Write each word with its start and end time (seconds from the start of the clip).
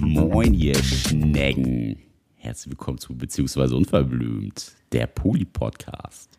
Moin, 0.00 0.54
ihr 0.54 0.74
Schnecken. 0.76 1.98
Herzlich 2.36 2.70
willkommen 2.72 2.96
zu 2.96 3.14
Beziehungsweise 3.14 3.76
Unverblümt, 3.76 4.72
der 4.92 5.06
Poli-Podcast. 5.06 6.30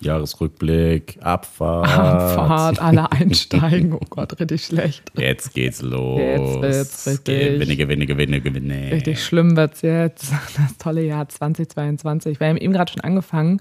Jahresrückblick, 0.00 1.18
Abfahrt. 1.20 1.86
Abfahrt, 1.86 2.80
alle 2.80 3.12
einsteigen. 3.12 3.92
Oh 3.92 4.00
Gott, 4.08 4.40
richtig 4.40 4.64
schlecht. 4.64 5.12
Jetzt 5.14 5.52
geht's 5.52 5.82
los. 5.82 6.18
Jetzt 6.18 6.62
wird's 6.62 7.06
richtig. 7.08 7.58
Gewinne, 7.58 7.76
gewinne, 7.76 8.06
gewinne, 8.06 8.40
gewinne. 8.40 8.92
Richtig 8.92 9.22
schlimm 9.22 9.54
wird's 9.54 9.82
jetzt. 9.82 10.32
Das 10.56 10.78
tolle 10.78 11.04
Jahr 11.04 11.28
2022. 11.28 12.40
Wir 12.40 12.48
haben 12.48 12.56
eben 12.56 12.72
gerade 12.72 12.90
schon 12.90 13.02
angefangen 13.02 13.60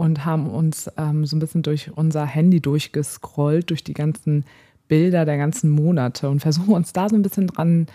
und 0.00 0.24
haben 0.24 0.48
uns 0.48 0.90
ähm, 0.96 1.26
so 1.26 1.36
ein 1.36 1.40
bisschen 1.40 1.60
durch 1.60 1.90
unser 1.94 2.24
Handy 2.24 2.62
durchgescrollt, 2.62 3.68
durch 3.68 3.84
die 3.84 3.92
ganzen 3.92 4.46
Bilder 4.88 5.26
der 5.26 5.36
ganzen 5.36 5.68
Monate 5.70 6.30
und 6.30 6.40
versuchen 6.40 6.72
uns 6.72 6.94
da 6.94 7.10
so 7.10 7.16
ein 7.16 7.22
bisschen 7.22 7.48
dran 7.48 7.86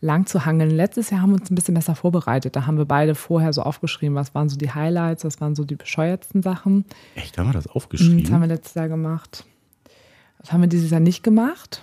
lang 0.00 0.26
zu 0.26 0.46
hangeln. 0.46 0.70
Letztes 0.70 1.10
Jahr 1.10 1.20
haben 1.20 1.30
wir 1.30 1.40
uns 1.40 1.50
ein 1.50 1.56
bisschen 1.56 1.74
besser 1.74 1.96
vorbereitet. 1.96 2.54
Da 2.54 2.66
haben 2.66 2.78
wir 2.78 2.84
beide 2.84 3.16
vorher 3.16 3.52
so 3.52 3.62
aufgeschrieben, 3.62 4.14
was 4.14 4.36
waren 4.36 4.48
so 4.48 4.56
die 4.56 4.70
Highlights, 4.70 5.24
was 5.24 5.40
waren 5.40 5.56
so 5.56 5.64
die 5.64 5.74
bescheuertsten 5.74 6.42
Sachen. 6.42 6.84
Echt, 7.16 7.36
haben 7.38 7.48
wir 7.48 7.54
das 7.54 7.66
aufgeschrieben? 7.66 8.22
Das 8.22 8.30
haben 8.30 8.42
wir 8.42 8.46
letztes 8.46 8.74
Jahr 8.74 8.88
gemacht. 8.88 9.44
Das 10.38 10.52
haben 10.52 10.60
wir 10.60 10.68
dieses 10.68 10.92
Jahr 10.92 11.00
nicht 11.00 11.24
gemacht. 11.24 11.82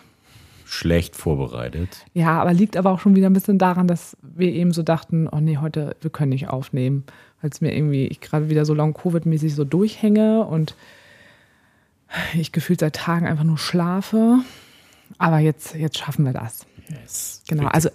Schlecht 0.63 1.17
vorbereitet. 1.17 2.05
Ja, 2.13 2.41
aber 2.41 2.53
liegt 2.53 2.77
aber 2.77 2.91
auch 2.91 3.01
schon 3.01 3.17
wieder 3.17 3.29
ein 3.29 3.34
bisschen 3.34 3.57
daran, 3.57 3.87
dass 3.89 4.15
wir 4.21 4.53
eben 4.53 4.71
so 4.71 4.84
dachten, 4.84 5.27
oh 5.29 5.41
nee, 5.41 5.57
heute, 5.57 5.98
wir 5.99 6.12
können 6.12 6.29
nicht 6.29 6.48
aufnehmen, 6.48 7.03
weil 7.45 7.52
es 7.52 7.62
mir 7.62 7.76
irgendwie, 7.76 8.08
ich 8.08 8.22
gerade 8.22 8.49
wieder 8.49 8.66
so 8.66 8.73
long-Covid-mäßig 8.73 9.54
so 9.54 9.66
durchhänge 9.66 10.45
und 10.45 10.73
ich 12.34 12.52
gefühlt 12.52 12.80
seit 12.80 12.95
Tagen 12.95 13.27
einfach 13.27 13.44
nur 13.44 13.59
schlafe. 13.59 14.40
Aber 15.20 15.37
jetzt, 15.37 15.76
jetzt 15.76 15.99
schaffen 15.99 16.26
wir 16.26 16.34
das. 16.34 16.65
Yes. 16.90 17.43
Genau, 17.48 17.68
also 17.68 17.90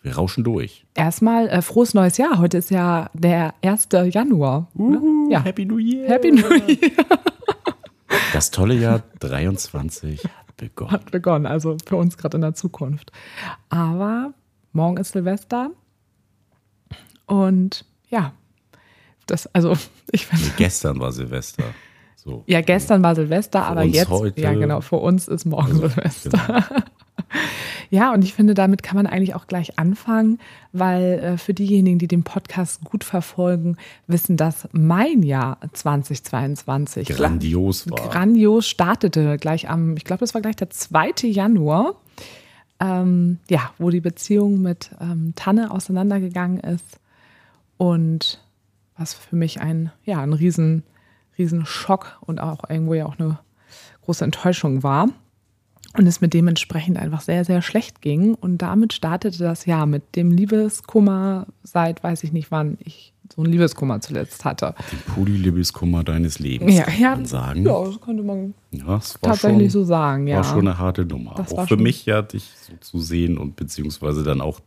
Wir 0.00 0.14
rauschen 0.14 0.42
durch. 0.42 0.86
erstmal 0.94 1.48
äh, 1.48 1.60
frohes 1.60 1.92
neues 1.92 2.16
Jahr. 2.16 2.38
Heute 2.38 2.56
ist 2.56 2.70
ja 2.70 3.10
der 3.12 3.52
1. 3.60 3.88
Januar. 4.10 4.68
ne? 4.72 5.02
ja, 5.28 5.42
Happy 5.42 5.66
New 5.66 5.76
Year. 5.76 6.08
Happy 6.08 6.30
New 6.30 6.54
Year 6.66 6.90
Das 8.32 8.50
tolle 8.50 8.74
Jahr 8.74 9.02
23 9.20 10.24
hat 10.24 10.56
begonnen. 10.56 10.92
hat 10.92 11.10
begonnen, 11.10 11.44
also 11.44 11.76
für 11.84 11.96
uns 11.96 12.16
gerade 12.16 12.38
in 12.38 12.40
der 12.40 12.54
Zukunft. 12.54 13.12
Aber 13.68 14.32
morgen 14.72 14.96
ist 14.96 15.12
Silvester 15.12 15.72
und 17.26 17.84
ja, 18.08 18.32
das, 19.26 19.46
also 19.54 19.76
ich 20.12 20.26
finde, 20.26 20.44
Gestern 20.56 20.98
war 21.00 21.12
Silvester. 21.12 21.64
So. 22.16 22.42
ja, 22.46 22.62
gestern 22.62 23.02
war 23.02 23.14
Silvester, 23.14 23.66
aber 23.66 23.82
uns 23.82 23.94
jetzt, 23.94 24.08
heute- 24.08 24.40
ja 24.40 24.54
genau, 24.54 24.80
für 24.80 24.96
uns 24.96 25.28
ist 25.28 25.44
morgen 25.44 25.72
Also, 25.72 25.88
Silvester. 25.88 26.64
Ja, 27.90 28.12
und 28.12 28.24
ich 28.24 28.32
finde, 28.34 28.54
damit 28.54 28.82
kann 28.82 28.96
man 28.96 29.06
eigentlich 29.06 29.34
auch 29.34 29.46
gleich 29.46 29.78
anfangen, 29.78 30.38
weil 30.72 31.18
äh, 31.20 31.36
für 31.38 31.54
diejenigen, 31.54 31.98
die 31.98 32.08
den 32.08 32.24
Podcast 32.24 32.82
gut 32.84 33.04
verfolgen, 33.04 33.76
wissen, 34.06 34.36
dass 34.36 34.68
mein 34.72 35.22
Jahr 35.22 35.58
2022 35.72 37.08
Grandios 37.08 37.88
war. 37.90 38.08
grandios 38.10 38.66
startete. 38.68 39.36
Gleich 39.38 39.68
am, 39.68 39.96
ich 39.96 40.04
glaube, 40.04 40.20
das 40.20 40.34
war 40.34 40.40
gleich 40.40 40.56
der 40.56 40.70
2. 40.70 41.12
Januar, 41.28 41.94
ähm, 42.80 43.38
ja, 43.48 43.70
wo 43.78 43.90
die 43.90 44.00
Beziehung 44.00 44.60
mit 44.62 44.90
ähm, 45.00 45.32
Tanne 45.36 45.70
auseinandergegangen 45.70 46.60
ist. 46.60 46.98
Und 47.76 48.40
was 48.96 49.14
für 49.14 49.36
mich 49.36 49.60
ein, 49.60 49.90
ja, 50.04 50.20
ein 50.20 50.32
riesen, 50.32 50.82
riesen 51.38 51.66
Schock 51.66 52.18
und 52.20 52.40
auch 52.40 52.68
irgendwo 52.68 52.94
ja 52.94 53.06
auch 53.06 53.18
eine 53.18 53.38
große 54.02 54.24
Enttäuschung 54.24 54.82
war. 54.82 55.08
Und 55.96 56.08
es 56.08 56.20
mit 56.20 56.34
dementsprechend 56.34 56.96
einfach 56.98 57.20
sehr, 57.20 57.44
sehr 57.44 57.62
schlecht 57.62 58.02
ging. 58.02 58.34
Und 58.34 58.58
damit 58.58 58.92
startete 58.92 59.38
das 59.38 59.64
Jahr 59.64 59.86
mit 59.86 60.16
dem 60.16 60.32
Liebeskummer 60.32 61.46
seit, 61.62 62.02
weiß 62.02 62.24
ich 62.24 62.32
nicht 62.32 62.50
wann, 62.50 62.78
ich 62.82 63.12
so 63.34 63.42
ein 63.42 63.46
Liebeskummer 63.46 64.00
zuletzt 64.00 64.44
hatte. 64.44 64.74
Den 64.92 65.14
Puli-Liebeskummer 65.14 66.04
deines 66.04 66.38
Lebens, 66.38 66.74
Ja, 66.74 66.84
kann 66.84 67.00
ja, 67.00 67.10
man 67.16 67.26
sagen. 67.26 67.64
ja, 67.64 67.84
das 67.84 68.00
könnte 68.00 68.22
man 68.22 68.54
Ja, 68.72 69.00
tatsächlich 69.22 69.72
schon, 69.72 69.82
so 69.82 69.84
sagen, 69.84 70.26
ja. 70.26 70.36
War 70.36 70.44
schon 70.44 70.68
eine 70.68 70.78
harte 70.78 71.04
Nummer. 71.04 71.34
Das 71.36 71.52
auch 71.52 71.66
für 71.66 71.76
mich 71.76 72.06
ja, 72.06 72.22
dich 72.22 72.50
so 72.60 72.72
zu 72.80 72.98
sehen 72.98 73.38
und 73.38 73.56
beziehungsweise 73.56 74.24
dann 74.24 74.40
auch 74.40 74.60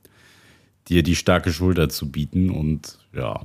dir 0.87 1.03
die 1.03 1.16
starke 1.16 1.51
Schulter 1.51 1.89
zu 1.89 2.09
bieten. 2.09 2.49
Und 2.49 2.97
ja, 3.13 3.41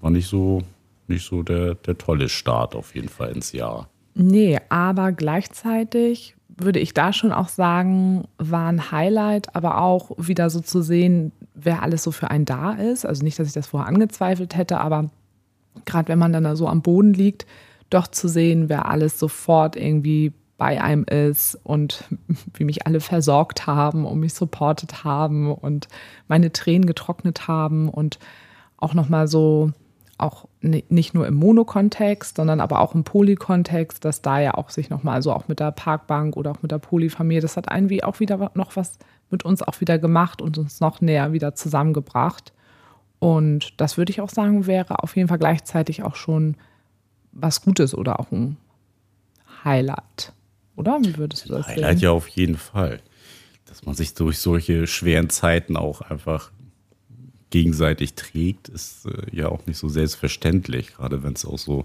war 0.00 0.10
nicht 0.10 0.28
so, 0.28 0.62
nicht 1.08 1.26
so 1.26 1.42
der, 1.42 1.74
der 1.74 1.98
tolle 1.98 2.28
Start 2.28 2.74
auf 2.74 2.94
jeden 2.94 3.08
Fall 3.08 3.30
ins 3.30 3.52
Jahr. 3.52 3.88
Nee, 4.14 4.58
aber 4.68 5.12
gleichzeitig 5.12 6.36
würde 6.56 6.78
ich 6.78 6.94
da 6.94 7.12
schon 7.12 7.32
auch 7.32 7.48
sagen, 7.48 8.24
war 8.38 8.68
ein 8.68 8.90
Highlight, 8.90 9.54
aber 9.54 9.80
auch 9.80 10.10
wieder 10.18 10.50
so 10.50 10.60
zu 10.60 10.82
sehen, 10.82 11.32
wer 11.54 11.82
alles 11.82 12.02
so 12.02 12.10
für 12.10 12.30
einen 12.30 12.44
da 12.44 12.72
ist. 12.72 13.06
Also 13.06 13.24
nicht, 13.24 13.38
dass 13.38 13.48
ich 13.48 13.54
das 13.54 13.68
vorher 13.68 13.88
angezweifelt 13.88 14.56
hätte, 14.56 14.78
aber 14.78 15.10
gerade 15.86 16.08
wenn 16.08 16.18
man 16.18 16.32
dann 16.32 16.44
da 16.44 16.56
so 16.56 16.68
am 16.68 16.82
Boden 16.82 17.14
liegt, 17.14 17.46
doch 17.88 18.06
zu 18.06 18.28
sehen, 18.28 18.68
wer 18.68 18.86
alles 18.86 19.18
sofort 19.18 19.76
irgendwie 19.76 20.32
bei 20.58 20.82
einem 20.82 21.04
ist 21.04 21.58
und 21.64 22.04
wie 22.54 22.64
mich 22.64 22.86
alle 22.86 23.00
versorgt 23.00 23.66
haben 23.66 24.04
und 24.04 24.20
mich 24.20 24.34
supportet 24.34 25.04
haben 25.04 25.52
und 25.52 25.88
meine 26.28 26.52
Tränen 26.52 26.86
getrocknet 26.86 27.48
haben 27.48 27.88
und 27.88 28.18
auch 28.76 28.94
nochmal 28.94 29.28
so, 29.28 29.72
auch 30.20 30.46
ni- 30.60 30.84
nicht 30.88 31.14
nur 31.14 31.26
im 31.26 31.34
Mono-Kontext, 31.34 32.36
sondern 32.36 32.60
aber 32.60 32.80
auch 32.80 32.94
im 32.94 33.04
Poly-Kontext, 33.04 34.04
dass 34.04 34.22
da 34.22 34.40
ja 34.40 34.54
auch 34.54 34.70
sich 34.70 34.90
nochmal 34.90 35.22
so 35.22 35.32
auch 35.32 35.48
mit 35.48 35.60
der 35.60 35.72
Parkbank 35.72 36.36
oder 36.36 36.52
auch 36.52 36.62
mit 36.62 36.70
der 36.70 36.78
Polyfamilie, 36.78 37.40
das 37.40 37.56
hat 37.56 37.66
irgendwie 37.72 38.04
auch 38.04 38.20
wieder 38.20 38.50
noch 38.54 38.76
was 38.76 38.98
mit 39.30 39.44
uns 39.44 39.62
auch 39.62 39.80
wieder 39.80 39.98
gemacht 39.98 40.42
und 40.42 40.58
uns 40.58 40.80
noch 40.80 41.00
näher 41.00 41.32
wieder 41.32 41.54
zusammengebracht. 41.54 42.52
Und 43.18 43.80
das 43.80 43.96
würde 43.96 44.10
ich 44.10 44.20
auch 44.20 44.30
sagen, 44.30 44.66
wäre 44.66 45.02
auf 45.02 45.16
jeden 45.16 45.28
Fall 45.28 45.38
gleichzeitig 45.38 46.02
auch 46.02 46.16
schon 46.16 46.56
was 47.32 47.62
Gutes 47.62 47.94
oder 47.94 48.18
auch 48.18 48.30
ein 48.32 48.56
Highlight. 49.64 50.32
Oder? 50.76 50.98
Wie 51.02 51.16
würdest 51.18 51.48
du 51.48 51.52
das 51.54 51.66
Highlight 51.66 51.98
sehen? 51.98 52.04
ja 52.04 52.10
auf 52.12 52.28
jeden 52.28 52.56
Fall. 52.56 53.00
Dass 53.66 53.84
man 53.84 53.94
sich 53.94 54.14
durch 54.14 54.38
solche 54.38 54.86
schweren 54.86 55.30
Zeiten 55.30 55.76
auch 55.76 56.00
einfach 56.00 56.50
gegenseitig 57.50 58.14
trägt, 58.14 58.68
ist 58.68 59.06
äh, 59.06 59.36
ja 59.36 59.48
auch 59.48 59.66
nicht 59.66 59.78
so 59.78 59.88
selbstverständlich, 59.88 60.94
gerade 60.94 61.22
wenn 61.22 61.32
es 61.34 61.44
auch 61.44 61.58
so 61.58 61.84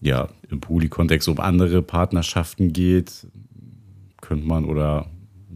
ja, 0.00 0.28
im 0.50 0.60
Poli-Kontext 0.60 1.28
um 1.28 1.40
andere 1.40 1.80
Partnerschaften 1.82 2.72
geht, 2.72 3.26
könnte 4.20 4.46
man 4.46 4.64
oder 4.66 5.06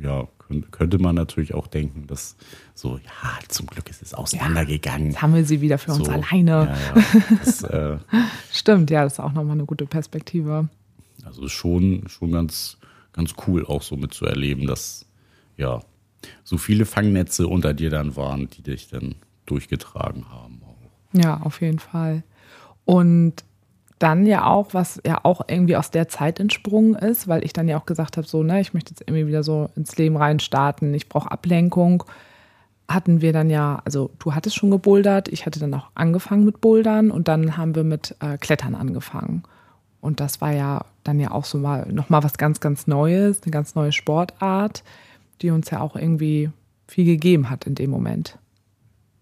ja, 0.00 0.26
könnt- 0.38 0.72
könnte 0.72 0.98
man 0.98 1.14
natürlich 1.14 1.52
auch 1.52 1.66
denken, 1.66 2.06
dass 2.06 2.36
so, 2.74 2.96
ja, 2.96 3.38
zum 3.48 3.66
Glück 3.66 3.90
ist 3.90 4.00
es 4.02 4.14
auseinandergegangen. 4.14 5.08
Jetzt 5.10 5.20
haben 5.20 5.34
wir 5.34 5.44
sie 5.44 5.60
wieder 5.60 5.76
für 5.76 5.92
uns 5.92 6.06
So, 6.06 6.10
alleine. 6.12 6.50
Ja, 6.50 6.76
ja. 6.96 7.04
Das, 7.44 7.62
äh, 7.64 7.98
Stimmt, 8.52 8.90
ja, 8.90 9.04
das 9.04 9.14
ist 9.14 9.20
auch 9.20 9.32
nochmal 9.32 9.52
eine 9.56 9.66
gute 9.66 9.84
Perspektive. 9.84 10.68
Also 11.24 11.44
ist 11.44 11.52
schon, 11.52 12.04
schon 12.08 12.32
ganz, 12.32 12.78
ganz 13.12 13.34
cool 13.46 13.66
auch 13.66 13.82
so 13.82 13.96
mitzuerleben, 13.96 14.66
dass 14.66 15.04
ja 15.58 15.82
so 16.44 16.58
viele 16.58 16.84
Fangnetze 16.84 17.46
unter 17.46 17.74
dir 17.74 17.90
dann 17.90 18.16
waren, 18.16 18.48
die 18.50 18.62
dich 18.62 18.88
dann 18.88 19.14
durchgetragen 19.46 20.30
haben. 20.30 20.62
Ja, 21.12 21.40
auf 21.42 21.60
jeden 21.60 21.78
Fall. 21.78 22.22
Und 22.84 23.44
dann 23.98 24.24
ja 24.24 24.46
auch, 24.46 24.72
was 24.72 25.00
ja 25.06 25.20
auch 25.24 25.42
irgendwie 25.46 25.76
aus 25.76 25.90
der 25.90 26.08
Zeit 26.08 26.40
entsprungen 26.40 26.94
ist, 26.94 27.28
weil 27.28 27.44
ich 27.44 27.52
dann 27.52 27.68
ja 27.68 27.78
auch 27.78 27.84
gesagt 27.84 28.16
habe, 28.16 28.26
so, 28.26 28.42
ne, 28.42 28.60
ich 28.60 28.72
möchte 28.72 28.92
jetzt 28.92 29.02
irgendwie 29.02 29.26
wieder 29.26 29.42
so 29.42 29.68
ins 29.76 29.96
Leben 29.98 30.16
reinstarten, 30.16 30.94
ich 30.94 31.08
brauche 31.08 31.30
Ablenkung, 31.30 32.04
hatten 32.88 33.20
wir 33.20 33.32
dann 33.32 33.50
ja, 33.50 33.82
also 33.84 34.10
du 34.18 34.34
hattest 34.34 34.56
schon 34.56 34.70
gebouldert, 34.70 35.28
ich 35.28 35.44
hatte 35.44 35.60
dann 35.60 35.74
auch 35.74 35.90
angefangen 35.94 36.44
mit 36.44 36.60
Bouldern 36.60 37.10
und 37.10 37.28
dann 37.28 37.56
haben 37.56 37.74
wir 37.74 37.84
mit 37.84 38.16
äh, 38.20 38.38
Klettern 38.38 38.74
angefangen. 38.74 39.42
Und 40.00 40.20
das 40.20 40.40
war 40.40 40.52
ja 40.52 40.86
dann 41.04 41.20
ja 41.20 41.30
auch 41.30 41.44
so 41.44 41.58
mal 41.58 41.86
nochmal 41.92 42.24
was 42.24 42.38
ganz, 42.38 42.60
ganz 42.60 42.86
Neues, 42.86 43.42
eine 43.42 43.50
ganz 43.50 43.74
neue 43.74 43.92
Sportart, 43.92 44.82
die 45.42 45.50
uns 45.50 45.70
ja 45.70 45.80
auch 45.80 45.96
irgendwie 45.96 46.50
viel 46.88 47.04
gegeben 47.04 47.50
hat 47.50 47.66
in 47.66 47.74
dem 47.74 47.90
Moment. 47.90 48.38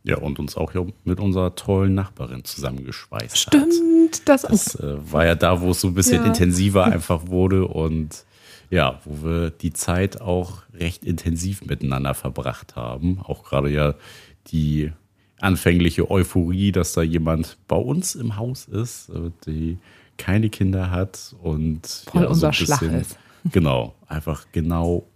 Ja, 0.05 0.17
und 0.19 0.38
uns 0.38 0.56
auch 0.56 0.73
mit 1.05 1.20
unserer 1.20 1.55
tollen 1.55 1.94
Nachbarin 1.94 2.44
zusammengeschweißt 2.44 3.47
hat. 3.49 3.55
Stimmt, 3.55 4.26
das, 4.29 4.43
Das 4.43 4.75
äh, 4.76 4.97
war 5.12 5.26
ja 5.26 5.35
da, 5.35 5.61
wo 5.61 5.70
es 5.73 5.81
so 5.81 5.88
ein 5.88 5.94
bisschen 5.94 6.23
Ja. 6.23 6.26
intensiver 6.29 6.85
einfach 6.93 7.26
wurde 7.26 7.67
und 7.67 8.25
ja, 8.70 9.00
wo 9.05 9.26
wir 9.26 9.50
die 9.50 9.73
Zeit 9.73 10.20
auch 10.20 10.62
recht 10.75 11.05
intensiv 11.05 11.65
miteinander 11.67 12.15
verbracht 12.15 12.76
haben. 12.76 13.19
Auch 13.23 13.44
gerade 13.44 13.70
ja 13.70 13.94
die 14.49 14.93
anfängliche 15.41 16.11
Euphorie, 16.11 16.73
dass 16.73 16.93
da 16.93 17.03
jemand 17.03 17.59
bei 17.69 17.76
uns 17.76 18.15
im 18.15 18.37
Haus 18.37 18.65
ist, 18.67 19.09
äh, 19.11 19.31
die 19.47 19.79
keine 20.17 20.49
Kinder 20.50 20.91
hat 20.91 21.35
und 21.43 21.87
Voll 22.11 22.23
ja, 22.23 22.29
unser 22.29 22.53
Schlag 22.53 22.81
bisschen- 22.81 23.00
ist. 23.00 23.19
Genau, 23.53 23.94
einfach 24.06 24.47
genau 24.53 25.06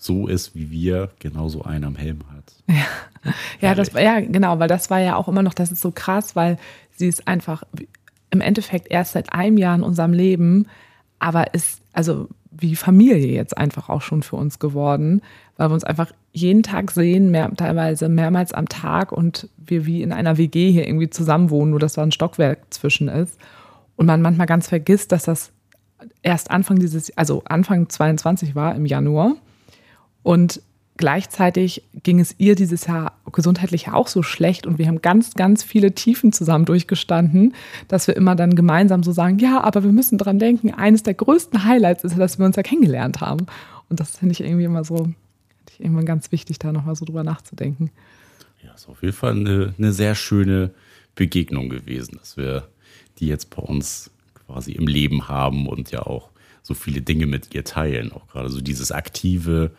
so 0.00 0.26
ist, 0.26 0.54
wie 0.54 0.70
wir, 0.70 1.10
genauso 1.18 1.62
einen 1.62 1.84
am 1.84 1.96
Helm 1.96 2.20
hat. 2.34 2.54
Ja, 3.60 3.74
das, 3.74 3.92
ja, 3.92 4.20
genau, 4.20 4.58
weil 4.58 4.68
das 4.68 4.88
war 4.88 4.98
ja 4.98 5.14
auch 5.14 5.28
immer 5.28 5.42
noch, 5.42 5.52
das 5.52 5.70
ist 5.70 5.82
so 5.82 5.90
krass, 5.90 6.34
weil 6.34 6.56
sie 6.96 7.06
ist 7.06 7.28
einfach 7.28 7.64
im 8.30 8.40
Endeffekt 8.40 8.90
erst 8.90 9.12
seit 9.12 9.34
einem 9.34 9.58
Jahr 9.58 9.74
in 9.74 9.82
unserem 9.82 10.14
Leben, 10.14 10.66
aber 11.18 11.52
ist 11.52 11.82
also 11.92 12.28
wie 12.50 12.76
Familie 12.76 13.34
jetzt 13.34 13.58
einfach 13.58 13.90
auch 13.90 14.00
schon 14.00 14.22
für 14.22 14.36
uns 14.36 14.58
geworden, 14.58 15.20
weil 15.58 15.68
wir 15.68 15.74
uns 15.74 15.84
einfach 15.84 16.12
jeden 16.32 16.62
Tag 16.62 16.90
sehen, 16.90 17.30
mehr, 17.30 17.50
teilweise 17.54 18.08
mehrmals 18.08 18.52
am 18.52 18.68
Tag 18.68 19.12
und 19.12 19.48
wir 19.58 19.84
wie 19.84 20.02
in 20.02 20.12
einer 20.12 20.38
WG 20.38 20.72
hier 20.72 20.86
irgendwie 20.86 21.10
zusammen 21.10 21.50
wohnen, 21.50 21.72
nur 21.72 21.80
dass 21.80 21.94
da 21.94 22.02
ein 22.02 22.12
Stockwerk 22.12 22.58
zwischen 22.70 23.08
ist. 23.08 23.38
Und 23.96 24.06
man 24.06 24.22
manchmal 24.22 24.46
ganz 24.46 24.68
vergisst, 24.68 25.12
dass 25.12 25.24
das 25.24 25.52
erst 26.22 26.50
Anfang 26.50 26.78
dieses, 26.78 27.16
also 27.18 27.42
Anfang 27.44 27.88
22 27.88 28.54
war 28.54 28.74
im 28.74 28.86
Januar. 28.86 29.36
Und 30.22 30.60
gleichzeitig 31.00 31.82
ging 32.02 32.20
es 32.20 32.34
ihr 32.38 32.54
dieses 32.54 32.86
Jahr 32.86 33.18
gesundheitlich 33.32 33.88
auch 33.88 34.06
so 34.06 34.22
schlecht 34.22 34.66
und 34.66 34.78
wir 34.78 34.86
haben 34.86 35.00
ganz, 35.00 35.32
ganz 35.32 35.62
viele 35.62 35.94
Tiefen 35.94 36.30
zusammen 36.32 36.66
durchgestanden, 36.66 37.54
dass 37.88 38.06
wir 38.06 38.16
immer 38.16 38.36
dann 38.36 38.54
gemeinsam 38.54 39.02
so 39.02 39.10
sagen, 39.12 39.38
ja, 39.38 39.62
aber 39.62 39.82
wir 39.82 39.92
müssen 39.92 40.18
dran 40.18 40.38
denken, 40.38 40.74
eines 40.74 41.02
der 41.02 41.14
größten 41.14 41.64
Highlights 41.64 42.04
ist, 42.04 42.18
dass 42.18 42.38
wir 42.38 42.44
uns 42.44 42.56
ja 42.56 42.62
kennengelernt 42.62 43.22
haben. 43.22 43.46
Und 43.88 43.98
das 43.98 44.18
finde 44.18 44.32
ich 44.32 44.42
irgendwie 44.42 44.64
immer 44.64 44.84
so, 44.84 45.08
ich 45.70 45.80
irgendwann 45.80 46.04
ganz 46.04 46.32
wichtig, 46.32 46.58
da 46.58 46.70
nochmal 46.70 46.96
so 46.96 47.06
drüber 47.06 47.24
nachzudenken. 47.24 47.90
Ja, 48.62 48.74
ist 48.74 48.88
auf 48.88 49.02
jeden 49.02 49.14
Fall 49.14 49.32
eine, 49.32 49.74
eine 49.78 49.92
sehr 49.92 50.14
schöne 50.14 50.70
Begegnung 51.14 51.70
gewesen, 51.70 52.18
dass 52.18 52.36
wir 52.36 52.68
die 53.18 53.26
jetzt 53.26 53.48
bei 53.48 53.62
uns 53.62 54.10
quasi 54.46 54.72
im 54.72 54.86
Leben 54.86 55.28
haben 55.28 55.66
und 55.66 55.90
ja 55.90 56.02
auch 56.02 56.30
so 56.62 56.74
viele 56.74 57.00
Dinge 57.00 57.26
mit 57.26 57.54
ihr 57.54 57.64
teilen. 57.64 58.12
Auch 58.12 58.28
gerade 58.28 58.50
so 58.50 58.60
dieses 58.60 58.92
aktive, 58.92 59.72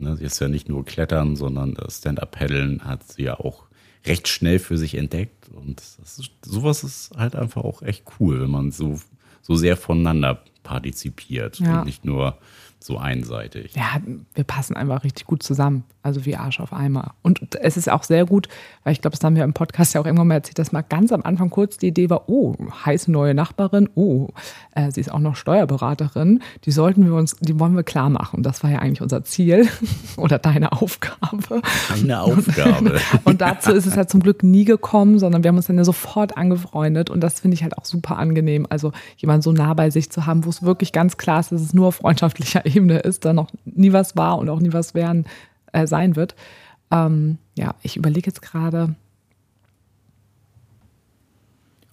Ne, 0.00 0.16
sie 0.16 0.24
ist 0.24 0.40
ja 0.40 0.48
nicht 0.48 0.68
nur 0.68 0.84
Klettern, 0.84 1.36
sondern 1.36 1.76
Stand-Up-Paddeln 1.88 2.84
hat 2.84 3.04
sie 3.04 3.24
ja 3.24 3.38
auch 3.38 3.64
recht 4.06 4.28
schnell 4.28 4.58
für 4.58 4.78
sich 4.78 4.94
entdeckt. 4.94 5.48
Und 5.50 5.80
ist, 5.80 6.30
sowas 6.42 6.84
ist 6.84 7.12
halt 7.16 7.36
einfach 7.36 7.62
auch 7.62 7.82
echt 7.82 8.04
cool, 8.18 8.40
wenn 8.40 8.50
man 8.50 8.72
so, 8.72 8.98
so 9.42 9.56
sehr 9.56 9.76
voneinander 9.76 10.42
partizipiert 10.62 11.58
ja. 11.58 11.80
und 11.80 11.86
nicht 11.86 12.04
nur 12.04 12.38
so 12.82 12.96
einseitig. 12.96 13.74
Ja, 13.74 14.00
wir 14.34 14.44
passen 14.44 14.74
einfach 14.74 15.04
richtig 15.04 15.26
gut 15.26 15.42
zusammen. 15.42 15.84
Also 16.02 16.24
wie 16.24 16.34
Arsch 16.34 16.60
auf 16.60 16.72
Eimer. 16.72 17.12
Und 17.20 17.54
es 17.56 17.76
ist 17.76 17.90
auch 17.90 18.04
sehr 18.04 18.24
gut, 18.24 18.48
weil 18.84 18.94
ich 18.94 19.02
glaube, 19.02 19.14
das 19.14 19.22
haben 19.22 19.36
wir 19.36 19.44
im 19.44 19.52
Podcast 19.52 19.92
ja 19.92 20.00
auch 20.00 20.06
irgendwann 20.06 20.28
mal 20.28 20.36
erzählt, 20.36 20.58
dass 20.58 20.72
mal 20.72 20.80
ganz 20.80 21.12
am 21.12 21.22
Anfang 21.22 21.50
kurz 21.50 21.76
die 21.76 21.88
Idee 21.88 22.08
war, 22.08 22.30
oh, 22.30 22.56
heiße 22.86 23.12
neue 23.12 23.34
Nachbarin, 23.34 23.90
oh, 23.96 24.28
äh, 24.74 24.90
sie 24.90 25.00
ist 25.00 25.12
auch 25.12 25.18
noch 25.18 25.36
Steuerberaterin. 25.36 26.42
Die 26.64 26.70
sollten 26.70 27.04
wir 27.04 27.12
uns, 27.12 27.36
die 27.40 27.60
wollen 27.60 27.76
wir 27.76 27.82
klar 27.82 28.08
machen. 28.08 28.42
Das 28.42 28.62
war 28.62 28.70
ja 28.70 28.78
eigentlich 28.78 29.02
unser 29.02 29.24
Ziel 29.24 29.68
oder 30.16 30.38
deine 30.38 30.72
Aufgabe. 30.72 31.60
Deine 31.90 32.22
Aufgabe. 32.22 32.98
und 33.24 33.42
dazu 33.42 33.72
ist 33.72 33.84
es 33.84 33.98
halt 33.98 34.08
zum 34.08 34.20
Glück 34.20 34.42
nie 34.42 34.64
gekommen, 34.64 35.18
sondern 35.18 35.44
wir 35.44 35.48
haben 35.48 35.56
uns 35.56 35.66
dann 35.66 35.76
ja 35.76 35.84
sofort 35.84 36.38
angefreundet. 36.38 37.10
Und 37.10 37.20
das 37.20 37.40
finde 37.40 37.56
ich 37.56 37.62
halt 37.62 37.76
auch 37.76 37.84
super 37.84 38.16
angenehm. 38.16 38.66
Also 38.70 38.92
jemanden 39.18 39.42
so 39.42 39.52
nah 39.52 39.74
bei 39.74 39.90
sich 39.90 40.10
zu 40.10 40.24
haben, 40.24 40.46
wo 40.46 40.48
es 40.48 40.62
wirklich 40.62 40.92
ganz 40.92 41.18
klar 41.18 41.40
ist, 41.40 41.52
dass 41.52 41.60
es 41.60 41.74
nur 41.74 41.92
freundschaftlicher 41.92 42.64
Ebene 42.74 42.98
ist, 42.98 43.24
da 43.24 43.32
noch 43.32 43.50
nie 43.64 43.92
was 43.92 44.16
war 44.16 44.38
und 44.38 44.48
auch 44.48 44.60
nie 44.60 44.72
was 44.72 44.94
werden 44.94 45.26
äh, 45.72 45.86
sein 45.86 46.16
wird. 46.16 46.34
Ähm, 46.90 47.38
ja, 47.56 47.74
ich 47.82 47.96
überlege 47.96 48.26
jetzt 48.26 48.42
gerade, 48.42 48.94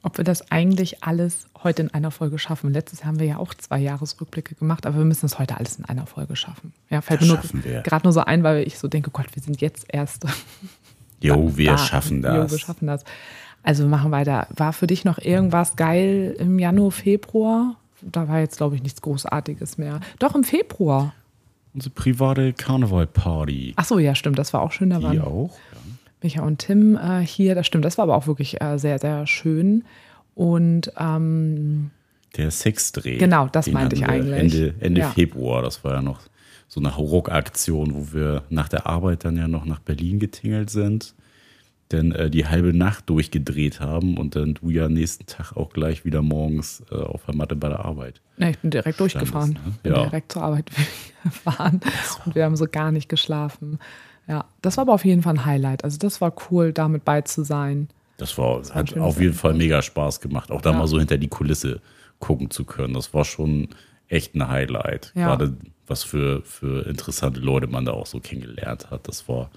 ob 0.03 0.17
wir 0.17 0.23
das 0.23 0.51
eigentlich 0.51 1.03
alles 1.03 1.47
heute 1.63 1.81
in 1.81 1.93
einer 1.93 2.11
Folge 2.11 2.39
schaffen. 2.39 2.71
Letztes 2.71 2.99
Jahr 2.99 3.09
haben 3.09 3.19
wir 3.19 3.27
ja 3.27 3.37
auch 3.37 3.53
zwei 3.53 3.79
Jahresrückblicke 3.79 4.55
gemacht, 4.55 4.85
aber 4.85 4.97
wir 4.97 5.05
müssen 5.05 5.25
es 5.25 5.37
heute 5.37 5.57
alles 5.57 5.77
in 5.77 5.85
einer 5.85 6.05
Folge 6.05 6.35
schaffen. 6.35 6.73
Ja, 6.89 7.01
fällt 7.01 7.21
das 7.21 7.53
mir 7.53 7.81
gerade 7.81 8.05
nur 8.05 8.13
so 8.13 8.21
ein, 8.21 8.43
weil 8.43 8.65
ich 8.65 8.79
so 8.79 8.87
denke, 8.87 9.11
Gott, 9.11 9.27
wir 9.33 9.43
sind 9.43 9.61
jetzt 9.61 9.85
erst. 9.89 10.25
Jo, 11.19 11.57
wir 11.57 11.71
da. 11.71 11.77
schaffen 11.79 12.21
das. 12.21 12.35
Jo, 12.35 12.51
wir 12.51 12.59
schaffen 12.59 12.85
das. 12.85 13.03
Also 13.63 13.83
wir 13.83 13.89
machen 13.89 14.11
weiter. 14.11 14.45
War 14.55 14.71
für 14.71 14.85
dich 14.85 15.03
noch 15.03 15.17
irgendwas 15.17 15.75
geil 15.75 16.35
im 16.37 16.59
Januar, 16.59 16.91
Februar? 16.91 17.75
Da 18.01 18.27
war 18.27 18.39
jetzt, 18.39 18.57
glaube 18.57 18.75
ich, 18.75 18.83
nichts 18.83 19.01
Großartiges 19.01 19.77
mehr. 19.77 19.99
Doch 20.19 20.35
im 20.35 20.43
Februar 20.43 21.13
unsere 21.77 21.93
private 21.93 22.53
Karnevalparty. 22.53 23.73
Ach 23.75 23.85
so, 23.85 23.99
ja, 23.99 24.15
stimmt, 24.15 24.39
das 24.39 24.51
war 24.51 24.61
auch 24.61 24.71
schön. 24.71 24.89
Da 24.89 25.03
waren 25.03 25.21
auch. 25.21 25.55
Ja. 25.71 25.77
Micha 26.23 26.41
und 26.41 26.57
Tim 26.57 26.97
äh, 26.97 27.19
hier, 27.19 27.53
das 27.53 27.67
stimmt, 27.67 27.85
das 27.85 27.99
war 27.99 28.03
aber 28.03 28.15
auch 28.15 28.25
wirklich 28.25 28.59
äh, 28.61 28.79
sehr, 28.79 28.97
sehr 28.97 29.27
schön. 29.27 29.83
Und 30.33 30.91
ähm, 30.97 31.91
der 32.35 32.49
Sexdreh. 32.49 33.17
Genau, 33.17 33.47
das 33.47 33.67
meinte 33.67 33.95
ich 33.95 34.05
eigentlich. 34.05 34.39
Ende, 34.39 34.75
Ende 34.79 35.01
ja. 35.01 35.09
Februar, 35.11 35.61
das 35.61 35.83
war 35.83 35.93
ja 35.93 36.01
noch 36.01 36.21
so 36.67 36.79
eine 36.79 36.93
Ruckaktion, 36.95 37.93
wo 37.93 38.13
wir 38.13 38.43
nach 38.49 38.69
der 38.69 38.87
Arbeit 38.87 39.23
dann 39.23 39.37
ja 39.37 39.47
noch 39.47 39.65
nach 39.65 39.79
Berlin 39.79 40.19
getingelt 40.19 40.71
sind 40.71 41.13
denn 41.91 42.11
äh, 42.11 42.29
die 42.29 42.45
halbe 42.45 42.73
Nacht 42.73 43.09
durchgedreht 43.09 43.79
haben 43.79 44.17
und 44.17 44.35
dann 44.35 44.55
du 44.55 44.69
ja 44.69 44.89
nächsten 44.89 45.25
Tag 45.25 45.55
auch 45.55 45.71
gleich 45.71 46.05
wieder 46.05 46.21
morgens 46.21 46.83
äh, 46.91 46.95
auf 46.95 47.25
der 47.25 47.35
Matte 47.35 47.55
bei 47.55 47.69
der 47.69 47.85
Arbeit. 47.85 48.21
Ja, 48.37 48.49
ich 48.49 48.59
bin 48.59 48.71
direkt 48.71 48.99
durchgefahren. 48.99 49.51
Ne? 49.51 49.73
Bin 49.83 49.93
ja. 49.93 50.03
direkt 50.03 50.31
zur 50.33 50.43
Arbeit 50.43 50.69
gefahren 51.23 51.79
und 52.25 52.35
wir 52.35 52.43
haben 52.43 52.55
so 52.55 52.67
gar 52.69 52.91
nicht 52.91 53.09
geschlafen. 53.09 53.79
Ja, 54.27 54.45
das 54.61 54.77
war 54.77 54.83
aber 54.83 54.93
auf 54.93 55.05
jeden 55.05 55.21
Fall 55.21 55.35
ein 55.35 55.45
Highlight. 55.45 55.83
Also 55.83 55.97
das 55.97 56.19
war 56.19 56.33
cool, 56.51 56.73
damit 56.73 57.05
bei 57.05 57.21
zu 57.21 57.43
sein. 57.43 57.87
Das 58.17 58.37
war, 58.37 58.59
das 58.59 58.73
hat 58.73 58.97
auf 58.97 59.21
jeden 59.21 59.33
Fall 59.33 59.53
mega 59.53 59.81
Spaß 59.81 60.21
gemacht, 60.21 60.51
auch 60.51 60.61
da 60.61 60.71
ja. 60.71 60.77
mal 60.77 60.87
so 60.87 60.99
hinter 60.99 61.17
die 61.17 61.27
Kulisse 61.27 61.81
gucken 62.19 62.49
zu 62.49 62.65
können. 62.65 62.93
Das 62.93 63.13
war 63.13 63.23
schon 63.23 63.69
echt 64.07 64.35
ein 64.35 64.47
Highlight. 64.47 65.13
Ja. 65.15 65.27
Gerade 65.27 65.55
was 65.87 66.03
für, 66.03 66.41
für 66.43 66.85
interessante 66.85 67.39
Leute 67.39 67.67
man 67.67 67.85
da 67.85 67.93
auch 67.93 68.05
so 68.05 68.19
kennengelernt 68.19 68.91
hat. 68.91 69.07
Das 69.07 69.27
war 69.27 69.49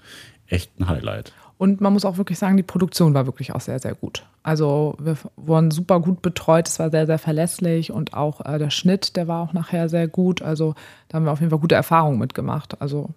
echt 0.47 0.79
ein 0.79 0.87
Highlight. 0.87 1.33
Und 1.57 1.79
man 1.79 1.93
muss 1.93 2.05
auch 2.05 2.17
wirklich 2.17 2.39
sagen, 2.39 2.57
die 2.57 2.63
Produktion 2.63 3.13
war 3.13 3.27
wirklich 3.27 3.53
auch 3.53 3.61
sehr, 3.61 3.77
sehr 3.77 3.93
gut. 3.93 4.25
Also 4.41 4.95
wir 4.99 5.15
wurden 5.35 5.69
super 5.69 5.99
gut 5.99 6.23
betreut, 6.23 6.67
es 6.67 6.79
war 6.79 6.89
sehr, 6.89 7.05
sehr 7.05 7.19
verlässlich 7.19 7.91
und 7.91 8.15
auch 8.15 8.43
äh, 8.43 8.57
der 8.57 8.71
Schnitt, 8.71 9.15
der 9.15 9.27
war 9.27 9.43
auch 9.43 9.53
nachher 9.53 9.87
sehr 9.87 10.07
gut. 10.07 10.41
Also 10.41 10.73
da 11.07 11.17
haben 11.17 11.25
wir 11.25 11.31
auf 11.31 11.39
jeden 11.39 11.51
Fall 11.51 11.59
gute 11.59 11.75
Erfahrungen 11.75 12.17
mitgemacht. 12.17 12.81
Also 12.81 13.11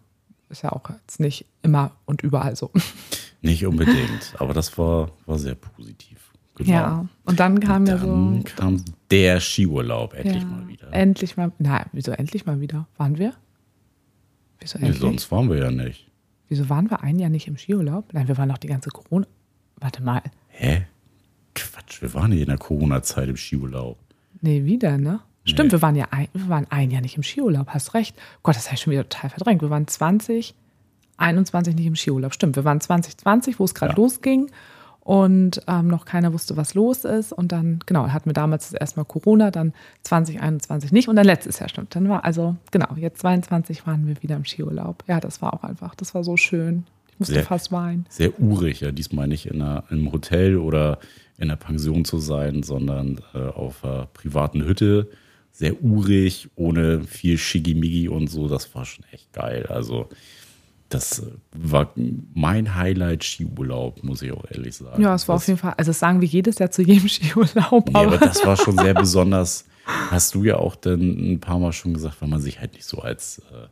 ist 0.51 0.63
ja 0.63 0.73
auch 0.73 0.83
jetzt 0.91 1.21
nicht 1.21 1.47
immer 1.63 1.93
und 2.05 2.23
überall 2.23 2.55
so. 2.55 2.71
Nicht 3.41 3.67
unbedingt, 3.67 4.35
aber 4.39 4.55
das 4.55 4.79
war, 4.79 5.11
war 5.27 5.39
sehr 5.39 5.55
positiv. 5.55 6.33
Genau. 6.57 6.71
Ja, 6.71 7.07
und 7.25 7.41
dann 7.41 7.61
kam 7.61 7.85
ja 7.85 7.99
so. 7.99 8.41
kam 8.57 8.83
der 9.15 9.41
Skiurlaub 9.41 10.15
endlich 10.15 10.43
ja, 10.43 10.49
mal 10.49 10.67
wieder. 10.67 10.93
Endlich 10.93 11.37
mal. 11.37 11.53
Nein, 11.59 11.87
wieso 11.93 12.11
endlich 12.13 12.47
mal 12.47 12.61
wieder? 12.61 12.89
Waren 12.97 13.17
wir? 13.17 13.33
Wieso 14.59 14.79
endlich? 14.79 14.97
Nee, 14.97 15.01
sonst 15.01 15.31
waren 15.31 15.49
wir 15.49 15.59
ja 15.59 15.71
nicht. 15.71 16.11
Wieso 16.49 16.69
waren 16.69 16.91
wir 16.91 17.03
ein 17.03 17.19
Jahr 17.21 17.31
nicht 17.31 17.47
im 17.47 17.57
Skiurlaub? 17.57 18.13
Nein, 18.13 18.27
wir 18.27 18.37
waren 18.37 18.49
noch 18.49 18.59
die 18.59 18.67
ganze 18.67 18.91
Corona. 18.91 19.27
Warte 19.77 20.03
mal. 20.03 20.23
Hä? 20.49 20.87
Quatsch, 21.55 22.03
wir 22.03 22.13
waren 22.15 22.31
nicht 22.31 22.41
in 22.41 22.49
der 22.49 22.59
Corona-Zeit 22.59 23.29
im 23.29 23.37
Skiurlaub. 23.37 23.99
Nee, 24.41 24.65
wieder, 24.65 24.99
ne? 24.99 25.21
Nee. 25.45 25.53
Stimmt, 25.53 25.71
wir 25.71 25.81
waren 25.81 25.95
ja 25.95 26.09
ein, 26.11 26.27
wir 26.33 26.49
waren 26.49 26.67
ein 26.71 26.91
Jahr 26.91 27.03
nicht 27.03 27.17
im 27.17 27.23
Skiurlaub, 27.23 27.69
hast 27.69 27.95
recht. 27.95 28.17
Gott, 28.43 28.57
das 28.57 28.67
habe 28.67 28.75
ich 28.75 28.81
schon 28.81 28.93
wieder 28.93 29.09
total 29.09 29.31
verdrängt. 29.31 29.63
Wir 29.63 29.71
waren 29.71 29.87
2021 29.87 31.77
nicht 31.77 31.87
im 31.87 31.95
Skiurlaub. 31.95 32.35
Stimmt, 32.35 32.57
wir 32.57 32.65
waren 32.65 32.81
2020, 32.81 33.61
wo 33.61 33.65
es 33.65 33.75
gerade 33.75 33.93
ja. 33.93 33.97
losging 33.97 34.51
und 35.05 35.61
ähm, 35.69 35.89
noch 35.89 36.07
keiner 36.07 36.33
wusste, 36.33 36.57
was 36.57 36.73
los 36.73 37.05
ist. 37.05 37.33
Und 37.33 37.53
dann, 37.53 37.81
genau, 37.85 38.09
hatten 38.09 38.31
wir 38.31 38.33
damals 38.33 38.73
erstmal 38.73 39.05
Corona, 39.05 39.51
dann 39.51 39.75
2021 40.03 40.93
nicht 40.93 41.09
und 41.09 41.17
dann 41.17 41.27
letztes 41.27 41.59
Jahr 41.59 41.69
stimmt. 41.69 41.95
Dann 41.95 42.09
war 42.09 42.25
also, 42.25 42.57
genau, 42.71 42.89
jetzt 42.97 43.21
22 43.21 43.87
waren 43.87 44.07
wir 44.07 44.23
wieder 44.23 44.35
im 44.35 44.47
Skiurlaub. 44.47 45.05
Ja, 45.07 45.21
das 45.21 45.43
war 45.43 45.53
auch 45.53 45.63
einfach, 45.63 45.95
das 45.95 46.15
war 46.15 46.25
so 46.25 46.39
schön. 46.39 46.85
Ich 47.13 47.19
musste 47.19 47.35
sehr, 47.35 47.45
fast 47.45 47.71
weinen. 47.71 48.07
Sehr 48.09 48.41
urig, 48.41 48.81
ja, 48.81 48.93
diesmal 48.93 49.29
nicht 49.29 49.47
in, 49.47 49.61
einer, 49.61 49.85
in 49.91 49.99
einem 49.99 50.13
Hotel 50.13 50.57
oder 50.57 50.99
in 51.37 51.45
einer 51.45 51.57
Pension 51.57 52.07
zu 52.07 52.19
sein, 52.19 52.63
sondern 52.63 53.21
äh, 53.35 53.39
auf 53.39 53.85
einer 53.85 54.07
privaten 54.07 54.65
Hütte. 54.65 55.11
Sehr 55.53 55.85
urig, 55.85 56.49
ohne 56.57 57.05
viel 57.05 57.37
Schigimigi 57.37 58.09
und 58.09 58.29
so. 58.29 58.49
Das 58.49 58.75
war 58.75 58.87
schon 58.87 59.05
echt 59.13 59.33
geil. 59.35 59.67
Also, 59.69 60.09
das 60.95 61.23
war 61.53 61.93
mein 62.35 62.75
Highlight-Skiurlaub, 62.75 64.03
muss 64.05 64.23
ich 64.23 64.33
auch 64.33 64.45
ehrlich 64.51 64.77
sagen. 64.77 65.03
Ja, 65.03 65.15
es 65.15 65.27
war 65.29 65.35
das, 65.37 65.43
auf 65.43 65.49
jeden 65.49 65.59
Fall, 65.59 65.75
also 65.77 65.91
das 65.91 65.99
sagen 65.99 66.21
wir 66.21 66.29
jedes 66.29 66.59
Jahr 66.59 66.71
zu 66.71 66.83
jedem 66.83 67.09
Skiurlaub. 67.09 67.91
Ja, 67.91 68.01
aber 68.01 68.19
das 68.19 68.45
war 68.47 68.57
schon 68.57 68.79
sehr 68.79 68.95
besonders. 68.95 69.67
Hast 69.87 70.35
du 70.35 70.45
ja 70.45 70.57
auch 70.57 70.77
dann 70.77 71.33
ein 71.33 71.41
paar 71.41 71.59
Mal 71.59 71.73
schon 71.73 71.93
gesagt, 71.93 72.23
weil 72.23 72.29
man 72.29 72.41
sich 72.41 72.61
halt 72.61 72.73
nicht 72.73 72.87
so 72.87 73.01
als 73.01 73.41
äh, 73.53 73.67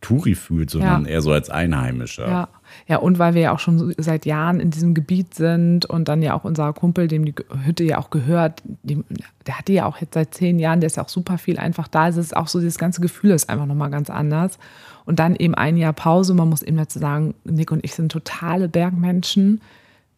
Touri 0.00 0.36
fühlt, 0.36 0.70
sondern 0.70 1.04
ja. 1.04 1.10
eher 1.10 1.22
so 1.22 1.32
als 1.32 1.50
Einheimischer. 1.50 2.28
Ja. 2.28 2.48
ja, 2.86 2.98
und 2.98 3.18
weil 3.18 3.34
wir 3.34 3.42
ja 3.42 3.52
auch 3.52 3.58
schon 3.58 3.94
seit 3.98 4.26
Jahren 4.26 4.60
in 4.60 4.70
diesem 4.70 4.94
Gebiet 4.94 5.34
sind 5.34 5.86
und 5.86 6.08
dann 6.08 6.22
ja 6.22 6.34
auch 6.34 6.44
unser 6.44 6.72
Kumpel, 6.72 7.08
dem 7.08 7.24
die 7.24 7.34
Hütte 7.64 7.82
ja 7.82 7.98
auch 7.98 8.10
gehört, 8.10 8.62
dem, 8.84 9.04
der 9.46 9.58
hat 9.58 9.66
die 9.66 9.74
ja 9.74 9.86
auch 9.86 9.98
jetzt 9.98 10.14
seit 10.14 10.34
zehn 10.34 10.60
Jahren, 10.60 10.80
der 10.80 10.86
ist 10.86 10.96
ja 10.96 11.04
auch 11.04 11.08
super 11.08 11.36
viel 11.36 11.58
einfach 11.58 11.88
da. 11.88 12.08
Es 12.08 12.16
ist 12.16 12.36
auch 12.36 12.46
so, 12.46 12.60
dieses 12.60 12.78
ganze 12.78 13.00
Gefühl 13.00 13.32
ist 13.32 13.50
einfach 13.50 13.66
nochmal 13.66 13.90
ganz 13.90 14.08
anders. 14.08 14.58
Und 15.04 15.18
dann 15.18 15.34
eben 15.34 15.54
ein 15.54 15.76
Jahr 15.76 15.94
Pause. 15.94 16.34
Man 16.34 16.48
muss 16.48 16.62
eben 16.62 16.76
dazu 16.76 16.98
sagen, 16.98 17.34
Nick 17.44 17.72
und 17.72 17.84
ich 17.84 17.94
sind 17.94 18.12
totale 18.12 18.68
Bergmenschen. 18.68 19.60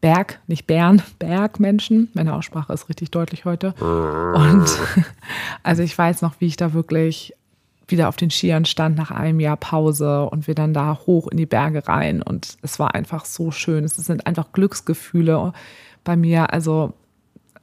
Berg, 0.01 0.41
nicht 0.47 0.67
Bären, 0.67 1.03
Bergmenschen. 1.19 2.09
Meine 2.13 2.35
Aussprache 2.35 2.73
ist 2.73 2.89
richtig 2.89 3.11
deutlich 3.11 3.45
heute. 3.45 3.73
Und 3.75 4.67
also 5.63 5.83
ich 5.83 5.97
weiß 5.97 6.23
noch, 6.23 6.35
wie 6.41 6.47
ich 6.47 6.57
da 6.57 6.75
wirklich 6.75 7.35
wieder 7.91 8.09
auf 8.09 8.17
den 8.17 8.31
Skiern 8.31 8.65
stand 8.65 8.97
nach 8.97 9.11
einem 9.11 9.41
Jahr 9.41 9.57
Pause 9.57 10.25
und 10.25 10.47
wir 10.47 10.55
dann 10.55 10.75
da 10.75 11.01
hoch 11.07 11.29
in 11.29 11.37
die 11.37 11.47
Berge 11.47 11.87
rein. 11.89 12.23
Und 12.23 12.57
es 12.63 12.79
war 12.79 12.95
einfach 12.95 13.25
so 13.25 13.51
schön. 13.51 13.85
Es 13.85 13.97
sind 13.97 14.27
einfach 14.27 14.53
Glücksgefühle 14.53 15.53
bei 16.05 16.17
mir. 16.17 16.53
Also 16.53 16.95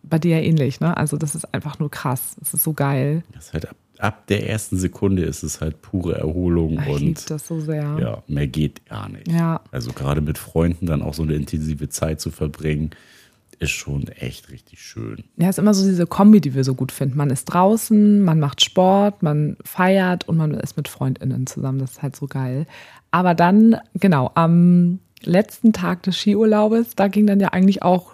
bei 0.04 0.20
dir 0.20 0.42
ähnlich, 0.42 0.80
ne? 0.80 0.96
Also 0.96 1.18
das 1.18 1.36
ist 1.36 1.54
einfach 1.54 1.80
nur 1.80 1.92
krass. 1.92 2.36
Das 2.40 2.54
ist 2.54 2.64
so 2.64 2.74
geil. 2.74 3.24
Das 3.34 3.48
ist 3.48 3.54
halt 3.54 3.70
ab, 3.70 3.76
ab 4.00 4.28
der 4.28 4.50
ersten 4.50 4.78
Sekunde 4.78 5.24
ist 5.24 5.44
es 5.44 5.62
halt 5.62 5.82
pure 5.82 6.16
Erholung 6.16 6.80
Ich 6.82 6.88
und 6.88 7.00
liebe 7.00 7.22
das 7.28 7.48
so 7.48 7.60
sehr. 7.60 7.98
ja, 8.00 8.24
mehr 8.28 8.48
geht 8.48 8.86
gar 8.86 9.10
nicht. 9.10 9.28
Ja. 9.30 9.62
Also 9.72 9.92
gerade 9.92 10.22
mit 10.22 10.38
Freunden 10.38 10.86
dann 10.86 11.02
auch 11.02 11.14
so 11.14 11.24
eine 11.24 11.36
intensive 11.36 11.90
Zeit 11.90 12.22
zu 12.22 12.32
verbringen, 12.32 12.92
ist 13.60 13.72
schon 13.72 14.08
echt 14.08 14.50
richtig 14.50 14.82
schön. 14.82 15.24
Ja, 15.38 15.50
ist 15.50 15.60
immer 15.60 15.74
so 15.74 15.84
diese 15.84 16.06
Kombi, 16.06 16.42
die 16.42 16.54
wir 16.54 16.64
so 16.64 16.76
gut 16.76 16.92
finden. 16.92 17.18
Man 17.18 17.30
ist 17.30 17.46
draußen, 17.46 18.24
man 18.24 18.40
macht 18.40 18.64
Sport, 18.64 19.24
man 19.24 19.58
feiert 19.64 20.28
und 20.28 20.38
man 20.38 20.54
ist 20.54 20.78
mit 20.78 20.88
FreundInnen 20.88 21.48
zusammen. 21.48 21.80
Das 21.80 21.92
ist 21.94 22.02
halt 22.04 22.16
so 22.16 22.28
geil. 22.28 22.68
Aber 23.12 23.34
dann, 23.34 23.78
genau, 23.96 24.32
am 24.36 25.00
letzten 25.24 25.74
Tag 25.74 26.04
des 26.04 26.18
Skiurlaubes, 26.18 26.96
da 26.96 27.08
ging 27.08 27.26
dann 27.26 27.40
ja 27.40 27.50
eigentlich 27.50 27.82
auch 27.82 28.12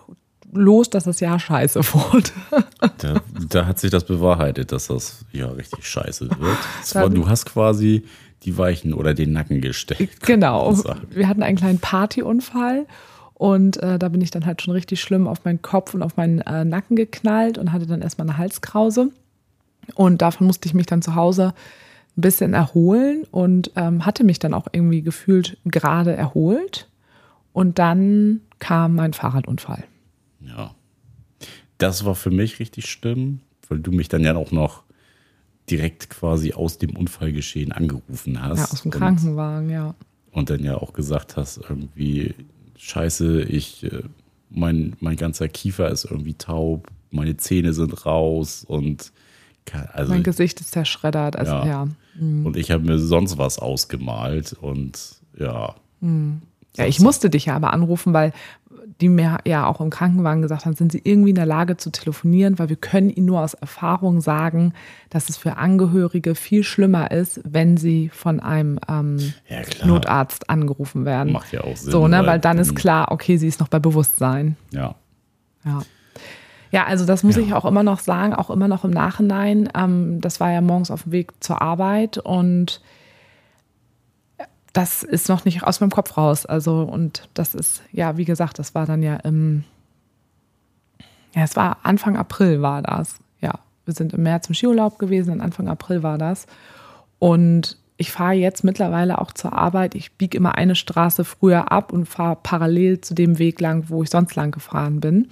los, 0.54 0.90
dass 0.90 1.04
das 1.06 1.20
Jahr 1.20 1.40
scheiße 1.40 1.82
wurde. 1.94 2.30
Da, 3.00 3.22
da 3.50 3.66
hat 3.66 3.80
sich 3.80 3.92
das 3.92 4.06
bewahrheitet, 4.06 4.72
dass 4.72 4.88
das 4.88 5.26
ja 5.32 5.50
richtig 5.50 5.86
scheiße 5.86 6.30
wird. 6.30 6.58
War, 6.96 7.10
du 7.10 7.28
hast 7.28 7.46
quasi 7.46 8.04
die 8.44 8.58
Weichen 8.58 8.94
oder 8.94 9.14
den 9.14 9.34
Nacken 9.34 9.62
gestellt. 9.62 10.22
Genau. 10.22 10.78
Wir 11.10 11.28
hatten 11.28 11.44
einen 11.44 11.58
kleinen 11.58 11.80
Partyunfall 11.80 12.86
und 13.36 13.78
äh, 13.78 13.98
da 14.00 14.10
bin 14.10 14.22
ich 14.22 14.32
dann 14.32 14.46
halt 14.46 14.62
schon 14.62 14.74
richtig 14.74 15.02
schlimm 15.02 15.28
auf 15.28 15.44
meinen 15.46 15.62
Kopf 15.62 15.94
und 15.94 16.02
auf 16.04 16.18
meinen 16.18 16.42
äh, 16.42 16.64
Nacken 16.66 16.96
geknallt 16.96 17.58
und 17.58 17.72
hatte 17.72 17.88
dann 17.88 18.02
erstmal 18.02 18.28
eine 18.30 18.38
Halskrause. 18.38 19.12
Und 19.96 20.22
davon 20.22 20.48
musste 20.48 20.68
ich 20.68 20.74
mich 20.74 20.86
dann 20.86 21.02
zu 21.02 21.16
Hause 21.16 21.54
ein 22.16 22.22
bisschen 22.22 22.54
erholen 22.54 23.24
und 23.32 23.72
ähm, 23.76 24.06
hatte 24.06 24.24
mich 24.24 24.40
dann 24.40 24.54
auch 24.54 24.68
irgendwie 24.72 25.02
gefühlt 25.02 25.58
gerade 25.66 26.16
erholt. 26.16 26.90
Und 27.54 27.80
dann 27.80 28.42
kam 28.60 28.96
mein 28.96 29.14
Fahrradunfall. 29.14 29.84
Ja. 30.40 30.74
Das 31.80 32.06
war 32.06 32.16
für 32.16 32.32
mich 32.32 32.60
richtig 32.60 32.90
schlimm, 32.90 33.42
weil 33.68 33.80
du 33.80 33.92
mich 33.92 34.08
dann 34.10 34.22
ja 34.22 34.36
auch 34.36 34.52
noch 34.52 34.84
direkt 35.70 36.10
quasi 36.10 36.54
aus 36.54 36.78
dem 36.78 36.96
Unfallgeschehen 36.96 37.72
angerufen 37.72 38.42
hast. 38.42 38.58
Ja, 38.60 38.64
aus 38.66 38.82
dem 38.84 38.92
Und- 38.92 38.98
Krankenwagen, 39.00 39.70
ja. 39.70 39.96
Und 40.32 40.50
dann 40.50 40.64
ja 40.64 40.76
auch 40.78 40.94
gesagt 40.94 41.36
hast, 41.38 41.58
irgendwie, 41.70 42.34
scheiße, 42.78 43.44
ich, 43.44 43.84
äh, 43.84 44.04
mein, 44.50 44.96
mein 45.00 45.16
ganzer 45.16 45.48
Kiefer 45.48 45.90
ist 45.90 46.06
irgendwie 46.06 46.36
taub, 46.36 46.88
meine 47.12 47.38
Zähne 47.38 47.74
sind 47.74 48.06
raus 48.06 48.64
und 48.68 49.12
also, 49.94 50.12
Mein 50.12 50.24
Gesicht 50.24 50.60
ist 50.60 50.72
zerschreddert. 50.72 51.36
Also 51.38 51.54
Ja. 51.54 51.66
ja. 51.66 51.88
und 52.20 52.58
ich 52.58 52.72
habe 52.72 52.84
mir 52.84 53.00
sonst 53.00 53.38
was 53.38 53.60
ausgemalt 53.60 54.54
und 54.54 55.16
ja. 55.38 55.76
Ja, 56.76 56.86
ich 56.86 57.00
musste 57.00 57.30
dich 57.30 57.46
ja 57.46 57.56
aber 57.56 57.72
anrufen, 57.74 58.14
weil 58.14 58.32
die 59.02 59.10
mir 59.10 59.40
ja 59.46 59.66
auch 59.66 59.82
im 59.82 59.90
Krankenwagen 59.90 60.42
gesagt 60.42 60.66
haben, 60.66 60.74
sind 60.76 60.92
sie 60.92 61.02
irgendwie 61.04 61.30
in 61.30 61.36
der 61.36 61.46
Lage 61.46 61.78
zu 61.78 61.90
telefonieren, 61.92 62.60
weil 62.60 62.70
wir 62.70 62.76
können 62.76 63.10
ihnen 63.10 63.26
nur 63.26 63.42
aus 63.42 63.54
Erfahrung 63.54 64.22
sagen, 64.22 64.74
dass 65.10 65.30
es 65.30 65.38
für 65.38 65.58
Angehörige 65.58 66.36
viel 66.36 66.64
schlimmer 66.64 67.12
ist, 67.12 67.42
wenn 67.44 67.78
sie 67.78 68.10
von 68.10 68.40
einem 68.40 68.80
ähm, 68.88 69.18
Ja. 69.48 69.62
Notarzt 69.86 70.50
angerufen 70.50 71.06
werden. 71.06 71.34
Macht 71.34 71.52
ja 71.54 71.62
auch 71.62 71.76
Sinn. 71.76 71.92
so, 71.92 72.08
ne, 72.08 72.26
weil 72.26 72.40
dann 72.40 72.58
ist 72.60 72.76
klar, 72.76 73.12
okay, 73.12 73.38
sie 73.38 73.48
ist 73.48 73.60
noch 73.60 73.68
bei 73.68 73.80
Bewusstsein. 73.80 74.58
Ja. 74.72 74.96
Ja. 75.66 75.82
Ja, 76.72 76.86
also 76.86 77.06
das 77.06 77.22
muss 77.24 77.36
Ja. 77.36 77.44
ich 77.44 77.54
auch 77.54 77.66
immer 77.66 77.84
noch 77.84 78.00
sagen, 78.00 78.34
auch 78.34 78.50
immer 78.50 78.68
noch 78.68 78.84
im 78.84 78.92
Nachhinein. 78.92 79.70
Ähm, 79.76 80.22
das 80.22 80.40
war 80.40 80.52
ja 80.52 80.60
morgens 80.62 80.90
auf 80.92 81.04
dem 81.04 81.12
Weg 81.12 81.32
zur 81.40 81.62
Arbeit 81.62 82.18
und 82.18 82.82
das 84.74 85.04
ist 85.04 85.30
noch 85.30 85.46
nicht 85.46 85.64
aus 85.64 85.80
meinem 85.80 85.92
Kopf 85.92 86.18
raus. 86.18 86.46
Also, 86.46 86.82
und 86.82 87.30
das 87.36 87.54
ist, 87.54 87.84
ja, 87.92 88.18
wie 88.18 88.26
gesagt, 88.26 88.60
das 88.60 88.74
war 88.74 88.86
dann 88.86 89.04
ja 89.04 89.16
im, 89.18 89.64
ja, 91.36 91.44
es 91.44 91.56
war 91.56 91.78
Anfang 91.84 92.18
April 92.18 92.62
war 92.62 92.82
das. 92.82 93.20
Ja, 93.40 93.54
wir 93.86 93.94
sind 93.94 94.14
im 94.14 94.24
März 94.24 94.48
im 94.48 94.56
Skiurlaub 94.56 94.98
gewesen, 94.98 95.34
und 95.34 95.42
Anfang 95.42 95.68
April 95.68 96.02
war 96.04 96.18
das. 96.18 96.48
Und 97.20 97.78
ich 97.98 98.12
fahre 98.12 98.34
jetzt 98.34 98.64
mittlerweile 98.64 99.20
auch 99.20 99.32
zur 99.32 99.54
Arbeit. 99.54 99.94
Ich 99.94 100.14
biege 100.14 100.38
immer 100.38 100.56
eine 100.56 100.76
Straße 100.76 101.24
früher 101.24 101.72
ab 101.72 101.94
und 101.94 102.06
fahre 102.08 102.38
parallel 102.42 103.00
zu 103.02 103.14
dem 103.14 103.38
Weg 103.38 103.62
lang, 103.62 103.86
wo 103.90 104.02
ich 104.02 104.10
sonst 104.10 104.36
lang 104.36 104.52
gefahren 104.52 105.00
bin, 105.00 105.30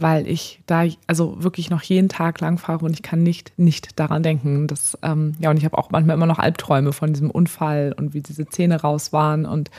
weil 0.00 0.26
ich 0.26 0.60
da 0.66 0.84
also 1.06 1.42
wirklich 1.42 1.70
noch 1.70 1.82
jeden 1.82 2.08
Tag 2.08 2.40
lang 2.40 2.58
fahre 2.58 2.84
und 2.84 2.92
ich 2.92 3.02
kann 3.02 3.22
nicht 3.22 3.52
nicht 3.56 3.98
daran 3.98 4.22
denken. 4.22 4.66
Das, 4.66 4.98
ähm, 5.02 5.34
ja, 5.38 5.50
und 5.50 5.56
ich 5.56 5.64
habe 5.64 5.78
auch 5.78 5.90
manchmal 5.90 6.16
immer 6.16 6.26
noch 6.26 6.38
Albträume 6.38 6.92
von 6.92 7.12
diesem 7.12 7.30
Unfall 7.30 7.94
und 7.96 8.14
wie 8.14 8.20
diese 8.20 8.46
Zähne 8.46 8.80
raus 8.80 9.12
waren. 9.12 9.46
Und 9.46 9.70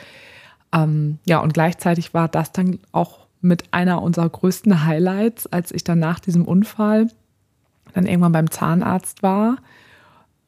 ähm, 0.73 1.19
ja, 1.25 1.39
und 1.39 1.53
gleichzeitig 1.53 2.13
war 2.13 2.27
das 2.27 2.51
dann 2.51 2.79
auch 2.91 3.27
mit 3.41 3.65
einer 3.71 4.01
unserer 4.01 4.29
größten 4.29 4.85
Highlights, 4.85 5.47
als 5.47 5.71
ich 5.71 5.83
dann 5.83 5.99
nach 5.99 6.19
diesem 6.19 6.45
Unfall 6.45 7.07
dann 7.93 8.05
irgendwann 8.05 8.33
beim 8.33 8.51
Zahnarzt 8.51 9.23
war 9.23 9.57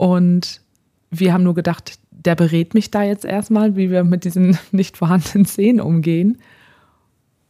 und 0.02 0.62
wir 1.12 1.32
haben 1.32 1.44
nur 1.44 1.54
gedacht, 1.54 2.00
der 2.10 2.34
berät 2.34 2.74
mich 2.74 2.90
da 2.90 3.04
jetzt 3.04 3.24
erstmal, 3.24 3.76
wie 3.76 3.92
wir 3.92 4.04
mit 4.04 4.24
diesen 4.24 4.58
nicht 4.72 4.98
vorhandenen 4.98 5.46
Zähnen 5.46 5.80
umgehen. 5.80 6.40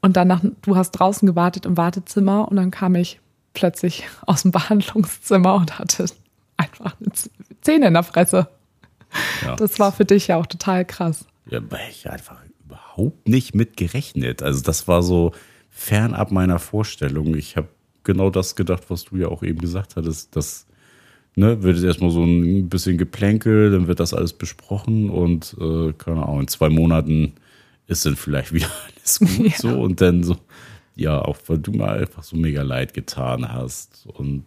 Und 0.01 0.17
dann 0.17 0.27
nach, 0.27 0.43
du 0.61 0.75
hast 0.75 0.91
draußen 0.91 1.25
gewartet 1.25 1.65
im 1.65 1.77
Wartezimmer 1.77 2.47
und 2.47 2.57
dann 2.57 2.71
kam 2.71 2.95
ich 2.95 3.19
plötzlich 3.53 4.05
aus 4.25 4.43
dem 4.43 4.51
Behandlungszimmer 4.51 5.55
und 5.55 5.79
hatte 5.79 6.05
einfach 6.57 6.95
eine 6.99 7.11
Zähne 7.61 7.87
in 7.87 7.93
der 7.93 8.03
Fresse. 8.03 8.47
ja. 9.43 9.55
Das 9.55 9.79
war 9.79 9.91
für 9.91 10.05
dich 10.05 10.27
ja 10.27 10.37
auch 10.37 10.47
total 10.47 10.85
krass. 10.85 11.25
Ja, 11.49 11.59
ich 11.89 12.09
einfach 12.09 12.37
überhaupt 12.65 13.27
nicht 13.27 13.55
mit 13.55 13.77
gerechnet. 13.77 14.41
Also 14.41 14.61
das 14.61 14.87
war 14.87 15.03
so 15.03 15.33
fernab 15.69 16.31
meiner 16.31 16.59
Vorstellung. 16.59 17.35
Ich 17.35 17.57
habe 17.57 17.67
genau 18.03 18.29
das 18.29 18.55
gedacht, 18.55 18.83
was 18.89 19.05
du 19.05 19.17
ja 19.17 19.27
auch 19.27 19.43
eben 19.43 19.59
gesagt 19.59 19.95
hattest. 19.95 20.35
Das 20.35 20.65
ne, 21.35 21.61
wird 21.63 21.75
jetzt 21.75 21.85
erstmal 21.85 22.11
so 22.11 22.23
ein 22.23 22.69
bisschen 22.69 22.97
Geplänkel, 22.97 23.71
dann 23.71 23.87
wird 23.87 23.99
das 23.99 24.13
alles 24.13 24.33
besprochen 24.33 25.09
und 25.09 25.55
äh, 25.59 25.93
keine 25.93 26.23
Ahnung, 26.23 26.41
in 26.41 26.47
zwei 26.47 26.69
Monaten 26.69 27.33
ist 27.91 28.05
dann 28.05 28.15
vielleicht 28.15 28.53
wieder 28.53 28.67
alles 28.97 29.19
gut 29.19 29.29
Ja. 29.39 29.57
so 29.57 29.79
und 29.81 30.01
dann 30.01 30.23
so, 30.23 30.37
ja, 30.95 31.19
auch 31.21 31.37
weil 31.47 31.57
du 31.59 31.71
mir 31.71 31.87
einfach 31.89 32.23
so 32.23 32.35
mega 32.35 32.61
leid 32.63 32.93
getan 32.93 33.51
hast 33.51 34.05
und 34.07 34.45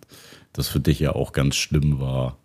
das 0.52 0.68
für 0.68 0.80
dich 0.80 1.00
ja 1.00 1.14
auch 1.14 1.32
ganz 1.32 1.56
schlimm 1.56 2.00
war 2.00 2.36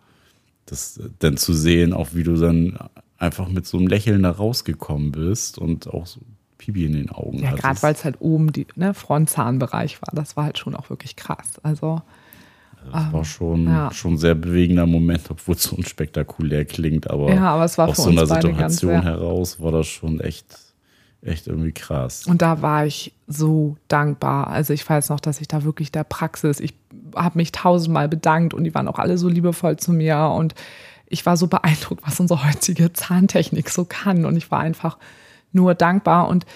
das 0.66 0.98
äh, 0.98 1.08
dann 1.18 1.36
zu 1.36 1.52
sehen, 1.52 1.92
auch 1.92 2.08
wie 2.14 2.22
du 2.22 2.36
dann 2.36 2.78
einfach 3.18 3.48
mit 3.48 3.66
so 3.66 3.76
einem 3.78 3.86
Lächeln 3.88 4.22
da 4.22 4.30
rausgekommen 4.30 5.12
bist 5.12 5.58
und 5.58 5.88
auch 5.88 6.06
so 6.06 6.20
Pipi 6.58 6.84
in 6.86 6.92
den 6.92 7.10
Augen 7.10 7.38
Ja, 7.38 7.48
hattest. 7.48 7.62
gerade 7.62 7.82
weil 7.82 7.94
es 7.94 8.04
halt 8.04 8.16
oben 8.20 8.52
die 8.52 8.66
ne, 8.76 8.94
Frontzahnbereich 8.94 10.00
war. 10.02 10.14
Das 10.14 10.36
war 10.36 10.44
halt 10.44 10.58
schon 10.58 10.74
auch 10.76 10.88
wirklich 10.90 11.16
krass. 11.16 11.58
Also, 11.62 12.02
das 12.92 13.12
war 13.12 13.24
schon, 13.24 13.64
ja. 13.66 13.92
schon 13.92 14.14
ein 14.14 14.18
sehr 14.18 14.34
bewegender 14.34 14.86
Moment, 14.86 15.30
obwohl 15.30 15.54
es 15.54 15.64
so 15.64 15.76
unspektakulär 15.76 16.64
klingt, 16.64 17.10
aber, 17.10 17.32
Ja, 17.34 17.50
aber 17.54 17.64
es 17.64 17.76
war 17.78 17.88
aus 17.88 17.96
so 17.98 18.08
einer 18.10 18.26
beide 18.26 18.52
ganz 18.54 18.74
Situation 18.74 19.02
sehr- 19.02 19.12
heraus 19.12 19.60
war 19.60 19.72
das 19.72 19.86
schon 19.86 20.20
echt, 20.20 20.46
echt 21.22 21.46
irgendwie 21.46 21.72
krass. 21.72 22.26
Und 22.26 22.42
da 22.42 22.62
war 22.62 22.86
ich 22.86 23.12
so 23.26 23.76
dankbar. 23.88 24.48
Also 24.48 24.72
ich 24.72 24.88
weiß 24.88 25.10
noch, 25.10 25.20
dass 25.20 25.40
ich 25.40 25.48
da 25.48 25.64
wirklich 25.64 25.92
der 25.92 26.04
Praxis, 26.04 26.60
ich 26.60 26.74
habe 27.14 27.38
mich 27.38 27.52
tausendmal 27.52 28.08
bedankt 28.08 28.54
und 28.54 28.64
die 28.64 28.74
waren 28.74 28.88
auch 28.88 28.98
alle 28.98 29.18
so 29.18 29.28
liebevoll 29.28 29.76
zu 29.76 29.92
mir 29.92 30.32
und 30.34 30.54
ich 31.06 31.26
war 31.26 31.36
so 31.36 31.46
beeindruckt, 31.46 32.06
was 32.06 32.20
unsere 32.20 32.46
heutige 32.46 32.92
Zahntechnik 32.92 33.68
so 33.68 33.84
kann 33.84 34.24
und 34.24 34.36
ich 34.36 34.50
war 34.50 34.60
einfach 34.60 34.98
nur 35.52 35.74
dankbar 35.74 36.28
und 36.28 36.46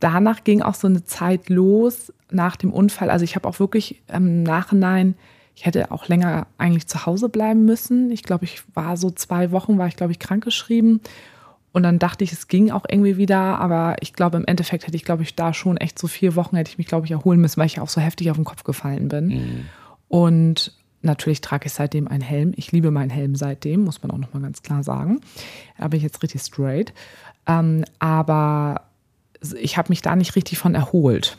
danach 0.00 0.44
ging 0.44 0.62
auch 0.62 0.74
so 0.74 0.86
eine 0.86 1.04
Zeit 1.04 1.48
los 1.48 2.12
nach 2.30 2.56
dem 2.56 2.72
Unfall. 2.72 3.10
Also 3.10 3.24
ich 3.24 3.36
habe 3.36 3.48
auch 3.48 3.60
wirklich 3.60 4.02
im 4.12 4.42
Nachhinein, 4.42 5.14
ich 5.54 5.66
hätte 5.66 5.90
auch 5.90 6.08
länger 6.08 6.46
eigentlich 6.58 6.86
zu 6.86 7.06
Hause 7.06 7.28
bleiben 7.28 7.64
müssen. 7.64 8.10
Ich 8.10 8.22
glaube, 8.22 8.44
ich 8.44 8.62
war 8.74 8.96
so 8.96 9.10
zwei 9.10 9.52
Wochen, 9.52 9.78
war 9.78 9.88
ich 9.88 9.96
glaube 9.96 10.12
ich 10.12 10.18
krankgeschrieben 10.18 11.00
und 11.76 11.82
dann 11.82 11.98
dachte 11.98 12.24
ich, 12.24 12.32
es 12.32 12.48
ging 12.48 12.70
auch 12.70 12.86
irgendwie 12.88 13.18
wieder, 13.18 13.58
aber 13.58 13.96
ich 14.00 14.14
glaube, 14.14 14.38
im 14.38 14.46
Endeffekt 14.46 14.86
hätte 14.86 14.96
ich, 14.96 15.04
glaube 15.04 15.24
ich, 15.24 15.34
da 15.34 15.52
schon 15.52 15.76
echt 15.76 15.98
so 15.98 16.06
vier 16.06 16.34
Wochen 16.34 16.56
hätte 16.56 16.70
ich 16.70 16.78
mich, 16.78 16.86
glaube 16.86 17.04
ich, 17.04 17.12
erholen 17.12 17.38
müssen, 17.38 17.58
weil 17.58 17.66
ich 17.66 17.74
ja 17.74 17.82
auch 17.82 17.90
so 17.90 18.00
heftig 18.00 18.30
auf 18.30 18.38
den 18.38 18.46
Kopf 18.46 18.64
gefallen 18.64 19.08
bin. 19.08 19.28
Und 20.08 20.72
natürlich 21.02 21.42
trage 21.42 21.66
ich 21.66 21.74
seitdem 21.74 22.08
einen 22.08 22.22
Helm. 22.22 22.54
Ich 22.56 22.72
liebe 22.72 22.90
meinen 22.90 23.10
Helm 23.10 23.34
seitdem, 23.36 23.84
muss 23.84 24.02
man 24.02 24.10
auch 24.10 24.16
nochmal 24.16 24.42
ganz 24.42 24.62
klar 24.62 24.82
sagen. 24.84 25.20
Da 25.76 25.88
bin 25.88 25.98
ich 25.98 26.04
jetzt 26.04 26.22
richtig 26.22 26.40
straight. 26.40 26.94
Ähm, 27.46 27.84
aber 27.98 28.80
ich 29.60 29.76
habe 29.76 29.90
mich 29.90 30.00
da 30.00 30.16
nicht 30.16 30.34
richtig 30.34 30.56
von 30.56 30.74
erholt. 30.74 31.36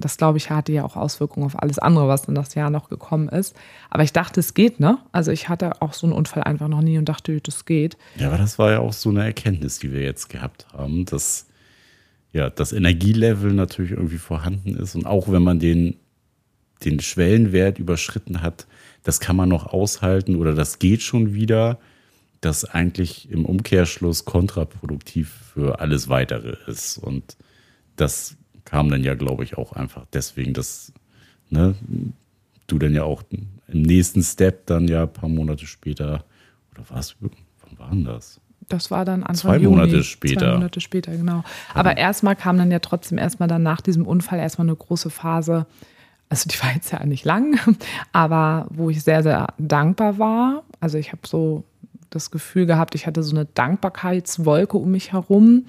Das, 0.00 0.16
glaube 0.16 0.38
ich, 0.38 0.50
hatte 0.50 0.72
ja 0.72 0.84
auch 0.84 0.96
Auswirkungen 0.96 1.46
auf 1.46 1.60
alles 1.62 1.78
andere, 1.78 2.08
was 2.08 2.26
in 2.26 2.34
das 2.34 2.54
Jahr 2.54 2.70
noch 2.70 2.88
gekommen 2.88 3.28
ist. 3.28 3.56
Aber 3.90 4.02
ich 4.02 4.12
dachte, 4.12 4.40
es 4.40 4.54
geht, 4.54 4.80
ne? 4.80 4.98
Also 5.12 5.30
ich 5.30 5.48
hatte 5.48 5.82
auch 5.82 5.92
so 5.92 6.06
einen 6.06 6.14
Unfall 6.14 6.42
einfach 6.42 6.68
noch 6.68 6.82
nie 6.82 6.98
und 6.98 7.08
dachte, 7.08 7.40
das 7.40 7.64
geht. 7.64 7.96
Ja, 8.16 8.28
aber 8.28 8.38
das 8.38 8.58
war 8.58 8.70
ja 8.72 8.80
auch 8.80 8.92
so 8.92 9.10
eine 9.10 9.24
Erkenntnis, 9.24 9.78
die 9.78 9.92
wir 9.92 10.02
jetzt 10.02 10.28
gehabt 10.28 10.66
haben, 10.72 11.04
dass 11.04 11.46
ja 12.32 12.50
das 12.50 12.72
Energielevel 12.72 13.52
natürlich 13.52 13.92
irgendwie 13.92 14.18
vorhanden 14.18 14.76
ist 14.76 14.94
und 14.94 15.06
auch 15.06 15.30
wenn 15.30 15.42
man 15.42 15.58
den, 15.58 15.96
den 16.84 17.00
Schwellenwert 17.00 17.78
überschritten 17.78 18.42
hat, 18.42 18.66
das 19.02 19.20
kann 19.20 19.36
man 19.36 19.48
noch 19.48 19.66
aushalten 19.66 20.36
oder 20.36 20.54
das 20.54 20.78
geht 20.78 21.02
schon 21.02 21.32
wieder, 21.32 21.78
das 22.40 22.64
eigentlich 22.64 23.30
im 23.30 23.44
Umkehrschluss 23.44 24.24
kontraproduktiv 24.24 25.32
für 25.54 25.80
alles 25.80 26.08
weitere 26.08 26.56
ist. 26.66 26.98
Und 26.98 27.36
das 27.96 28.36
kam 28.66 28.90
dann 28.90 29.02
ja, 29.02 29.14
glaube 29.14 29.44
ich, 29.44 29.56
auch 29.56 29.72
einfach 29.72 30.04
deswegen, 30.12 30.52
dass 30.52 30.92
ne, 31.48 31.74
du 32.66 32.78
dann 32.78 32.92
ja 32.92 33.04
auch 33.04 33.22
im 33.30 33.82
nächsten 33.82 34.22
Step 34.22 34.66
dann 34.66 34.86
ja 34.88 35.04
ein 35.04 35.12
paar 35.12 35.30
Monate 35.30 35.66
später, 35.66 36.24
oder 36.72 36.84
was, 36.90 37.16
wann 37.20 37.78
war 37.78 37.90
denn 37.90 38.04
das? 38.04 38.40
Das 38.68 38.90
war 38.90 39.04
dann 39.04 39.22
Anfang 39.22 39.52
Zwei 39.52 39.56
Juni. 39.58 39.76
Monate 39.76 40.02
später. 40.02 40.40
Zwei 40.40 40.52
Monate 40.52 40.80
später, 40.80 41.16
genau. 41.16 41.44
Aber 41.72 41.96
erstmal 41.96 42.34
kam 42.34 42.58
dann 42.58 42.70
ja 42.70 42.80
trotzdem 42.80 43.16
erstmal 43.16 43.48
dann 43.48 43.62
nach 43.62 43.80
diesem 43.80 44.06
Unfall 44.06 44.40
erstmal 44.40 44.66
eine 44.66 44.76
große 44.76 45.08
Phase. 45.08 45.66
Also 46.28 46.48
die 46.48 46.60
war 46.60 46.74
jetzt 46.74 46.90
ja 46.90 47.04
nicht 47.06 47.24
lang, 47.24 47.58
aber 48.12 48.66
wo 48.70 48.90
ich 48.90 49.04
sehr, 49.04 49.22
sehr 49.22 49.46
dankbar 49.58 50.18
war. 50.18 50.64
Also 50.80 50.98
ich 50.98 51.12
habe 51.12 51.22
so 51.24 51.62
das 52.10 52.32
Gefühl 52.32 52.66
gehabt, 52.66 52.96
ich 52.96 53.06
hatte 53.06 53.22
so 53.22 53.36
eine 53.36 53.44
Dankbarkeitswolke 53.44 54.76
um 54.76 54.90
mich 54.90 55.12
herum. 55.12 55.66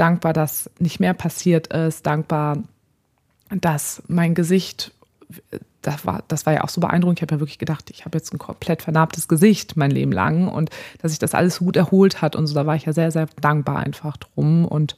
Dankbar, 0.00 0.32
dass 0.32 0.70
nicht 0.78 1.00
mehr 1.00 1.14
passiert 1.14 1.68
ist. 1.68 2.06
Dankbar, 2.06 2.58
dass 3.50 4.02
mein 4.08 4.34
Gesicht 4.34 4.92
das 5.82 6.04
war, 6.04 6.24
das 6.28 6.46
war 6.46 6.52
ja 6.52 6.64
auch 6.64 6.68
so 6.68 6.80
beeindruckend. 6.80 7.18
Ich 7.18 7.22
habe 7.22 7.34
ja 7.36 7.40
wirklich 7.40 7.58
gedacht, 7.58 7.90
ich 7.90 8.04
habe 8.04 8.18
jetzt 8.18 8.32
ein 8.34 8.38
komplett 8.38 8.82
vernarbtes 8.82 9.28
Gesicht 9.28 9.76
mein 9.76 9.90
Leben 9.90 10.12
lang 10.12 10.48
und 10.48 10.70
dass 11.00 11.12
sich 11.12 11.18
das 11.18 11.34
alles 11.34 11.56
so 11.56 11.64
gut 11.64 11.76
erholt 11.76 12.20
hat 12.20 12.36
und 12.36 12.46
so. 12.46 12.54
Da 12.54 12.66
war 12.66 12.76
ich 12.76 12.84
ja 12.84 12.92
sehr, 12.92 13.10
sehr 13.10 13.26
dankbar 13.40 13.78
einfach 13.78 14.16
drum 14.16 14.64
und 14.64 14.96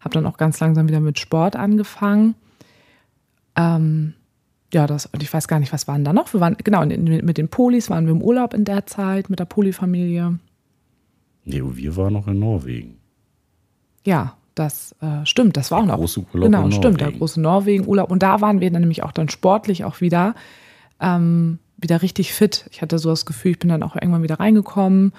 habe 0.00 0.14
dann 0.14 0.26
auch 0.26 0.36
ganz 0.36 0.58
langsam 0.60 0.88
wieder 0.88 1.00
mit 1.00 1.18
Sport 1.18 1.56
angefangen. 1.56 2.34
Ähm, 3.56 4.14
ja, 4.72 4.86
das, 4.86 5.06
und 5.06 5.22
ich 5.22 5.32
weiß 5.32 5.48
gar 5.48 5.58
nicht, 5.58 5.72
was 5.72 5.86
waren 5.86 6.04
da 6.04 6.14
noch? 6.14 6.32
Wir 6.32 6.40
waren, 6.40 6.56
genau, 6.64 6.84
mit 6.84 7.36
den 7.36 7.48
Polis 7.48 7.90
waren 7.90 8.06
wir 8.06 8.12
im 8.12 8.22
Urlaub 8.22 8.54
in 8.54 8.64
der 8.64 8.86
Zeit, 8.86 9.28
mit 9.28 9.38
der 9.38 9.44
Polifamilie. 9.44 10.38
Nee, 11.44 11.62
wir 11.62 11.96
waren 11.96 12.14
noch 12.14 12.26
in 12.26 12.38
Norwegen. 12.38 12.96
Ja, 14.04 14.36
das 14.54 14.94
äh, 15.00 15.24
stimmt, 15.24 15.56
das 15.56 15.70
war 15.70 15.78
der 15.78 15.84
auch 15.84 15.88
noch. 15.88 15.96
Große 15.96 16.20
Urlaub 16.32 16.50
genau, 16.50 16.70
stimmt, 16.70 17.00
der 17.00 17.12
große 17.12 17.40
Norwegen-Urlaub. 17.40 18.10
Und 18.10 18.22
da 18.22 18.40
waren 18.40 18.60
wir 18.60 18.70
dann 18.70 18.80
nämlich 18.80 19.02
auch 19.02 19.12
dann 19.12 19.28
sportlich 19.28 19.84
auch 19.84 20.00
wieder, 20.00 20.34
ähm, 21.00 21.58
wieder 21.76 22.02
richtig 22.02 22.32
fit. 22.32 22.66
Ich 22.70 22.82
hatte 22.82 22.98
so 22.98 23.10
das 23.10 23.26
Gefühl, 23.26 23.52
ich 23.52 23.58
bin 23.58 23.70
dann 23.70 23.82
auch 23.82 23.96
irgendwann 23.96 24.22
wieder 24.22 24.40
reingekommen 24.40 25.12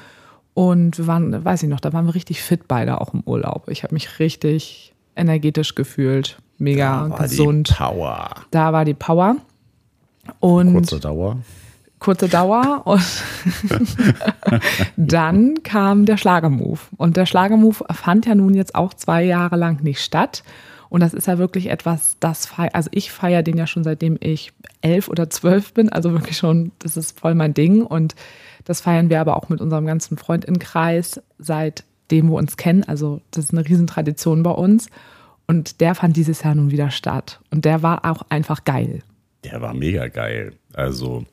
und 0.54 0.98
wir 0.98 1.08
waren, 1.08 1.44
weiß 1.44 1.64
ich 1.64 1.70
noch, 1.70 1.80
da 1.80 1.94
waren 1.94 2.06
wir 2.06 2.16
richtig 2.16 2.42
fit 2.42 2.68
beide 2.68 3.02
auch 3.02 3.14
im 3.14 3.22
Urlaub. 3.26 3.70
Ich 3.70 3.84
habe 3.84 3.94
mich 3.94 4.20
richtig 4.20 4.94
energetisch 5.16 5.76
gefühlt, 5.76 6.38
mega 6.58 7.04
Da 7.04 7.10
war 7.10 7.20
gesund. 7.24 7.70
Die 7.70 7.74
Power. 7.74 8.30
Da 8.52 8.74
war 8.74 8.86
die 8.86 8.94
Power. 8.94 9.38
Und 10.40 10.74
Kurze 10.74 11.00
Dauer. 11.00 11.38
Kurze 12.04 12.28
Dauer 12.28 12.82
und 12.86 13.24
dann 14.98 15.64
kam 15.64 16.06
der 16.06 16.18
Schlagermove. 16.18 16.82
Und 16.98 17.18
der 17.18 17.26
Schlagermove 17.26 17.86
fand 17.92 18.26
ja 18.26 18.36
nun 18.36 18.54
jetzt 18.54 18.76
auch 18.76 18.94
zwei 18.94 19.24
Jahre 19.24 19.56
lang 19.56 19.82
nicht 19.84 20.02
statt. 20.02 20.44
Und 20.90 21.00
das 21.00 21.14
ist 21.14 21.26
ja 21.28 21.40
wirklich 21.40 21.72
etwas, 21.72 22.18
das 22.20 22.46
feier, 22.46 22.70
also 22.74 22.90
ich 22.94 23.12
feiere 23.12 23.42
den 23.42 23.58
ja 23.58 23.66
schon 23.66 23.84
seitdem 23.84 24.18
ich 24.20 24.54
elf 24.82 25.08
oder 25.08 25.30
zwölf 25.30 25.74
bin. 25.74 25.90
Also 25.90 26.12
wirklich 26.12 26.38
schon, 26.38 26.72
das 26.80 26.98
ist 26.98 27.20
voll 27.20 27.34
mein 27.34 27.54
Ding. 27.54 27.82
Und 27.82 28.14
das 28.66 28.82
feiern 28.82 29.10
wir 29.10 29.20
aber 29.20 29.36
auch 29.38 29.50
mit 29.50 29.60
unserem 29.60 29.86
ganzen 29.86 30.18
Freundinnenkreis 30.18 31.22
seitdem 31.40 32.30
wir 32.30 32.36
uns 32.36 32.58
kennen. 32.58 32.84
Also 32.84 33.22
das 33.32 33.46
ist 33.46 33.54
eine 33.54 33.68
Riesentradition 33.68 34.44
bei 34.44 34.52
uns. 34.52 34.88
Und 35.48 35.82
der 35.82 35.96
fand 35.96 36.16
dieses 36.16 36.44
Jahr 36.44 36.56
nun 36.56 36.70
wieder 36.70 36.92
statt. 36.92 37.40
Und 37.50 37.66
der 37.66 37.82
war 37.82 38.06
auch 38.06 38.24
einfach 38.30 38.64
geil. 38.64 39.02
Der 39.44 39.62
war 39.62 39.74
mega 39.74 40.08
geil. 40.08 40.54
Also, 40.74 41.26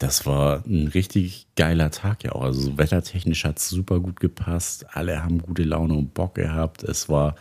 das 0.00 0.26
war 0.26 0.64
ein 0.66 0.88
richtig 0.88 1.46
geiler 1.56 1.90
Tag 1.92 2.24
ja 2.24 2.32
auch. 2.32 2.42
Also, 2.42 2.60
so 2.62 2.78
wettertechnisch 2.78 3.44
hat 3.44 3.58
es 3.58 3.68
super 3.68 4.00
gut 4.00 4.18
gepasst. 4.18 4.86
Alle 4.92 5.22
haben 5.22 5.40
gute 5.40 5.62
Laune 5.62 5.94
und 5.94 6.12
Bock 6.14 6.34
gehabt. 6.34 6.82
Es 6.82 7.08
war 7.08 7.36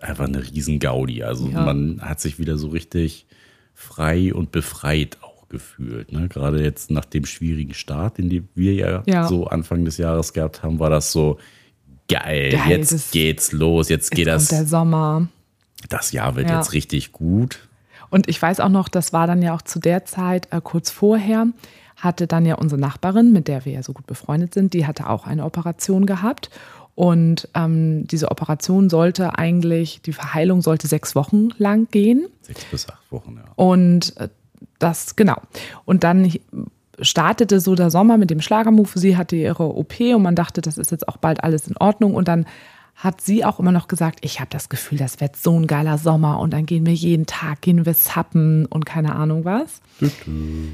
einfach 0.00 0.24
eine 0.26 0.42
riesen 0.42 0.78
Gaudi. 0.80 1.22
Also, 1.22 1.48
Ja. 1.48 1.62
man 1.64 2.00
hat 2.02 2.20
sich 2.20 2.38
wieder 2.38 2.58
so 2.58 2.68
richtig 2.68 3.24
frei 3.74 4.34
und 4.34 4.52
befreit 4.52 5.16
auch 5.22 5.48
gefühlt. 5.48 6.12
Ne? 6.12 6.28
Gerade 6.28 6.62
jetzt 6.62 6.90
nach 6.90 7.04
dem 7.06 7.24
schwierigen 7.24 7.72
Start, 7.74 8.18
den 8.18 8.48
wir 8.54 8.74
ja, 8.74 9.02
Ja. 9.06 9.26
so 9.26 9.46
Anfang 9.46 9.84
des 9.84 9.96
Jahres 9.96 10.32
gehabt 10.32 10.62
haben, 10.62 10.78
war 10.78 10.90
das 10.90 11.12
so 11.12 11.38
geil. 12.08 12.50
Geil, 12.52 12.68
jetzt 12.78 13.12
geht's 13.12 13.52
los. 13.52 13.88
Jetzt 13.88 14.10
geht 14.10 14.26
das. 14.26 14.48
der 14.48 14.66
Sommer. 14.66 15.28
Das 15.88 16.12
Jahr 16.12 16.34
wird 16.36 16.48
Ja. 16.50 16.58
jetzt 16.58 16.72
richtig 16.72 17.12
gut. 17.12 17.60
Und 18.10 18.28
ich 18.28 18.40
weiß 18.42 18.60
auch 18.60 18.68
noch, 18.68 18.88
das 18.88 19.12
war 19.12 19.26
dann 19.26 19.40
ja 19.40 19.54
auch 19.54 19.62
zu 19.62 19.78
der 19.78 20.04
Zeit, 20.04 20.48
äh, 20.52 20.60
kurz 20.62 20.90
vorher, 20.90 21.46
hatte 22.02 22.26
dann 22.26 22.44
ja 22.44 22.56
unsere 22.56 22.80
Nachbarin, 22.80 23.32
mit 23.32 23.46
der 23.46 23.64
wir 23.64 23.72
ja 23.72 23.82
so 23.82 23.92
gut 23.92 24.06
befreundet 24.06 24.52
sind, 24.54 24.74
die 24.74 24.86
hatte 24.86 25.08
auch 25.08 25.26
eine 25.26 25.44
Operation 25.44 26.04
gehabt. 26.04 26.50
Und 26.94 27.48
ähm, 27.54 28.06
diese 28.08 28.30
Operation 28.30 28.90
sollte 28.90 29.38
eigentlich, 29.38 30.02
die 30.02 30.12
Verheilung 30.12 30.60
sollte 30.60 30.88
sechs 30.88 31.14
Wochen 31.14 31.50
lang 31.56 31.88
gehen. 31.90 32.26
Sechs 32.42 32.64
bis 32.66 32.88
acht 32.88 33.10
Wochen, 33.10 33.36
ja. 33.36 33.50
Und 33.54 34.16
äh, 34.18 34.28
das, 34.78 35.16
genau. 35.16 35.36
Und 35.84 36.04
dann 36.04 36.30
startete 37.00 37.60
so 37.60 37.76
der 37.76 37.90
Sommer 37.90 38.18
mit 38.18 38.30
dem 38.30 38.40
Schlagermove. 38.40 38.98
Sie 38.98 39.16
hatte 39.16 39.36
ihre 39.36 39.74
OP 39.74 40.00
und 40.00 40.22
man 40.22 40.34
dachte, 40.34 40.60
das 40.60 40.78
ist 40.78 40.90
jetzt 40.90 41.08
auch 41.08 41.16
bald 41.16 41.42
alles 41.44 41.68
in 41.68 41.76
Ordnung. 41.76 42.14
Und 42.14 42.28
dann 42.28 42.46
hat 43.02 43.20
sie 43.20 43.44
auch 43.44 43.58
immer 43.58 43.72
noch 43.72 43.88
gesagt, 43.88 44.20
ich 44.22 44.38
habe 44.38 44.48
das 44.50 44.68
Gefühl, 44.68 44.96
das 44.96 45.20
wird 45.20 45.34
so 45.34 45.58
ein 45.58 45.66
geiler 45.66 45.98
Sommer 45.98 46.38
und 46.38 46.52
dann 46.52 46.66
gehen 46.66 46.86
wir 46.86 46.94
jeden 46.94 47.26
Tag, 47.26 47.60
gehen 47.60 47.84
wir 47.84 47.94
zappen 47.94 48.64
und 48.66 48.86
keine 48.86 49.16
Ahnung 49.16 49.44
was. 49.44 49.80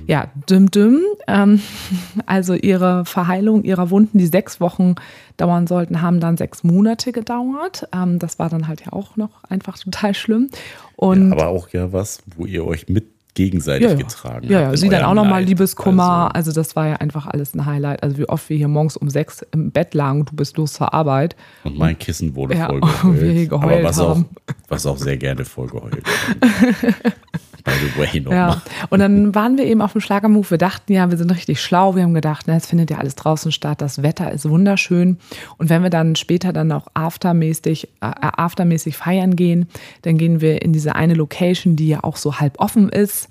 Ja, 0.07 0.29
düm 0.49 0.71
düm. 0.71 1.01
Ähm, 1.27 1.63
also 2.27 2.53
ihre 2.53 3.07
Verheilung 3.07 3.65
ihrer 3.65 3.89
Wunden, 3.89 4.19
die 4.19 4.27
sechs 4.27 4.61
Wochen 4.61 4.97
dauern 5.39 5.67
sollten, 5.67 6.03
haben 6.03 6.21
dann 6.21 6.37
sechs 6.37 6.65
Monate 6.65 7.13
gedauert. 7.13 7.89
Ähm, 7.95 8.19
das 8.19 8.39
war 8.39 8.51
dann 8.51 8.69
halt 8.69 8.83
ja 8.85 8.93
auch 8.93 9.17
noch 9.17 9.45
einfach 9.45 9.79
total 9.79 10.13
schlimm. 10.13 10.51
Und 10.97 11.33
Aber 11.33 11.47
auch 11.49 11.71
ja 11.71 11.95
was, 11.95 12.23
wo 12.37 12.45
ihr 12.45 12.67
euch 12.67 12.91
mit 12.91 13.07
gegenseitig 13.39 13.85
ja, 13.85 13.91
ja. 13.91 13.97
getragen 13.97 14.49
Ja, 14.51 14.61
ja, 14.63 14.77
sie 14.77 14.89
dann 14.89 15.05
auch 15.05 15.15
nochmal. 15.15 15.45
Liebeskummer. 15.45 16.35
Also, 16.35 16.51
das 16.51 16.75
war 16.75 16.89
ja 16.89 16.97
einfach 16.97 17.27
alles 17.29 17.55
ein 17.55 17.65
Highlight. 17.65 18.03
Also, 18.03 18.19
wie 18.19 18.29
oft 18.29 18.49
wir 18.51 18.57
hier 18.57 18.67
morgens 18.67 18.97
um 18.97 19.09
sechs 19.09 19.47
im 19.53 19.71
Bett 19.71 19.95
lagen, 19.95 20.25
du 20.25 20.35
bist 20.35 20.57
los 20.57 20.73
zur 20.73 20.93
Arbeit. 20.93 21.37
Also, 21.63 21.73
und 21.75 21.79
mein 21.79 21.97
Kissen 21.97 22.35
wurde 22.35 22.57
Ja, 22.57 22.67
voll 22.67 22.81
wir 23.21 23.47
geheult. 23.47 23.73
Aber 23.73 23.85
was 23.85 24.01
auch, 24.01 24.25
was 24.67 24.87
auch 24.87 24.99
sehr 24.99 25.17
gerne 25.17 25.45
voll 25.45 25.69
geheult. 25.69 26.03
By 27.65 27.73
the 27.73 27.99
way 27.99 28.21
nochmal. 28.21 28.39
Ja. 28.39 28.63
Und 28.91 29.01
dann 29.01 29.35
waren 29.35 29.59
wir 29.59 29.65
eben 29.65 29.83
auf 29.83 29.93
dem 29.93 30.01
Schlagermove. 30.01 30.53
Wir 30.53 30.59
dachten 30.59 30.93
ja, 30.93 31.11
wir 31.11 31.19
sind 31.19 31.31
richtig 31.31 31.61
schlau. 31.61 31.97
Wir 31.97 32.03
haben 32.05 32.15
gedacht, 32.15 32.45
na, 32.47 32.57
es 32.57 32.67
findet 32.67 32.91
ja 32.91 32.99
alles 32.99 33.15
draußen 33.15 33.53
statt. 33.53 33.81
Das 33.81 34.03
Wetter 34.03 34.33
ist 34.33 34.49
wunderschön. 34.49 35.19
Und 35.57 35.71
wenn 35.71 35.83
wir 35.83 35.91
dann 35.91 36.17
später 36.17 36.53
dann 36.53 36.71
auch 36.73 36.87
aftermäßig, 36.95 37.89
äh, 38.01 38.07
aftermäßig 38.21 38.97
feiern 38.97 39.37
gehen, 39.37 39.69
dann 40.03 40.19
gehen 40.19 40.41
wir 40.41 40.63
in 40.63 40.73
diese 40.73 40.95
eine 40.95 41.15
Location, 41.15 41.77
die 41.77 41.89
ja 41.89 42.05
auch 42.05 42.17
so 42.17 42.39
halb 42.41 42.59
offen 42.61 42.89
ist. 42.89 43.29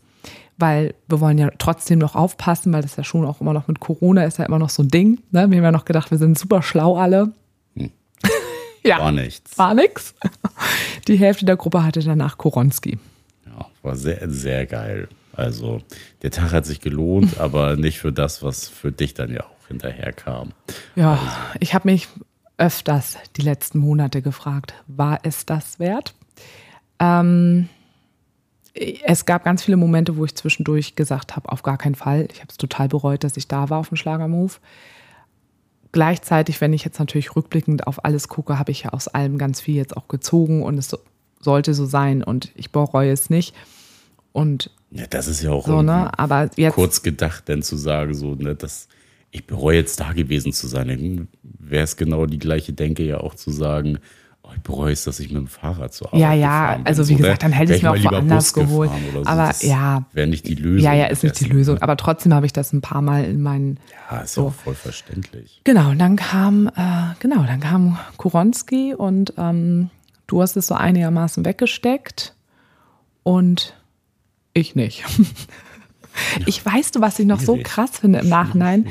Weil 0.59 0.95
wir 1.07 1.19
wollen 1.19 1.37
ja 1.37 1.49
trotzdem 1.59 1.99
noch 1.99 2.15
aufpassen, 2.15 2.73
weil 2.73 2.81
das 2.81 2.95
ja 2.95 3.03
schon 3.03 3.25
auch 3.25 3.41
immer 3.41 3.53
noch 3.53 3.67
mit 3.67 3.79
Corona 3.79 4.23
ist 4.23 4.39
ja 4.39 4.45
immer 4.45 4.57
noch 4.59 4.69
so 4.69 4.81
ein 4.83 4.87
Ding. 4.87 5.19
Ne? 5.31 5.49
Wir 5.49 5.57
haben 5.57 5.63
ja 5.63 5.71
noch 5.71 5.85
gedacht, 5.85 6.09
wir 6.09 6.17
sind 6.17 6.37
super 6.37 6.63
schlau 6.63 6.97
alle. 6.97 7.31
ja, 8.83 8.99
War 8.99 9.11
nichts. 9.11 9.57
war 9.57 9.73
nix. 9.75 10.15
Die 11.07 11.17
Hälfte 11.17 11.45
der 11.45 11.57
Gruppe 11.57 11.83
hatte 11.83 11.99
danach 11.99 12.37
Koronski. 12.39 12.97
Ja, 13.57 13.65
war 13.81 13.95
sehr, 13.95 14.29
sehr 14.29 14.65
geil. 14.65 15.07
Also 15.33 15.81
der 16.21 16.31
Tag 16.31 16.51
hat 16.51 16.65
sich 16.65 16.81
gelohnt, 16.81 17.37
aber 17.39 17.75
nicht 17.75 17.99
für 17.99 18.11
das, 18.11 18.43
was 18.43 18.67
für 18.67 18.91
dich 18.91 19.13
dann 19.13 19.31
ja 19.31 19.41
auch 19.41 19.67
hinterher 19.67 20.13
kam. 20.13 20.53
Ja, 20.95 21.19
ich 21.59 21.73
habe 21.73 21.89
mich 21.89 22.07
öfters 22.57 23.17
die 23.35 23.43
letzten 23.43 23.79
Monate 23.79 24.21
gefragt, 24.21 24.73
war 24.87 25.19
es 25.23 25.45
das 25.45 25.79
wert? 25.79 26.15
Ähm, 26.99 27.69
es 28.73 29.25
gab 29.25 29.43
ganz 29.43 29.63
viele 29.63 29.77
Momente, 29.77 30.17
wo 30.17 30.25
ich 30.25 30.35
zwischendurch 30.35 30.95
gesagt 30.95 31.35
habe, 31.35 31.51
auf 31.51 31.63
gar 31.63 31.77
keinen 31.77 31.95
Fall. 31.95 32.27
Ich 32.31 32.39
habe 32.39 32.49
es 32.49 32.57
total 32.57 32.87
bereut, 32.87 33.23
dass 33.23 33.37
ich 33.37 33.47
da 33.47 33.69
war 33.69 33.79
auf 33.79 33.89
dem 33.89 33.97
Schlagermove. 33.97 34.59
Gleichzeitig, 35.91 36.61
wenn 36.61 36.73
ich 36.73 36.83
jetzt 36.83 36.99
natürlich 36.99 37.35
rückblickend 37.35 37.87
auf 37.87 38.03
alles 38.05 38.27
gucke, 38.27 38.59
habe 38.59 38.71
ich 38.71 38.83
ja 38.83 38.89
aus 38.91 39.07
allem 39.07 39.37
ganz 39.37 39.61
viel 39.61 39.75
jetzt 39.75 39.95
auch 39.95 40.07
gezogen 40.07 40.63
und 40.63 40.77
es 40.77 40.89
so, 40.89 40.99
sollte 41.39 41.73
so 41.73 41.85
sein 41.85 42.23
und 42.23 42.51
ich 42.55 42.71
bereue 42.71 43.11
es 43.11 43.29
nicht. 43.29 43.53
Und 44.33 44.71
Ja, 44.91 45.05
das 45.09 45.27
ist 45.27 45.41
ja 45.41 45.51
auch 45.51 45.65
so, 45.65 45.81
ne? 45.81 46.11
Aber 46.17 46.49
jetzt. 46.55 46.75
kurz 46.75 47.01
gedacht, 47.03 47.47
denn 47.47 47.61
zu 47.63 47.75
sagen, 47.77 48.13
so, 48.13 48.35
ne, 48.35 48.55
dass 48.55 48.87
ich 49.31 49.45
bereue 49.45 49.75
jetzt 49.77 49.99
da 49.99 50.13
gewesen 50.13 50.53
zu 50.53 50.67
sein. 50.67 51.27
Wäre 51.43 51.83
es 51.83 51.97
genau 51.97 52.25
die 52.25 52.39
gleiche 52.39 52.73
Denke 52.73 53.03
ja 53.03 53.19
auch 53.19 53.35
zu 53.35 53.51
sagen, 53.51 53.99
oh, 54.41 54.49
ich 54.55 54.61
bereue 54.61 54.93
es, 54.93 55.03
dass 55.03 55.19
ich 55.19 55.27
mit 55.27 55.37
dem 55.37 55.47
Fahrrad 55.47 55.93
zur 55.93 56.07
Arbeit 56.07 56.21
Ja, 56.21 56.33
ja, 56.33 56.79
also 56.85 57.03
wie 57.09 57.13
So, 57.13 57.17
gesagt, 57.17 57.43
dann 57.43 57.51
hätte 57.51 57.75
ich 57.75 57.83
mir 57.83 57.91
auch 57.91 58.03
woanders 58.03 58.53
geholt. 58.53 58.89
so. 59.13 59.19
Aber 59.25 59.47
Das 59.47 59.63
ja. 59.63 60.05
Wäre 60.13 60.27
nicht 60.27 60.47
die 60.47 60.55
Lösung. 60.55 60.85
Ja, 60.85 60.93
ja, 60.93 61.07
ist 61.07 61.23
nicht 61.23 61.39
die. 61.41 61.45
Lösung. 61.45 61.77
Aber 61.79 61.97
trotzdem 61.97 62.33
habe 62.33 62.45
ich 62.45 62.53
das 62.53 62.71
ein 62.71 62.81
paar 62.81 63.01
Mal 63.01 63.25
in 63.25 63.41
meinen. 63.41 63.79
Ja, 64.09 64.19
ist 64.21 64.33
So. 64.35 64.43
ja 64.43 64.47
auch 64.47 64.53
voll 64.53 64.75
verständlich. 64.75 65.61
Genau, 65.65 65.89
und 65.89 65.99
dann 65.99 66.15
kam, 66.15 66.67
äh, 66.67 66.71
genau, 67.19 67.43
dann 67.43 67.59
kam 67.59 67.97
Kuronski 68.15 68.93
und 68.95 69.33
ähm, 69.37 69.89
du 70.27 70.41
hast 70.41 70.55
es 70.57 70.67
so 70.67 70.75
einigermaßen 70.75 71.45
weggesteckt 71.45 72.35
und 73.23 73.75
ich 74.53 74.75
nicht. 74.75 75.03
Ich 76.47 76.65
weiß 76.65 76.91
du, 76.91 77.01
was 77.01 77.19
ich 77.19 77.27
noch 77.27 77.39
so 77.39 77.59
krass 77.63 77.99
finde 77.99 78.19
im 78.19 78.29
Nachhinein. 78.29 78.87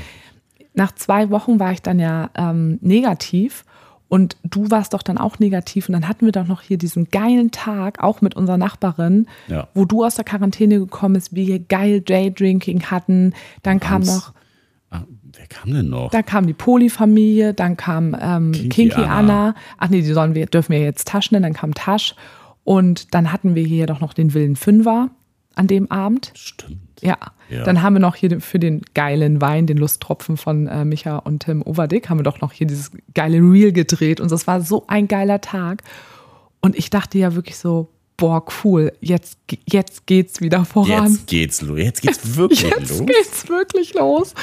Nach 0.74 0.92
zwei 0.94 1.30
Wochen 1.30 1.58
war 1.58 1.72
ich 1.72 1.82
dann 1.82 1.98
ja 1.98 2.30
ähm, 2.36 2.78
negativ 2.82 3.64
Und 4.08 4.36
du 4.44 4.70
warst 4.70 4.94
doch 4.94 5.02
dann 5.02 5.18
auch 5.18 5.40
negativ. 5.40 5.88
Und 5.88 5.94
dann 5.94 6.06
hatten 6.08 6.24
wir 6.26 6.32
doch 6.32 6.46
noch 6.46 6.60
hier 6.62 6.78
diesen 6.78 7.10
geilen 7.10 7.50
Tag, 7.50 8.00
auch 8.00 8.20
mit 8.20 8.36
unserer 8.36 8.58
Nachbarin, 8.58 9.26
Ja. 9.48 9.66
wo 9.74 9.84
du 9.84 10.04
aus 10.04 10.14
der 10.14 10.24
Quarantäne 10.24 10.78
gekommen 10.78 11.14
bist, 11.14 11.34
wir 11.34 11.58
geil 11.58 12.00
Daydrinking 12.00 12.84
hatten. 12.84 13.34
Dann 13.64 13.80
kam 13.80 14.02
noch, 14.02 14.32
Ah, 14.90 15.02
wer 15.36 15.46
kam 15.46 15.72
denn 15.72 15.88
noch? 15.88 16.10
dann 16.10 16.24
kam 16.24 16.46
die 16.46 16.54
Poli-Familie, 16.54 17.54
dann 17.54 17.76
kam 17.76 18.16
ähm, 18.20 18.52
Kinky 18.52 18.68
Kinky, 18.68 19.02
Anna. 19.02 19.18
Anna. 19.18 19.54
Ach 19.78 19.88
nee, 19.88 20.02
die 20.02 20.12
sollen 20.12 20.34
wir, 20.34 20.46
dürfen 20.46 20.72
wir 20.72 20.80
jetzt 20.80 21.08
Taschen 21.08 21.34
nennen. 21.34 21.44
Dann 21.44 21.52
kam 21.54 21.74
Tasch. 21.74 22.14
Und 22.64 23.14
dann 23.14 23.32
hatten 23.32 23.54
wir 23.54 23.64
hier 23.64 23.86
doch 23.86 24.00
noch 24.00 24.12
den 24.12 24.34
Willen 24.34 24.56
Fünfer 24.56 25.10
an 25.54 25.66
dem 25.66 25.90
Abend. 25.90 26.32
Stimmt. 26.34 26.78
Ja. 27.00 27.16
Ja. 27.48 27.62
Dann 27.62 27.82
haben 27.82 27.94
wir 27.94 28.00
noch 28.00 28.16
hier 28.16 28.40
für 28.40 28.58
den 28.58 28.82
geilen 28.94 29.40
Wein, 29.40 29.66
den 29.66 29.76
Lusttropfen 29.76 30.36
von 30.36 30.66
äh, 30.66 30.84
Micha 30.84 31.18
und 31.18 31.44
Tim 31.44 31.62
Overdick, 31.62 32.08
haben 32.08 32.18
wir 32.18 32.24
doch 32.24 32.40
noch 32.40 32.52
hier 32.52 32.66
dieses 32.66 32.90
geile 33.14 33.38
Reel 33.38 33.72
gedreht. 33.72 34.20
Und 34.20 34.32
das 34.32 34.46
war 34.48 34.60
so 34.62 34.84
ein 34.88 35.06
geiler 35.06 35.40
Tag. 35.40 35.82
Und 36.60 36.76
ich 36.76 36.90
dachte 36.90 37.18
ja 37.18 37.36
wirklich 37.36 37.56
so, 37.56 37.88
boah, 38.16 38.44
cool, 38.64 38.92
jetzt, 39.00 39.38
jetzt 39.66 40.06
geht's 40.06 40.40
wieder 40.40 40.64
voran. 40.64 41.12
Jetzt 41.12 41.26
geht's 41.28 41.62
los. 41.62 41.78
Jetzt 41.78 42.02
geht's 42.02 42.36
wirklich 42.36 42.62
Jetzt 42.78 42.98
los. 42.98 43.06
geht's 43.06 43.48
wirklich 43.48 43.94
los. 43.94 44.34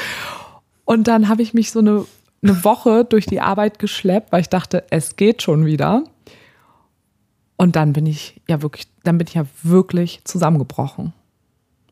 Und 0.85 1.07
dann 1.07 1.29
habe 1.29 1.41
ich 1.41 1.53
mich 1.53 1.71
so 1.71 1.79
eine, 1.79 2.05
eine 2.41 2.63
Woche 2.63 3.05
durch 3.05 3.25
die 3.25 3.41
Arbeit 3.41 3.79
geschleppt, 3.79 4.31
weil 4.31 4.41
ich 4.41 4.49
dachte, 4.49 4.83
es 4.89 5.15
geht 5.15 5.41
schon 5.41 5.65
wieder. 5.65 6.03
Und 7.55 7.75
dann 7.75 7.93
bin 7.93 8.05
ich 8.05 8.41
ja 8.47 8.61
wirklich, 8.61 8.87
dann 9.03 9.17
bin 9.17 9.27
ich 9.27 9.35
ja 9.35 9.45
wirklich 9.61 10.21
zusammengebrochen. 10.25 11.13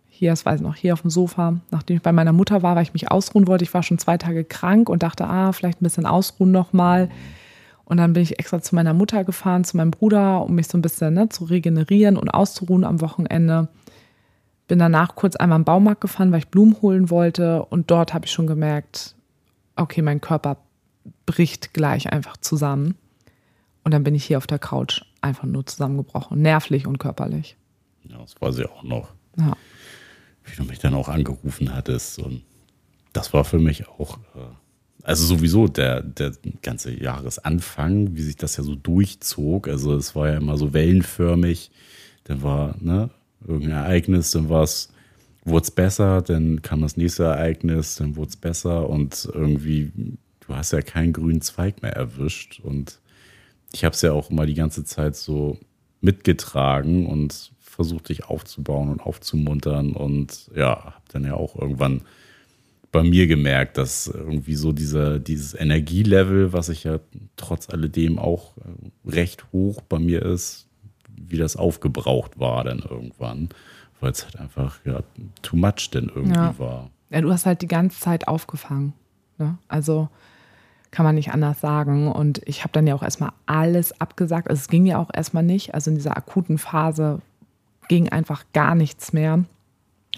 Hier, 0.10 0.32
das 0.32 0.46
weiß 0.46 0.60
ich 0.60 0.66
noch, 0.66 0.76
hier 0.76 0.94
auf 0.94 1.02
dem 1.02 1.10
Sofa, 1.10 1.60
nachdem 1.72 1.98
ich 1.98 2.04
bei 2.04 2.12
meiner 2.12 2.34
Mutter 2.34 2.62
war, 2.62 2.76
weil 2.76 2.84
ich 2.84 2.94
mich 2.94 3.10
ausruhen 3.10 3.48
wollte. 3.48 3.64
Ich 3.64 3.74
war 3.74 3.82
schon 3.82 3.98
zwei 3.98 4.18
Tage 4.18 4.44
krank 4.44 4.90
und 4.90 5.02
dachte, 5.02 5.26
ah, 5.26 5.52
vielleicht 5.52 5.82
ein 5.82 5.86
bisschen 5.86 6.06
ausruhen 6.06 6.52
nochmal. 6.52 7.10
Und 7.86 7.98
dann 7.98 8.14
bin 8.14 8.24
ich 8.24 8.40
extra 8.40 8.62
zu 8.62 8.76
meiner 8.76 8.94
Mutter 8.94 9.24
gefahren, 9.24 9.64
zu 9.64 9.78
meinem 9.78 9.92
Bruder, 9.92 10.44
um 10.44 10.56
mich 10.56 10.68
so 10.68 10.78
ein 10.78 10.82
bisschen 10.82 11.14
ne, 11.14 11.30
zu 11.30 11.46
regenerieren 11.46 12.18
und 12.18 12.30
auszuruhen 12.30 12.84
am 12.84 13.02
Wochenende. 13.02 13.68
Bin 14.72 14.80
danach 14.80 15.16
kurz 15.16 15.36
einmal 15.36 15.60
im 15.60 15.66
Baumarkt 15.66 16.00
gefahren, 16.00 16.32
weil 16.32 16.40
ich 16.40 16.48
Blumen 16.48 16.82
holen 16.82 17.10
wollte. 17.10 17.66
Und 17.66 17.92
dort 17.92 18.14
habe 18.14 18.26
ich 18.26 18.32
schon 18.32 18.48
gemerkt, 18.48 19.16
okay, 19.76 20.02
mein 20.02 20.22
Körper 20.22 20.60
bricht 21.26 21.74
gleich 21.74 22.14
einfach 22.14 22.38
zusammen. 22.38 22.96
Und 23.84 23.94
dann 23.94 24.06
bin 24.06 24.16
ich 24.16 24.24
hier 24.24 24.38
auf 24.38 24.48
der 24.48 24.60
Couch 24.60 25.02
einfach 25.20 25.44
nur 25.44 25.66
zusammengebrochen, 25.66 26.42
nervlich 26.42 26.88
und 26.88 27.00
körperlich. 27.00 27.58
Ja, 28.06 28.20
das 28.20 28.34
weiß 28.40 28.60
ich 28.60 28.70
auch 28.70 28.84
noch. 28.84 29.10
Ja. 29.38 29.58
wie 30.46 30.56
du 30.56 30.64
mich 30.64 30.80
dann 30.80 30.94
auch 30.94 31.10
angerufen 31.10 31.76
hattest. 31.76 32.20
Und 32.20 32.44
das 33.12 33.34
war 33.34 33.44
für 33.44 33.60
mich 33.60 33.90
auch, 33.90 34.20
äh, 34.36 35.04
also 35.04 35.26
sowieso 35.26 35.68
der, 35.68 36.02
der 36.02 36.32
ganze 36.62 36.98
Jahresanfang, 36.98 38.16
wie 38.16 38.22
sich 38.22 38.38
das 38.38 38.56
ja 38.56 38.64
so 38.64 38.76
durchzog. 38.76 39.68
Also 39.68 39.94
es 39.96 40.16
war 40.16 40.30
ja 40.30 40.38
immer 40.38 40.58
so 40.58 40.72
wellenförmig. 40.72 41.72
Dann 42.24 42.42
war 42.42 42.76
ne, 42.80 43.10
irgendein 43.48 43.84
Ereignis, 43.84 44.32
dann 44.32 44.50
war 44.50 44.64
es, 44.64 44.90
wurde 45.44 45.64
es 45.64 45.72
besser, 45.72 46.22
dann 46.22 46.62
kam 46.62 46.82
das 46.82 46.98
nächste 46.98 47.24
Ereignis, 47.24 47.96
dann 47.96 48.16
wurde 48.16 48.30
es 48.30 48.38
besser 48.38 48.90
und 48.90 49.30
irgendwie, 49.34 49.92
du 50.40 50.56
hast 50.56 50.74
ja 50.74 50.82
keinen 50.82 51.14
grünen 51.14 51.42
Zweig 51.42 51.82
mehr 51.82 51.94
erwischt. 51.94 52.60
Und 52.60 53.00
ich 53.74 53.84
habe 53.84 53.96
es 53.96 54.02
ja 54.02 54.12
auch 54.12 54.30
immer 54.30 54.46
die 54.46 54.54
ganze 54.54 54.84
Zeit 54.84 55.16
so 55.16 55.58
mitgetragen 56.02 57.06
und 57.06 57.52
versucht, 57.60 58.10
dich 58.10 58.26
aufzubauen 58.26 58.90
und 58.90 59.02
aufzumuntern. 59.02 59.94
Und 59.94 60.50
ja, 60.56 60.86
habe 60.86 61.06
dann 61.12 61.24
ja 61.24 61.34
auch 61.36 61.56
irgendwann 61.56 62.02
bei 62.92 63.04
mir 63.04 63.28
gemerkt, 63.28 63.78
dass 63.78 64.08
irgendwie 64.08 64.56
so 64.56 64.74
dieser, 64.74 65.20
dieses 65.20 65.54
Energielevel, 65.54 66.52
was 66.54 66.70
ich 66.70 66.84
ja 66.84 67.00
trotz 67.38 67.70
alledem 67.70 68.20
auch 68.20 68.58
äh, 68.58 69.10
recht 69.10 69.46
hoch 69.54 69.82
bei 69.82 69.98
mir 69.98 70.24
ist, 70.24 70.68
wie 71.28 71.38
das 71.38 71.56
aufgebraucht 71.56 72.40
war 72.40 72.64
dann 72.64 72.80
irgendwann, 72.80 73.50
weil 74.00 74.12
es 74.12 74.24
halt 74.26 74.40
einfach 74.40 74.80
ja 74.86 75.02
too 75.42 75.56
much 75.58 75.90
denn 75.94 76.10
irgendwie 76.14 76.36
Ja. 76.36 76.58
war. 76.60 76.90
Ja, 77.10 77.22
du 77.22 77.32
hast 77.32 77.46
halt 77.46 77.62
die 77.62 77.68
ganze 77.68 78.00
Zeit 78.00 78.28
aufgefangen. 78.28 78.94
Ne? 79.38 79.58
Also 79.68 80.08
kann 80.92 81.06
man 81.06 81.16
nicht 81.16 81.32
anders 81.34 81.60
sagen. 81.62 82.12
Und 82.12 82.42
ich 82.46 82.62
habe 82.64 82.74
dann 82.74 82.88
ja 82.88 82.96
auch 82.96 83.04
erstmal 83.04 83.32
alles 83.46 84.00
abgesagt. 84.00 84.50
Also 84.50 84.60
es 84.60 84.68
ging 84.68 84.86
ja 84.86 84.98
auch 84.98 85.10
erstmal 85.14 85.44
nicht. 85.44 85.74
Also 85.74 85.90
in 85.90 85.96
dieser 85.96 86.16
akuten 86.18 86.58
Phase 86.58 87.20
ging 87.88 88.10
einfach 88.10 88.44
gar 88.54 88.76
nichts 88.76 89.14
mehr. 89.14 89.36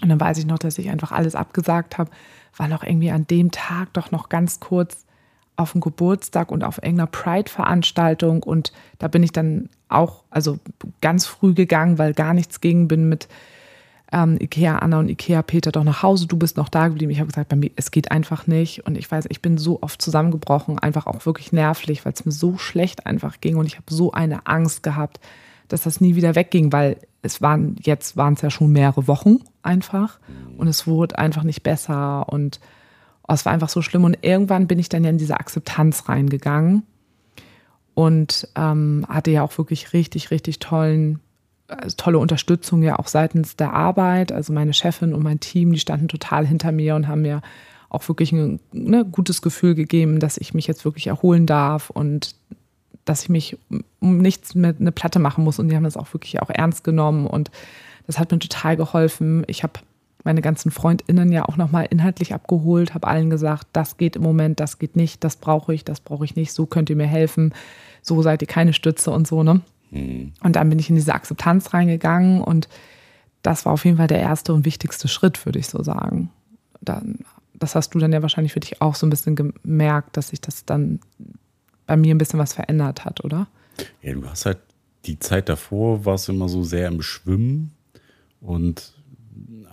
Und 0.02 0.08
dann 0.08 0.20
weiß 0.20 0.38
ich 0.38 0.46
noch, 0.46 0.58
dass 0.58 0.78
ich 0.78 0.90
einfach 0.90 1.12
alles 1.12 1.34
abgesagt 1.34 1.98
habe, 1.98 2.10
war 2.56 2.68
noch 2.68 2.82
irgendwie 2.82 3.10
an 3.10 3.26
dem 3.26 3.50
Tag 3.50 3.92
doch 3.92 4.10
noch 4.10 4.28
ganz 4.28 4.60
kurz 4.60 5.04
auf 5.56 5.72
dem 5.72 5.80
Geburtstag 5.80 6.50
und 6.50 6.64
auf 6.64 6.78
irgendeiner 6.78 7.06
Pride-Veranstaltung. 7.06 8.42
Und 8.42 8.72
da 8.98 9.08
bin 9.08 9.22
ich 9.22 9.32
dann 9.32 9.68
auch, 9.94 10.24
also 10.30 10.58
ganz 11.00 11.26
früh 11.26 11.54
gegangen, 11.54 11.98
weil 11.98 12.14
gar 12.14 12.34
nichts 12.34 12.60
ging, 12.60 12.88
bin 12.88 13.08
mit 13.08 13.28
ähm, 14.12 14.36
Ikea 14.40 14.78
Anna 14.78 15.00
und 15.00 15.08
Ikea 15.08 15.42
Peter 15.42 15.72
doch 15.72 15.82
nach 15.82 16.02
Hause, 16.02 16.26
du 16.26 16.36
bist 16.36 16.56
noch 16.56 16.68
da 16.68 16.88
geblieben. 16.88 17.10
Ich 17.10 17.18
habe 17.18 17.28
gesagt, 17.28 17.48
bei 17.48 17.56
mir, 17.56 17.70
es 17.76 17.90
geht 17.90 18.12
einfach 18.12 18.46
nicht. 18.46 18.86
Und 18.86 18.96
ich 18.96 19.10
weiß, 19.10 19.24
ich 19.28 19.42
bin 19.42 19.58
so 19.58 19.82
oft 19.82 20.00
zusammengebrochen, 20.00 20.78
einfach 20.78 21.06
auch 21.06 21.26
wirklich 21.26 21.52
nervlich, 21.52 22.04
weil 22.04 22.12
es 22.12 22.24
mir 22.24 22.32
so 22.32 22.56
schlecht 22.56 23.06
einfach 23.06 23.40
ging. 23.40 23.56
Und 23.56 23.66
ich 23.66 23.74
habe 23.74 23.92
so 23.92 24.12
eine 24.12 24.46
Angst 24.46 24.82
gehabt, 24.82 25.20
dass 25.68 25.82
das 25.82 26.00
nie 26.00 26.14
wieder 26.14 26.36
wegging, 26.36 26.72
weil 26.72 26.98
es 27.22 27.42
waren, 27.42 27.76
jetzt 27.82 28.16
waren 28.16 28.34
es 28.34 28.42
ja 28.42 28.50
schon 28.50 28.70
mehrere 28.70 29.08
Wochen 29.08 29.38
einfach. 29.62 30.20
Und 30.58 30.68
es 30.68 30.86
wurde 30.86 31.18
einfach 31.18 31.42
nicht 31.42 31.62
besser. 31.62 32.28
Und 32.28 32.60
oh, 33.26 33.32
es 33.32 33.44
war 33.44 33.52
einfach 33.52 33.70
so 33.70 33.82
schlimm. 33.82 34.04
Und 34.04 34.18
irgendwann 34.20 34.68
bin 34.68 34.78
ich 34.78 34.88
dann 34.88 35.02
ja 35.02 35.10
in 35.10 35.18
diese 35.18 35.40
Akzeptanz 35.40 36.08
reingegangen 36.08 36.84
und 37.94 38.48
ähm, 38.56 39.06
hatte 39.08 39.30
ja 39.30 39.42
auch 39.42 39.56
wirklich 39.56 39.92
richtig, 39.92 40.30
richtig 40.30 40.58
tollen, 40.58 41.20
also 41.68 41.96
tolle 41.96 42.18
Unterstützung 42.18 42.82
ja 42.82 42.98
auch 42.98 43.06
seitens 43.06 43.56
der 43.56 43.72
Arbeit. 43.72 44.32
Also 44.32 44.52
meine 44.52 44.74
Chefin 44.74 45.14
und 45.14 45.22
mein 45.22 45.40
Team, 45.40 45.72
die 45.72 45.78
standen 45.78 46.08
total 46.08 46.46
hinter 46.46 46.72
mir 46.72 46.96
und 46.96 47.08
haben 47.08 47.22
mir 47.22 47.40
auch 47.88 48.06
wirklich 48.08 48.32
ein 48.32 48.60
ne, 48.72 49.04
gutes 49.04 49.40
Gefühl 49.40 49.74
gegeben, 49.74 50.18
dass 50.18 50.36
ich 50.36 50.52
mich 50.52 50.66
jetzt 50.66 50.84
wirklich 50.84 51.06
erholen 51.06 51.46
darf 51.46 51.90
und 51.90 52.34
dass 53.04 53.22
ich 53.22 53.28
mich 53.28 53.58
um 54.00 54.18
nichts 54.18 54.54
mehr 54.54 54.74
eine 54.78 54.92
Platte 54.92 55.18
machen 55.20 55.44
muss. 55.44 55.58
Und 55.58 55.68
die 55.68 55.76
haben 55.76 55.84
das 55.84 55.96
auch 55.96 56.12
wirklich 56.12 56.42
auch 56.42 56.50
ernst 56.50 56.82
genommen 56.82 57.26
und 57.26 57.50
das 58.06 58.18
hat 58.18 58.32
mir 58.32 58.38
total 58.38 58.76
geholfen. 58.76 59.44
Ich 59.46 59.62
habe 59.62 59.74
meine 60.24 60.40
ganzen 60.40 60.70
FreundInnen 60.70 61.30
ja 61.30 61.44
auch 61.44 61.56
nochmal 61.56 61.86
inhaltlich 61.90 62.34
abgeholt, 62.34 62.94
habe 62.94 63.06
allen 63.06 63.30
gesagt, 63.30 63.68
das 63.72 63.98
geht 63.98 64.16
im 64.16 64.22
Moment, 64.22 64.58
das 64.58 64.78
geht 64.78 64.96
nicht, 64.96 65.22
das 65.22 65.36
brauche 65.36 65.74
ich, 65.74 65.84
das 65.84 66.00
brauche 66.00 66.24
ich 66.24 66.34
nicht, 66.34 66.52
so 66.52 66.66
könnt 66.66 66.90
ihr 66.90 66.96
mir 66.96 67.06
helfen, 67.06 67.52
so 68.02 68.22
seid 68.22 68.42
ihr 68.42 68.48
keine 68.48 68.72
Stütze 68.72 69.10
und 69.10 69.26
so, 69.26 69.42
ne? 69.42 69.60
Und 70.42 70.56
dann 70.56 70.68
bin 70.70 70.78
ich 70.78 70.88
in 70.88 70.96
diese 70.96 71.14
Akzeptanz 71.14 71.72
reingegangen 71.72 72.40
und 72.40 72.68
das 73.42 73.64
war 73.64 73.72
auf 73.72 73.84
jeden 73.84 73.98
Fall 73.98 74.08
der 74.08 74.18
erste 74.18 74.52
und 74.54 74.64
wichtigste 74.64 75.06
Schritt, 75.06 75.44
würde 75.46 75.58
ich 75.58 75.68
so 75.68 75.82
sagen. 75.82 76.30
Dann, 76.80 77.20
das 77.54 77.74
hast 77.74 77.94
du 77.94 77.98
dann 77.98 78.12
ja 78.12 78.22
wahrscheinlich 78.22 78.54
für 78.54 78.60
dich 78.60 78.80
auch 78.80 78.94
so 78.94 79.06
ein 79.06 79.10
bisschen 79.10 79.36
gemerkt, 79.36 80.16
dass 80.16 80.28
sich 80.28 80.40
das 80.40 80.64
dann 80.64 81.00
bei 81.86 81.96
mir 81.96 82.14
ein 82.14 82.18
bisschen 82.18 82.40
was 82.40 82.54
verändert 82.54 83.04
hat, 83.04 83.22
oder? 83.22 83.46
Ja, 84.02 84.14
du 84.14 84.28
hast 84.28 84.46
halt 84.46 84.58
die 85.06 85.18
Zeit 85.18 85.48
davor 85.48 86.04
warst 86.04 86.28
du 86.28 86.32
immer 86.32 86.48
so 86.48 86.62
sehr 86.62 86.88
im 86.88 87.02
Schwimmen 87.02 87.72
und 88.40 88.94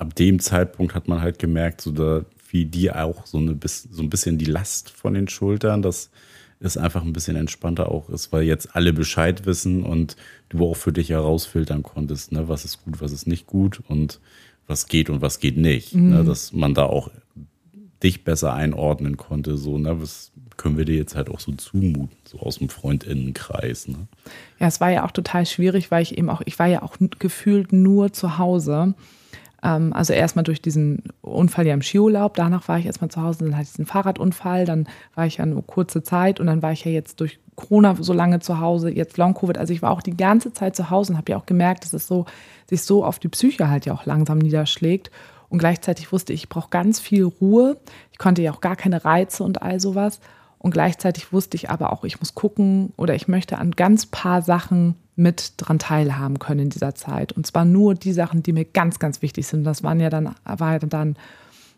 ab 0.02 0.16
dem 0.16 0.40
Zeitpunkt 0.40 0.96
hat 0.96 1.08
man 1.08 1.22
halt 1.22 1.38
gemerkt, 1.38 1.80
so 1.80 1.92
da 1.92 2.26
wie 2.50 2.66
dir 2.66 3.02
auch 3.06 3.28
so, 3.28 3.38
eine, 3.38 3.58
so 3.64 4.02
ein 4.02 4.10
bisschen 4.10 4.38
die 4.38 4.46
Last 4.46 4.90
von 4.90 5.14
den 5.14 5.28
Schultern, 5.28 5.82
dass 5.82 6.10
es 6.60 6.76
einfach 6.76 7.04
ein 7.04 7.14
bisschen 7.14 7.36
entspannter 7.36 7.90
auch 7.90 8.10
ist, 8.10 8.34
weil 8.34 8.44
jetzt 8.44 8.76
alle 8.76 8.94
Bescheid 8.94 9.46
wissen 9.46 9.84
und 9.84 10.16
du 10.50 10.66
auch 10.66 10.76
für 10.76 10.92
dich 10.92 11.10
herausfiltern 11.10 11.84
konntest, 11.84 12.32
ne, 12.32 12.50
was 12.50 12.66
ist 12.66 12.84
gut, 12.84 13.00
was 13.00 13.12
ist 13.12 13.28
nicht 13.28 13.46
gut 13.46 13.82
und 13.88 14.20
was 14.68 14.88
geht 14.88 15.10
und 15.10 15.22
was 15.22 15.40
geht 15.40 15.58
nicht. 15.58 15.94
Ne, 15.96 16.24
dass 16.24 16.52
man 16.52 16.74
da 16.74 16.86
auch 16.86 17.12
dich 18.02 18.24
besser 18.24 18.54
einordnen 18.54 19.18
konnte, 19.18 19.58
so, 19.58 19.78
ne, 19.78 20.02
was 20.02 20.32
können 20.58 20.78
wir 20.78 20.86
dir 20.86 20.98
jetzt 20.98 21.16
halt 21.16 21.30
auch 21.30 21.40
so 21.40 21.52
zumuten, 21.54 22.18
so 22.26 22.40
aus 22.40 22.58
dem 22.58 22.70
Freundinnenkreis, 22.70 23.88
ne? 23.88 24.08
Ja, 24.60 24.68
es 24.68 24.82
war 24.82 24.90
ja 24.90 25.06
auch 25.06 25.12
total 25.12 25.46
schwierig, 25.46 25.92
weil 25.92 26.02
ich 26.02 26.18
eben 26.18 26.30
auch, 26.30 26.42
ich 26.46 26.58
war 26.58 26.68
ja 26.68 26.82
auch 26.82 26.98
gefühlt 27.20 27.72
nur 27.72 28.14
zu 28.14 28.40
Hause. 28.40 28.96
Ähm, 29.64 29.94
also 29.94 30.14
erstmal 30.14 30.44
durch 30.44 30.62
diesen 30.62 31.04
Unfall 31.22 31.68
ja 31.68 31.74
im 31.74 31.82
Skiurlaub, 31.82 32.36
danach 32.36 32.68
war 32.68 32.80
ich 32.80 32.86
erstmal 32.86 33.12
zu 33.12 33.22
Hause, 33.22 33.46
dann 33.46 33.54
hatte 33.54 33.64
ich 33.64 33.70
diesen 33.72 33.86
Fahrradunfall, 33.86 34.66
dann 34.66 34.88
war 35.16 35.26
ich 35.26 35.38
ja 35.38 35.46
nur 35.46 35.66
kurze 35.66 36.04
Zeit 36.04 36.40
und 36.40 36.48
dann 36.48 36.62
war 36.62 36.72
ich 36.72 36.86
ja 36.86 36.92
jetzt 36.92 37.20
durch 37.20 37.40
Corona 37.56 37.96
so 38.00 38.14
lange 38.14 38.40
zu 38.40 38.60
Hause, 38.60 38.90
jetzt 38.90 39.18
Long-Covid. 39.18 39.58
Also 39.58 39.74
ich 39.74 39.82
war 39.82 39.92
auch 39.92 40.02
die 40.02 40.18
ganze 40.18 40.54
Zeit 40.54 40.76
zu 40.76 40.90
Hause 40.90 41.14
und 41.14 41.18
habe 41.18 41.32
ja 41.32 41.38
auch 41.38 41.46
gemerkt, 41.46 41.84
dass 41.84 41.94
es 41.94 42.08
so, 42.08 42.26
sich 42.68 42.82
so 42.84 43.06
auf 43.06 43.20
die 43.20 43.28
Psyche 43.28 43.70
halt 43.70 43.86
ja 43.86 43.94
auch 43.94 44.06
langsam 44.06 44.40
niederschlägt. 44.40 45.12
Und 45.50 45.60
gleichzeitig 45.60 46.12
wusste 46.12 46.34
ich, 46.34 46.44
ich 46.44 46.50
brauche 46.50 46.70
ganz 46.70 47.00
viel 47.00 47.26
Ruhe. 47.26 47.78
Ich 48.12 48.18
konnte 48.18 48.42
ja 48.42 48.54
auch 48.54 48.62
gar 48.62 48.78
keine 48.78 49.04
Reize 49.04 49.44
und 49.44 49.62
all 49.62 49.80
sowas. 49.80 50.22
Und 50.58 50.72
gleichzeitig 50.72 51.34
wusste 51.34 51.56
ich 51.56 51.70
aber 51.70 51.92
auch, 51.92 52.04
ich 52.04 52.20
muss 52.20 52.36
gucken 52.36 52.94
oder 52.96 53.16
ich 53.16 53.28
möchte 53.28 53.58
an 53.58 53.72
ganz 53.72 54.06
paar 54.06 54.42
Sachen 54.42 54.96
mit 55.22 55.54
dran 55.58 55.80
teilhaben 55.80 56.40
können 56.40 56.62
in 56.62 56.70
dieser 56.70 56.96
Zeit. 56.96 57.32
Und 57.32 57.46
zwar 57.46 57.66
nur 57.66 57.96
die 57.96 58.14
Sachen, 58.14 58.44
die 58.44 58.54
mir 58.54 58.66
ganz, 58.66 59.00
ganz 59.00 59.22
wichtig 59.22 59.48
sind. 59.48 59.64
Das 59.64 59.84
waren 59.84 60.00
ja 60.00 60.10
dann, 60.10 60.36
war 60.44 60.74
ja 60.74 60.80
dann 60.80 61.16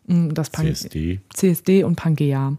mh, 0.07 0.33
das 0.33 0.49
Pan- 0.49 0.65
CSD. 0.65 1.19
CSD 1.33 1.83
und 1.83 1.95
Pangea. 1.95 2.57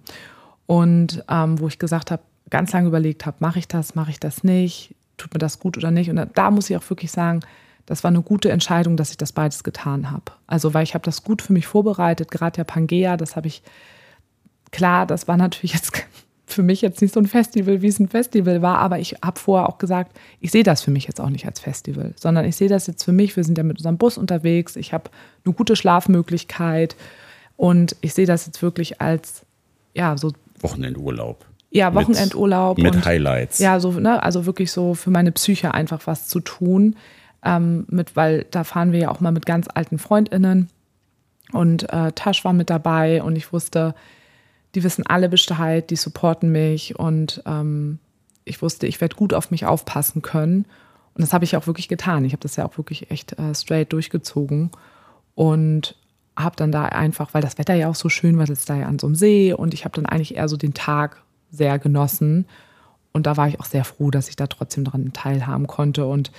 Und 0.67 1.25
ähm, 1.29 1.59
wo 1.61 1.69
ich 1.69 1.79
gesagt 1.79 2.11
habe, 2.11 2.23
ganz 2.51 2.73
lange 2.73 2.89
überlegt 2.89 3.27
habe, 3.27 3.39
mache 3.41 3.59
ich 3.59 3.69
das, 3.69 3.95
mache 3.95 4.11
ich 4.11 4.21
das 4.21 4.45
nicht, 4.45 4.95
tut 5.17 5.33
mir 5.35 5.39
das 5.39 5.59
gut 5.59 5.77
oder 5.77 5.91
nicht. 5.91 6.11
Und 6.11 6.25
da 6.35 6.51
muss 6.51 6.71
ich 6.71 6.77
auch 6.77 6.89
wirklich 6.91 7.11
sagen, 7.11 7.41
das 7.87 8.03
war 8.05 8.11
eine 8.11 8.23
gute 8.23 8.51
Entscheidung, 8.51 8.97
dass 8.97 9.11
ich 9.11 9.17
das 9.19 9.33
beides 9.33 9.63
getan 9.65 10.11
habe. 10.11 10.33
Also, 10.47 10.73
weil 10.73 10.85
ich 10.85 10.95
habe 10.95 11.05
das 11.05 11.23
gut 11.23 11.43
für 11.43 11.53
mich 11.53 11.67
vorbereitet, 11.67 12.31
gerade 12.31 12.57
der 12.57 12.65
Pangea, 12.65 13.17
das 13.17 13.37
habe 13.37 13.47
ich, 13.47 13.63
klar, 14.71 15.07
das 15.07 15.29
war 15.29 15.37
natürlich 15.37 15.75
jetzt 15.75 15.93
für 16.47 16.63
mich 16.63 16.83
jetzt 16.83 17.01
nicht 17.01 17.15
so 17.15 17.21
ein 17.21 17.27
Festival, 17.27 17.81
wie 17.83 17.89
es 17.89 17.99
ein 17.99 18.09
Festival 18.09 18.61
war, 18.61 18.79
aber 18.79 18.99
ich 18.99 19.17
habe 19.25 19.39
vorher 19.39 19.69
auch 19.69 19.79
gesagt, 19.79 20.19
ich 20.41 20.51
sehe 20.51 20.63
das 20.63 20.83
für 20.83 20.91
mich 20.91 21.07
jetzt 21.07 21.21
auch 21.21 21.31
nicht 21.31 21.47
als 21.47 21.61
Festival, 21.61 22.13
sondern 22.17 22.45
ich 22.45 22.57
sehe 22.57 22.69
das 22.69 22.87
jetzt 22.87 23.03
für 23.03 23.13
mich, 23.13 23.35
wir 23.37 23.45
sind 23.45 23.57
ja 23.57 23.65
mit 23.65 23.79
unserem 23.79 23.97
Bus 23.97 24.19
unterwegs, 24.19 24.77
ich 24.77 24.93
habe 24.93 25.11
eine 25.45 25.55
gute 25.55 25.75
Schlafmöglichkeit 25.75 26.97
und 27.57 27.97
ich 28.03 28.15
sehe 28.15 28.27
das 28.27 28.47
jetzt 28.47 28.63
wirklich 28.63 29.01
als, 29.01 29.43
ja, 29.95 30.17
so. 30.19 30.33
Wochenendurlaub. 30.61 31.47
Ja, 31.71 31.93
Wochenendurlaub. 31.93 32.79
Mit, 32.79 32.95
mit 32.95 33.05
Highlights. 33.05 33.59
Ja, 33.59 33.81
so, 33.81 33.91
ne, 33.93 34.23
also 34.23 34.47
wirklich 34.47 34.71
so 34.71 34.95
für 34.95 35.11
meine 35.11 35.33
Psyche 35.33 35.75
einfach 35.75 36.07
was 36.07 36.29
zu 36.29 36.39
tun. 36.39 36.95
Ähm, 37.45 37.85
mit, 37.89 38.15
weil 38.15 38.47
da 38.53 38.63
fahren 38.63 38.93
wir 38.93 39.01
ja 39.01 39.11
auch 39.11 39.19
mal 39.19 39.33
mit 39.33 39.45
ganz 39.45 39.67
alten 39.75 39.99
FreundInnen. 39.99 40.71
Und 41.53 41.93
äh, 41.93 42.13
Tasch 42.13 42.45
war 42.45 42.53
mit 42.53 42.71
dabei 42.71 43.23
und 43.23 43.35
ich 43.35 43.53
wusste, 43.53 43.95
die 44.75 44.85
wissen 44.85 45.07
alle 45.07 45.29
Bescheid, 45.29 45.89
die 45.91 45.97
supporten 45.97 46.51
mich 46.51 46.99
und 46.99 47.43
ähm, 47.47 47.99
ich 48.45 48.61
wusste, 48.61 48.87
ich 48.87 49.01
werde 49.01 49.17
gut 49.17 49.33
auf 49.33 49.51
mich 49.51 49.65
aufpassen 49.67 50.23
können. 50.23 50.67
Und 51.15 51.23
das 51.23 51.33
habe 51.33 51.45
ich 51.45 51.57
auch 51.57 51.67
wirklich 51.67 51.89
getan. 51.89 52.25
Ich 52.25 52.33
habe 52.33 52.43
das 52.43 52.57
ja 52.57 52.67
auch 52.67 52.77
wirklich 52.77 53.11
echt 53.11 53.39
äh, 53.39 53.55
straight 53.55 53.93
durchgezogen 53.93 54.71
und 55.35 55.97
habe 56.37 56.57
dann 56.57 56.73
da 56.73 56.87
einfach, 56.87 57.33
weil 57.33 57.43
das 57.43 57.59
Wetter 57.59 57.75
ja 57.75 57.89
auch 57.89 57.95
so 57.95 58.09
schön 58.09 58.37
war, 58.37 58.47
das 58.47 58.65
da 58.65 58.77
ja 58.77 58.87
an 58.87 58.99
so 58.99 59.07
einem 59.07 59.15
See 59.15 59.53
und 59.53 59.73
ich 59.73 59.85
habe 59.85 59.95
dann 59.95 60.07
eigentlich 60.07 60.37
eher 60.37 60.49
so 60.49 60.57
den 60.57 60.75
Tag 60.75 61.23
sehr 61.51 61.79
genossen. 61.79 62.47
Und 63.13 63.27
da 63.27 63.37
war 63.37 63.47
ich 63.47 63.61
auch 63.61 63.67
sehr 63.67 63.85
froh, 63.85 64.11
dass 64.11 64.29
ich 64.29 64.35
da 64.35 64.49
trotzdem 64.49 64.85
dran 64.85 65.13
teilhaben 65.13 65.69
konnte. 65.69 66.05
Und 66.07 66.33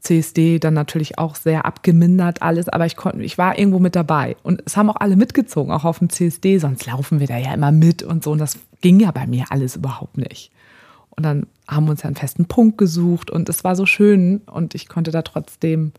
CSD 0.00 0.58
dann 0.58 0.74
natürlich 0.74 1.18
auch 1.18 1.34
sehr 1.34 1.66
abgemindert 1.66 2.42
alles, 2.42 2.68
aber 2.68 2.86
ich 2.86 2.96
konnte, 2.96 3.22
ich 3.22 3.38
war 3.38 3.58
irgendwo 3.58 3.78
mit 3.78 3.94
dabei. 3.94 4.36
Und 4.42 4.62
es 4.64 4.76
haben 4.76 4.90
auch 4.90 4.96
alle 4.96 5.16
mitgezogen, 5.16 5.72
auch 5.72 5.84
auf 5.84 5.98
dem 5.98 6.08
CSD, 6.08 6.58
sonst 6.58 6.86
laufen 6.86 7.20
wir 7.20 7.26
da 7.26 7.36
ja 7.36 7.52
immer 7.52 7.72
mit 7.72 8.02
und 8.02 8.24
so. 8.24 8.32
Und 8.32 8.38
das 8.38 8.58
ging 8.80 9.00
ja 9.00 9.10
bei 9.10 9.26
mir 9.26 9.46
alles 9.50 9.76
überhaupt 9.76 10.16
nicht. 10.16 10.50
Und 11.10 11.24
dann 11.24 11.46
haben 11.68 11.84
wir 11.84 11.90
uns 11.90 12.02
ja 12.02 12.06
einen 12.06 12.16
festen 12.16 12.46
Punkt 12.46 12.78
gesucht 12.78 13.30
und 13.30 13.48
es 13.48 13.62
war 13.62 13.76
so 13.76 13.84
schön 13.84 14.38
und 14.46 14.74
ich 14.74 14.88
konnte 14.88 15.10
da 15.10 15.22
trotzdem, 15.22 15.92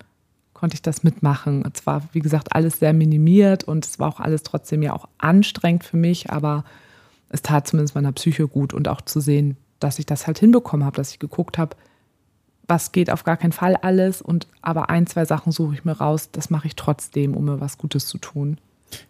konnte 0.54 0.74
ich 0.74 0.82
das 0.82 1.04
mitmachen. 1.04 1.64
Es 1.74 1.86
war, 1.86 2.04
wie 2.12 2.20
gesagt, 2.22 2.56
alles 2.56 2.80
sehr 2.80 2.94
minimiert 2.94 3.64
und 3.64 3.86
es 3.86 4.00
war 4.00 4.10
auch 4.10 4.20
alles 4.20 4.44
trotzdem 4.44 4.82
ja 4.82 4.94
auch 4.94 5.08
anstrengend 5.20 5.84
für 5.84 5.98
mich, 5.98 6.32
aber 6.32 6.64
es 7.30 7.42
tat 7.42 7.68
zumindest 7.68 7.96
meiner 7.96 8.12
Psyche 8.14 8.48
gut 8.48 8.74
und 8.74 8.88
auch 8.88 9.02
zu 9.02 9.20
sehen, 9.20 9.58
dass 9.80 10.00
ich 10.00 10.06
das 10.06 10.28
halt 10.28 10.40
hinbekommen 10.40 10.86
habe, 10.86 10.96
dass 10.96 11.12
ich 11.12 11.20
geguckt 11.20 11.58
habe, 11.58 11.76
was 12.72 12.94
geht 12.94 13.12
auf 13.12 13.26
gar 13.26 13.36
keinen 13.36 13.52
Fall 13.52 13.76
alles 13.76 14.22
und 14.22 14.48
aber 14.62 14.90
ein, 14.90 15.06
zwei 15.06 15.26
Sachen 15.26 15.52
suche 15.52 15.74
ich 15.74 15.84
mir 15.84 15.92
raus, 15.92 16.30
das 16.32 16.50
mache 16.50 16.68
ich 16.68 16.78
trotzdem, 16.78 17.36
um 17.36 17.44
mir 17.44 17.60
was 17.60 17.78
Gutes 17.78 18.08
zu 18.08 18.18
tun. 18.18 18.58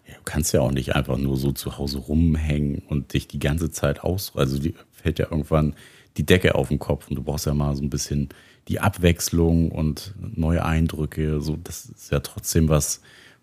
Ja, 0.08 0.14
du 0.14 0.22
kannst 0.24 0.52
ja 0.52 0.60
auch 0.62 0.72
nicht 0.72 0.96
einfach 0.96 1.16
nur 1.16 1.36
so 1.36 1.52
zu 1.52 1.78
Hause 1.78 1.98
rumhängen 1.98 2.82
und 2.88 3.14
dich 3.14 3.28
die 3.28 3.38
ganze 3.38 3.70
Zeit 3.70 4.02
aus, 4.02 4.32
also 4.34 4.58
die 4.58 4.74
fällt 4.90 5.20
ja 5.20 5.26
irgendwann 5.30 5.74
die 6.16 6.26
Decke 6.26 6.56
auf 6.56 6.68
den 6.68 6.80
Kopf 6.80 7.08
und 7.08 7.14
du 7.14 7.22
brauchst 7.22 7.46
ja 7.46 7.54
mal 7.54 7.76
so 7.76 7.84
ein 7.84 7.90
bisschen 7.90 8.30
die 8.66 8.80
Abwechslung 8.80 9.70
und 9.70 10.12
neue 10.18 10.64
Eindrücke. 10.64 11.40
So, 11.40 11.56
das 11.62 11.86
ist 11.86 12.10
ja 12.10 12.18
trotzdem 12.18 12.68
was, 12.68 13.00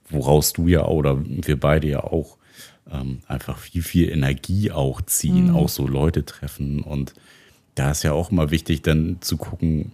woraus 0.09 0.51
du 0.51 0.67
ja 0.67 0.85
oder 0.85 1.17
wir 1.25 1.57
beide 1.57 1.87
ja 1.87 2.03
auch 2.03 2.35
ähm, 2.91 3.19
einfach 3.27 3.57
viel, 3.57 3.83
viel 3.83 4.09
Energie 4.09 4.71
auch 4.71 5.01
ziehen, 5.01 5.47
mhm. 5.47 5.55
auch 5.55 5.69
so 5.69 5.87
Leute 5.87 6.25
treffen. 6.25 6.81
Und 6.81 7.13
da 7.75 7.91
ist 7.91 8.03
ja 8.03 8.11
auch 8.11 8.31
immer 8.31 8.51
wichtig, 8.51 8.81
dann 8.81 9.17
zu 9.21 9.37
gucken, 9.37 9.93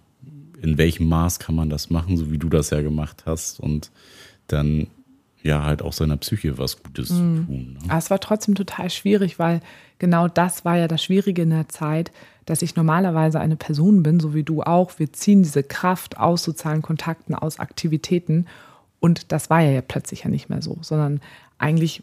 in 0.65 0.78
welchem 0.78 1.08
Maß 1.08 1.39
kann 1.39 1.56
man 1.56 1.69
das 1.69 1.89
machen, 1.89 2.17
so 2.17 2.32
wie 2.32 2.38
du 2.38 2.49
das 2.49 2.71
ja 2.71 2.82
gemacht 2.82 3.23
hast. 3.25 3.60
Und 3.60 3.91
dann 4.47 4.88
ja 5.43 5.63
halt 5.63 5.82
auch 5.82 5.93
seiner 5.93 6.17
Psyche 6.17 6.58
was 6.58 6.82
Gutes 6.82 7.12
mhm. 7.12 7.45
tun. 7.45 7.73
Ne? 7.73 7.89
Aber 7.89 7.99
es 7.99 8.10
war 8.10 8.19
trotzdem 8.19 8.56
total 8.56 8.89
schwierig, 8.89 9.38
weil 9.38 9.62
genau 9.99 10.28
das 10.28 10.65
war 10.65 10.78
ja 10.78 10.88
das 10.88 11.04
Schwierige 11.04 11.43
in 11.43 11.51
der 11.51 11.69
Zeit, 11.69 12.12
dass 12.45 12.63
ich 12.63 12.75
normalerweise 12.75 13.39
eine 13.39 13.56
Person 13.56 14.04
bin, 14.04 14.19
so 14.19 14.34
wie 14.34 14.43
du 14.43 14.63
auch. 14.63 14.97
Wir 14.97 15.13
ziehen 15.13 15.43
diese 15.43 15.63
Kraft 15.63 16.17
aus 16.17 16.43
sozialen 16.43 16.82
Kontakten, 16.82 17.36
aus 17.36 17.60
Aktivitäten. 17.60 18.47
Und 18.99 19.32
das 19.32 19.49
war 19.49 19.62
ja 19.62 19.82
plötzlich 19.82 20.23
ja 20.23 20.30
nicht 20.30 20.49
mehr 20.49 20.62
so, 20.62 20.78
sondern 20.82 21.21
eigentlich 21.60 22.01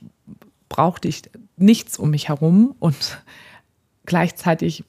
brauchte 0.68 1.08
ich 1.08 1.22
nichts 1.56 1.98
um 1.98 2.10
mich 2.10 2.28
herum 2.28 2.74
und 2.78 3.22
gleichzeitig 4.06 4.84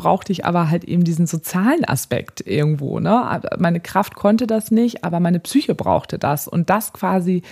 brauchte 0.00 0.32
ich 0.32 0.46
aber 0.46 0.70
halt 0.70 0.84
eben 0.84 1.04
diesen 1.04 1.26
sozialen 1.26 1.84
Aspekt 1.84 2.46
irgendwo. 2.46 3.00
Ne? 3.00 3.42
Meine 3.58 3.80
Kraft 3.80 4.14
konnte 4.14 4.46
das 4.46 4.70
nicht, 4.70 5.04
aber 5.04 5.20
meine 5.20 5.40
Psyche 5.40 5.74
brauchte 5.74 6.18
das. 6.18 6.48
Und 6.48 6.70
das 6.70 6.94
quasi 6.94 7.42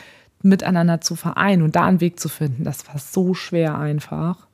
miteinander 0.43 1.03
zu 1.03 1.15
vereinen 1.15 1.63
und 1.63 1.77
da 1.77 1.85
einen 1.85 2.01
Weg 2.01 2.19
zu 2.19 2.31
finden, 2.31 2.65
das 2.65 2.87
war 2.89 2.99
so 2.99 3.35
schwer 3.35 3.77
einfach. 3.77 4.47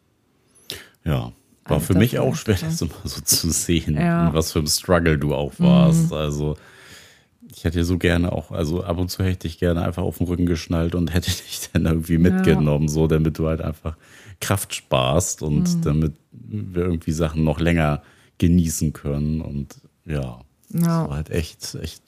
Ja, 1.05 1.33
war 1.67 1.77
also 1.77 1.93
für 1.93 1.95
mich 1.95 2.19
auch 2.19 2.35
schwer, 2.35 2.57
das 2.61 2.83
immer 2.83 2.91
so 3.05 3.21
zu 3.21 3.51
sehen, 3.51 3.97
ja. 3.97 4.33
was 4.35 4.51
für 4.53 4.59
ein 4.59 4.67
Struggle 4.67 5.19
du 5.19 5.35
auch 5.35 5.53
warst. 5.59 6.11
Mhm. 6.11 6.17
Also 6.17 6.57
ich 7.57 7.65
hätte 7.65 7.85
so 7.85 7.99
gerne 7.99 8.33
auch, 8.33 8.51
also 8.51 8.83
ab 8.83 8.99
und 8.99 9.11
zu 9.11 9.23
hätte 9.23 9.47
ich 9.47 9.59
gerne 9.59 9.85
einfach 9.85 10.03
auf 10.03 10.19
den 10.19 10.27
Rücken 10.27 10.47
geschnallt 10.47 10.95
und 10.95 11.13
hätte 11.13 11.31
dich 11.31 11.69
dann 11.73 11.87
irgendwie 11.87 12.19
mitgenommen, 12.19 12.89
ja. 12.89 12.93
so 12.93 13.07
damit 13.07 13.39
du 13.39 13.47
halt 13.47 13.61
einfach 13.61 13.97
Kraft 14.41 14.75
sparst 14.75 15.43
und 15.43 15.77
mhm. 15.77 15.83
damit 15.83 16.15
wir 16.33 16.85
irgendwie 16.85 17.13
Sachen 17.13 17.45
noch 17.45 17.61
länger 17.61 18.03
genießen 18.39 18.93
können. 18.93 19.41
Und 19.41 19.77
ja, 20.05 20.21
ja. 20.21 20.41
das 20.71 20.87
war 20.87 21.17
halt 21.17 21.31
echt, 21.31 21.77
echt 21.81 22.03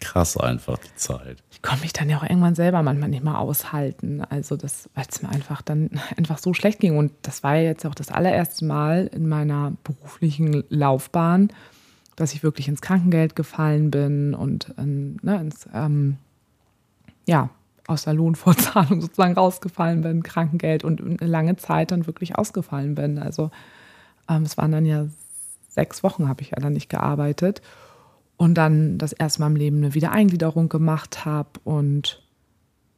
krass 0.00 0.36
einfach 0.36 0.78
die 0.78 0.94
Zeit. 0.96 1.42
Ich 1.50 1.62
konnte 1.62 1.82
mich 1.82 1.92
dann 1.92 2.08
ja 2.08 2.18
auch 2.18 2.22
irgendwann 2.22 2.54
selber 2.54 2.82
manchmal 2.82 3.08
nicht 3.08 3.22
mehr 3.22 3.38
aushalten. 3.38 4.20
Also 4.20 4.56
das, 4.56 4.90
weil 4.94 5.04
es 5.08 5.22
mir 5.22 5.28
einfach 5.28 5.62
dann 5.62 5.90
einfach 6.16 6.38
so 6.38 6.54
schlecht 6.54 6.80
ging. 6.80 6.96
Und 6.96 7.12
das 7.22 7.42
war 7.42 7.56
ja 7.56 7.62
jetzt 7.62 7.86
auch 7.86 7.94
das 7.94 8.10
allererste 8.10 8.64
Mal 8.64 9.08
in 9.12 9.28
meiner 9.28 9.72
beruflichen 9.84 10.64
Laufbahn, 10.68 11.48
dass 12.16 12.34
ich 12.34 12.42
wirklich 12.42 12.68
ins 12.68 12.82
Krankengeld 12.82 13.36
gefallen 13.36 13.90
bin 13.90 14.34
und 14.34 14.74
in, 14.76 15.18
ne, 15.22 15.40
ins, 15.40 15.68
ähm, 15.72 16.18
ja, 17.26 17.50
aus 17.86 18.04
der 18.04 18.14
Lohnfortzahlung 18.14 19.00
sozusagen 19.00 19.34
rausgefallen 19.34 20.02
bin, 20.02 20.22
Krankengeld 20.22 20.84
und 20.84 21.00
eine 21.00 21.30
lange 21.30 21.56
Zeit 21.56 21.90
dann 21.90 22.06
wirklich 22.06 22.36
ausgefallen 22.36 22.94
bin. 22.94 23.18
Also 23.18 23.50
ähm, 24.28 24.42
es 24.42 24.56
waren 24.56 24.72
dann 24.72 24.86
ja 24.86 25.06
sechs 25.68 26.02
Wochen, 26.02 26.28
habe 26.28 26.42
ich 26.42 26.50
ja 26.50 26.56
dann 26.56 26.74
nicht 26.74 26.88
gearbeitet 26.88 27.62
und 28.36 28.54
dann 28.54 28.98
das 28.98 29.12
erste 29.12 29.40
Mal 29.40 29.48
im 29.48 29.56
Leben 29.56 29.76
eine 29.78 29.94
Wiedereingliederung 29.94 30.68
gemacht 30.68 31.24
habe 31.24 31.48
und 31.64 32.22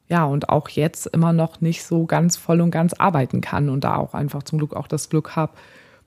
ja, 0.07 0.25
und 0.25 0.49
auch 0.49 0.69
jetzt 0.69 1.07
immer 1.07 1.33
noch 1.33 1.61
nicht 1.61 1.83
so 1.83 2.05
ganz 2.05 2.37
voll 2.37 2.61
und 2.61 2.69
ganz 2.69 2.93
arbeiten 2.93 3.41
kann 3.41 3.69
und 3.69 3.83
da 3.83 3.95
auch 3.95 4.13
einfach 4.13 4.43
zum 4.43 4.59
Glück 4.59 4.75
auch 4.75 4.87
das 4.87 5.09
Glück 5.09 5.35
habe, 5.35 5.53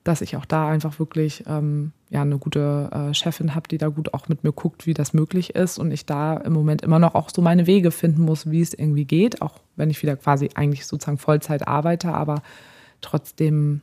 dass 0.05 0.21
ich 0.21 0.37
auch 0.37 0.45
da 0.45 0.69
einfach 0.69 1.01
wirklich 1.01 1.45
ähm, 1.49 1.93
ja, 2.11 2.23
eine 2.23 2.39
gute 2.39 2.89
äh, 2.93 3.15
Chefin 3.15 3.55
habe, 3.55 3.69
die 3.69 3.79
da 3.79 3.89
gut 3.89 4.15
auch 4.15 4.29
mit 4.29 4.43
mir 4.43 4.53
guckt, 4.53 4.87
wie 4.87 4.95
das 4.95 5.13
möglich 5.13 5.55
ist 5.55 5.79
und 5.79 5.91
ich 5.91 6.07
da 6.07 6.39
im 6.39 6.55
Moment 6.55 6.83
immer 6.83 6.99
noch 6.99 7.15
auch 7.15 7.29
so 7.35 7.43
meine 7.43 7.67
Wege 7.67 7.91
finden 7.91 8.23
muss, 8.23 8.51
wie 8.51 8.63
es 8.63 8.73
irgendwie 8.73 9.05
geht, 9.05 9.43
auch 9.43 9.61
wenn 9.77 9.91
ich 9.91 10.03
wieder 10.03 10.17
quasi 10.17 10.49
eigentlich 10.55 10.87
sozusagen 10.87 11.19
Vollzeit 11.19 11.69
arbeite, 11.69 12.15
aber 12.15 12.43
trotzdem 13.01 13.83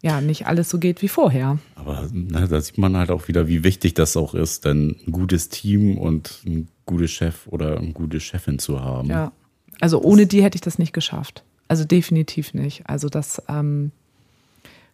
ja 0.00 0.20
nicht 0.20 0.46
alles 0.46 0.70
so 0.70 0.78
geht 0.78 1.02
wie 1.02 1.08
vorher. 1.08 1.58
Aber 1.74 2.08
ne, 2.12 2.48
da 2.48 2.60
sieht 2.60 2.78
man 2.78 2.96
halt 2.96 3.10
auch 3.10 3.28
wieder, 3.28 3.46
wie 3.46 3.64
wichtig 3.64 3.94
das 3.94 4.16
auch 4.16 4.34
ist, 4.34 4.64
denn 4.64 4.96
ein 5.06 5.12
gutes 5.12 5.48
Team 5.50 5.98
und 5.98 6.40
ein 6.46 6.68
gutes 6.86 7.10
Chef 7.10 7.46
oder 7.48 7.76
eine 7.76 7.92
gute 7.92 8.20
Chefin 8.20 8.58
zu 8.58 8.80
haben. 8.80 9.08
Ja, 9.08 9.32
also 9.80 10.00
ohne 10.00 10.26
die 10.26 10.42
hätte 10.42 10.56
ich 10.56 10.62
das 10.62 10.78
nicht 10.78 10.92
geschafft. 10.92 11.44
Also 11.66 11.84
definitiv 11.84 12.54
nicht. 12.54 12.88
Also 12.88 13.08
das 13.08 13.42
ähm, 13.48 13.92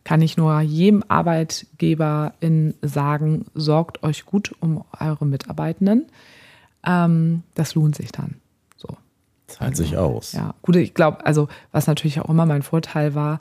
kann 0.05 0.21
ich 0.21 0.37
nur 0.37 0.61
jedem 0.61 1.03
Arbeitgeber 1.09 2.35
in 2.41 2.75
sagen, 2.83 3.47
sorgt 3.55 4.03
euch 4.03 4.27
gut 4.27 4.55
um 4.61 4.85
eure 4.99 5.27
Mitarbeitenden. 5.27 6.07
Ähm, 6.87 7.43
das 7.55 7.75
lohnt 7.75 7.97
sich 7.97 8.13
dann. 8.13 8.37
So. 8.77 8.89
Zahlt 9.47 9.77
sich 9.77 9.97
aus. 9.97 10.33
Ja, 10.33 10.55
gut, 10.63 10.77
ich 10.77 10.95
glaube, 10.95 11.25
also 11.25 11.49
was 11.73 11.87
natürlich 11.87 12.21
auch 12.21 12.29
immer 12.29 12.47
mein 12.47 12.63
Vorteil 12.63 13.15
war, 13.15 13.41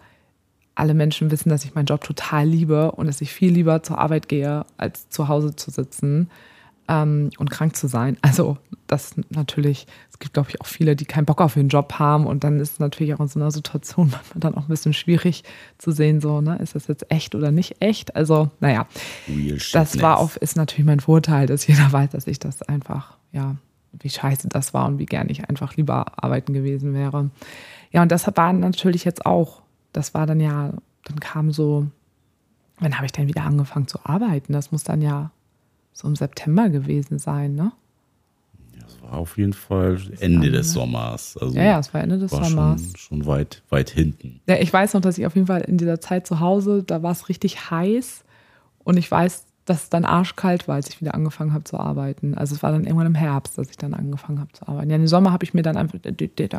alle 0.76 0.94
Menschen 0.94 1.30
wissen, 1.30 1.50
dass 1.50 1.66
ich 1.66 1.76
meinen 1.76 1.86
Job 1.86 2.04
total 2.04 2.48
liebe 2.48 2.92
und 2.94 3.08
dass 3.08 3.22
ich 3.22 3.32
viel 3.32 3.52
lieber 3.52 3.84
zur 3.84 4.00
Arbeit 4.00 4.28
gehe, 4.28 4.66
als 4.78 5.10
zu 5.10 5.28
Hause 5.28 5.56
zu 5.56 5.70
sitzen 5.70 6.30
ähm, 6.88 7.30
und 7.38 7.50
krank 7.50 7.76
zu 7.76 7.88
sein. 7.88 8.18
Also 8.22 8.58
das 8.88 9.16
natürlich, 9.30 9.88
es 10.12 10.20
gibt, 10.20 10.34
glaube 10.34 10.50
ich, 10.50 10.62
auch 10.62 10.66
viele, 10.66 10.96
die 10.96 11.06
keinen 11.06 11.26
Bock 11.26 11.42
auf 11.42 11.56
ihren 11.56 11.70
Job 11.70 11.94
haben 12.00 12.26
und 12.26 12.44
dann 12.44 12.60
ist 12.60 12.74
es 12.74 12.80
natürlich 12.80 13.14
auch 13.14 13.20
in 13.20 13.28
so 13.28 13.40
einer 13.40 13.52
Situation 13.52 14.10
manchmal 14.12 14.40
dann 14.40 14.56
auch 14.56 14.64
ein 14.64 14.70
bisschen 14.70 14.94
schwierig 14.94 15.44
zu 15.78 15.92
sehen, 15.92 16.22
so, 16.22 16.42
ne, 16.42 16.58
ist 16.58 16.76
das 16.76 16.88
jetzt 16.88 17.10
echt 17.12 17.36
oder 17.36 17.52
nicht 17.52 17.82
echt? 17.82 18.16
Also, 18.16 18.50
naja, 18.60 18.88
das 19.72 20.02
war 20.02 20.20
auch, 20.20 20.36
ist 20.36 20.56
natürlich 20.56 20.86
mein 20.86 21.00
Vorteil, 21.00 21.48
dass 21.48 21.68
jeder 21.68 21.92
weiß, 21.92 22.12
dass 22.12 22.28
ich 22.28 22.40
das 22.40 22.62
einfach, 22.62 23.18
ja, 23.32 23.56
wie 23.94 24.10
scheiße 24.10 24.48
das 24.48 24.74
war 24.74 24.88
und 24.88 24.98
wie 24.98 25.06
gern 25.06 25.30
ich 25.30 25.48
einfach 25.48 25.76
lieber 25.76 26.24
arbeiten 26.24 26.54
gewesen 26.54 26.94
wäre. 26.94 27.30
Ja, 27.92 28.02
und 28.02 28.12
das 28.12 28.26
war 28.36 28.54
natürlich 28.54 29.06
jetzt 29.06 29.26
auch, 29.26 29.62
das 29.92 30.16
war 30.16 30.26
dann 30.26 30.40
ja 30.40 30.74
dann 31.06 31.20
kam 31.20 31.52
so, 31.52 31.88
wann 32.80 32.96
habe 32.96 33.06
ich 33.06 33.12
denn 33.12 33.28
wieder 33.28 33.44
angefangen 33.44 33.88
zu 33.88 34.00
arbeiten? 34.04 34.54
Das 34.54 34.72
muss 34.72 34.84
dann 34.84 35.02
ja 35.02 35.32
so 35.94 36.08
im 36.08 36.16
September 36.16 36.70
gewesen 36.70 37.20
sein, 37.20 37.56
ne? 37.56 37.72
Das 38.82 39.02
war 39.02 39.14
auf 39.14 39.38
jeden 39.38 39.54
Fall 39.54 39.98
Ende 40.20 40.52
des 40.52 40.74
Sommers. 40.74 41.38
Also 41.40 41.56
ja, 41.56 41.64
ja, 41.64 41.80
es 41.80 41.94
war 41.94 42.02
Ende 42.02 42.18
des 42.18 42.32
war 42.32 42.44
Sommers. 42.44 42.82
Schon, 42.82 42.98
schon 42.98 43.26
weit, 43.26 43.62
weit 43.70 43.90
hinten. 43.90 44.42
Ja, 44.48 44.58
ich 44.60 44.74
weiß 44.74 44.94
noch, 44.94 45.02
dass 45.02 45.18
ich 45.18 45.26
auf 45.26 45.36
jeden 45.36 45.48
Fall 45.48 45.62
in 45.62 45.78
dieser 45.78 46.02
Zeit 46.02 46.28
zu 46.28 46.40
Hause, 46.40 46.84
da 46.84 47.02
war 47.02 47.12
es 47.12 47.30
richtig 47.30 47.70
heiß 47.70 48.24
und 48.84 48.98
ich 48.98 49.10
weiß, 49.10 49.46
dass 49.66 49.84
es 49.84 49.90
dann 49.90 50.06
arschkalt 50.06 50.68
war, 50.68 50.76
als 50.76 50.90
ich 50.90 51.00
wieder 51.00 51.14
angefangen 51.14 51.54
habe 51.54 51.64
zu 51.64 51.80
arbeiten. 51.80 52.36
Also 52.36 52.56
es 52.56 52.64
war 52.64 52.72
dann 52.72 52.84
irgendwann 52.84 53.08
im 53.08 53.16
Herbst, 53.16 53.58
dass 53.58 53.70
ich 53.70 53.78
dann 53.78 53.94
angefangen 53.94 54.40
habe 54.40 54.52
zu 54.52 54.68
arbeiten. 54.68 54.90
Ja, 54.90 54.98
im 54.98 55.08
Sommer 55.08 55.32
habe 55.32 55.46
ich 55.46 55.54
mir 55.54 55.62
dann 55.62 55.78
einfach, 55.78 56.00
der, 56.00 56.12
der, 56.12 56.50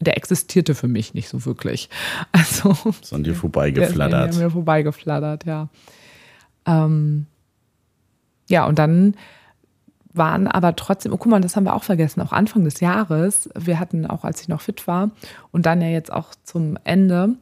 der, 0.00 0.16
existierte 0.16 0.74
für 0.74 0.88
mich 0.88 1.14
nicht 1.14 1.28
so 1.28 1.44
wirklich. 1.44 1.88
Also 2.32 2.76
ist 3.00 3.12
an 3.12 3.22
dir 3.22 3.34
vorbeigeflattert. 3.34 4.12
Der 4.12 4.30
ist 4.30 4.36
an 4.36 4.44
mir 4.44 4.50
vorbeigeflattert, 4.50 5.44
ja. 5.46 5.68
Ähm, 6.66 7.26
ja, 8.48 8.66
und 8.66 8.78
dann 8.78 9.14
waren 10.12 10.46
aber 10.48 10.74
trotzdem, 10.76 11.12
oh 11.12 11.16
guck 11.16 11.30
mal, 11.30 11.40
das 11.40 11.56
haben 11.56 11.64
wir 11.64 11.74
auch 11.74 11.84
vergessen, 11.84 12.20
auch 12.20 12.32
Anfang 12.32 12.64
des 12.64 12.80
Jahres, 12.80 13.48
wir 13.54 13.78
hatten 13.78 14.06
auch, 14.06 14.24
als 14.24 14.40
ich 14.42 14.48
noch 14.48 14.60
fit 14.60 14.86
war 14.86 15.10
und 15.52 15.66
dann 15.66 15.80
ja 15.80 15.88
jetzt 15.88 16.12
auch 16.12 16.34
zum 16.44 16.76
Ende, 16.84 17.36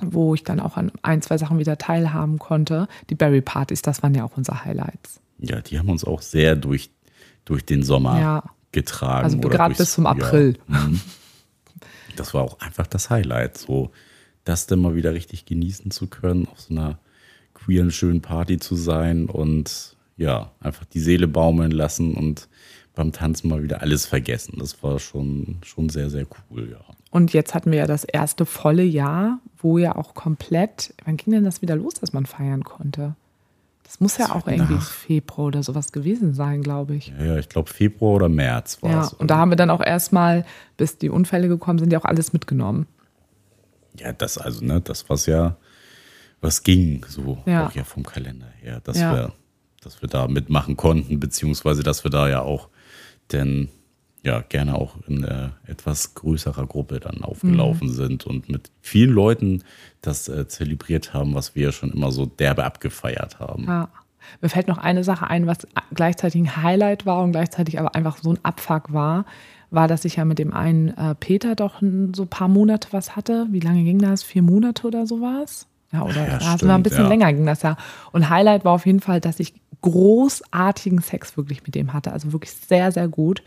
wo 0.00 0.34
ich 0.34 0.42
dann 0.42 0.60
auch 0.60 0.76
an 0.76 0.90
ein, 1.02 1.22
zwei 1.22 1.38
Sachen 1.38 1.58
wieder 1.58 1.78
teilhaben 1.78 2.38
konnte, 2.38 2.88
die 3.10 3.14
Berry-Partys, 3.14 3.82
das 3.82 4.02
waren 4.02 4.14
ja 4.14 4.24
auch 4.24 4.36
unsere 4.36 4.64
Highlights. 4.64 5.20
Ja, 5.38 5.60
die 5.60 5.78
haben 5.78 5.88
uns 5.88 6.04
auch 6.04 6.22
sehr 6.22 6.56
durch, 6.56 6.90
durch 7.44 7.64
den 7.64 7.82
Sommer 7.82 8.18
ja. 8.18 8.44
getragen. 8.72 9.24
Also 9.24 9.38
gerade 9.38 9.74
bis 9.74 9.92
zum 9.92 10.06
April. 10.06 10.58
Ja. 10.68 10.78
Mhm. 10.78 11.00
Das 12.16 12.32
war 12.32 12.42
auch 12.42 12.60
einfach 12.60 12.86
das 12.86 13.10
Highlight, 13.10 13.58
so 13.58 13.90
das 14.44 14.66
dann 14.66 14.80
mal 14.80 14.94
wieder 14.94 15.14
richtig 15.14 15.46
genießen 15.46 15.90
zu 15.90 16.06
können, 16.06 16.46
auf 16.48 16.60
so 16.60 16.74
einer 16.74 16.98
queeren, 17.54 17.90
schönen 17.90 18.20
Party 18.20 18.58
zu 18.58 18.76
sein 18.76 19.26
und 19.26 19.93
ja, 20.16 20.52
einfach 20.60 20.84
die 20.84 21.00
Seele 21.00 21.28
baumeln 21.28 21.70
lassen 21.70 22.14
und 22.14 22.48
beim 22.94 23.12
Tanzen 23.12 23.48
mal 23.48 23.62
wieder 23.62 23.82
alles 23.82 24.06
vergessen. 24.06 24.56
Das 24.58 24.82
war 24.82 24.98
schon, 24.98 25.58
schon 25.64 25.88
sehr, 25.88 26.10
sehr 26.10 26.26
cool, 26.50 26.70
ja. 26.70 26.94
Und 27.10 27.32
jetzt 27.32 27.54
hatten 27.54 27.70
wir 27.72 27.78
ja 27.78 27.86
das 27.86 28.04
erste 28.04 28.46
volle 28.46 28.84
Jahr, 28.84 29.40
wo 29.56 29.78
ja 29.78 29.96
auch 29.96 30.14
komplett, 30.14 30.94
wann 31.04 31.16
ging 31.16 31.32
denn 31.32 31.44
das 31.44 31.62
wieder 31.62 31.76
los, 31.76 31.94
dass 31.94 32.12
man 32.12 32.26
feiern 32.26 32.62
konnte? 32.64 33.16
Das 33.82 34.00
muss 34.00 34.16
ja 34.16 34.32
auch 34.32 34.46
irgendwie 34.48 34.74
nach. 34.74 34.90
Februar 34.90 35.48
oder 35.48 35.62
sowas 35.62 35.92
gewesen 35.92 36.34
sein, 36.34 36.62
glaube 36.62 36.96
ich. 36.96 37.08
Ja, 37.18 37.24
ja 37.24 37.38
ich 37.38 37.48
glaube 37.48 37.70
Februar 37.70 38.14
oder 38.14 38.28
März 38.28 38.82
war 38.82 39.04
es. 39.04 39.12
Ja, 39.12 39.18
und 39.18 39.30
da 39.30 39.36
haben 39.36 39.50
wir 39.50 39.56
dann 39.56 39.70
auch 39.70 39.82
erstmal, 39.82 40.44
bis 40.76 40.98
die 40.98 41.10
Unfälle 41.10 41.48
gekommen 41.48 41.78
sind, 41.78 41.92
ja 41.92 41.98
auch 42.00 42.04
alles 42.04 42.32
mitgenommen. 42.32 42.86
Ja, 43.98 44.12
das 44.12 44.38
also, 44.38 44.64
ne, 44.64 44.80
das 44.80 45.08
was 45.08 45.26
ja, 45.26 45.56
was 46.40 46.62
ging, 46.62 47.04
so 47.08 47.38
ja. 47.46 47.66
auch 47.66 47.72
ja 47.72 47.84
vom 47.84 48.02
Kalender 48.04 48.48
her, 48.60 48.80
dass 48.82 48.98
ja. 48.98 49.12
wir 49.12 49.32
dass 49.84 50.02
wir 50.02 50.08
da 50.08 50.28
mitmachen 50.28 50.76
konnten, 50.76 51.20
beziehungsweise 51.20 51.82
dass 51.82 52.04
wir 52.04 52.10
da 52.10 52.28
ja 52.28 52.40
auch 52.40 52.68
denn 53.32 53.68
ja 54.22 54.40
gerne 54.40 54.74
auch 54.74 54.96
in 55.06 55.22
äh, 55.22 55.48
etwas 55.66 56.14
größerer 56.14 56.66
Gruppe 56.66 56.98
dann 56.98 57.22
aufgelaufen 57.22 57.88
mhm. 57.88 57.92
sind 57.92 58.26
und 58.26 58.48
mit 58.48 58.70
vielen 58.80 59.12
Leuten 59.12 59.62
das 60.00 60.28
äh, 60.28 60.48
zelebriert 60.48 61.12
haben, 61.12 61.34
was 61.34 61.54
wir 61.54 61.72
schon 61.72 61.92
immer 61.92 62.10
so 62.10 62.26
derbe 62.26 62.64
abgefeiert 62.64 63.38
haben. 63.38 63.64
Ja. 63.64 63.88
Mir 64.40 64.48
fällt 64.48 64.68
noch 64.68 64.78
eine 64.78 65.04
Sache 65.04 65.28
ein, 65.28 65.46
was 65.46 65.68
gleichzeitig 65.92 66.40
ein 66.40 66.56
Highlight 66.62 67.04
war 67.04 67.22
und 67.22 67.32
gleichzeitig 67.32 67.78
aber 67.78 67.94
einfach 67.94 68.16
so 68.16 68.32
ein 68.32 68.38
Abfuck 68.42 68.90
war, 68.90 69.26
war, 69.70 69.86
dass 69.86 70.06
ich 70.06 70.16
ja 70.16 70.24
mit 70.24 70.38
dem 70.38 70.54
einen 70.54 70.88
äh, 70.96 71.14
Peter 71.14 71.54
doch 71.54 71.80
so 71.80 72.22
ein 72.22 72.28
paar 72.28 72.48
Monate 72.48 72.88
was 72.92 73.16
hatte. 73.16 73.46
Wie 73.50 73.60
lange 73.60 73.84
ging 73.84 73.98
das? 73.98 74.22
Vier 74.22 74.40
Monate 74.42 74.86
oder 74.86 75.06
sowas? 75.06 75.66
Ja, 75.92 76.02
oder 76.02 76.26
ja, 76.26 76.38
also 76.38 76.68
ein 76.68 76.82
bisschen 76.82 77.04
ja. 77.04 77.08
länger 77.08 77.32
ging 77.32 77.46
das 77.46 77.62
ja. 77.62 77.76
Und 78.12 78.28
Highlight 78.28 78.64
war 78.64 78.72
auf 78.72 78.86
jeden 78.86 79.00
Fall, 79.00 79.20
dass 79.20 79.38
ich 79.38 79.54
großartigen 79.84 81.00
Sex 81.02 81.36
wirklich 81.36 81.62
mit 81.64 81.74
dem 81.74 81.92
hatte. 81.92 82.12
Also 82.12 82.32
wirklich 82.32 82.52
sehr, 82.52 82.90
sehr 82.90 83.08
gut. 83.08 83.42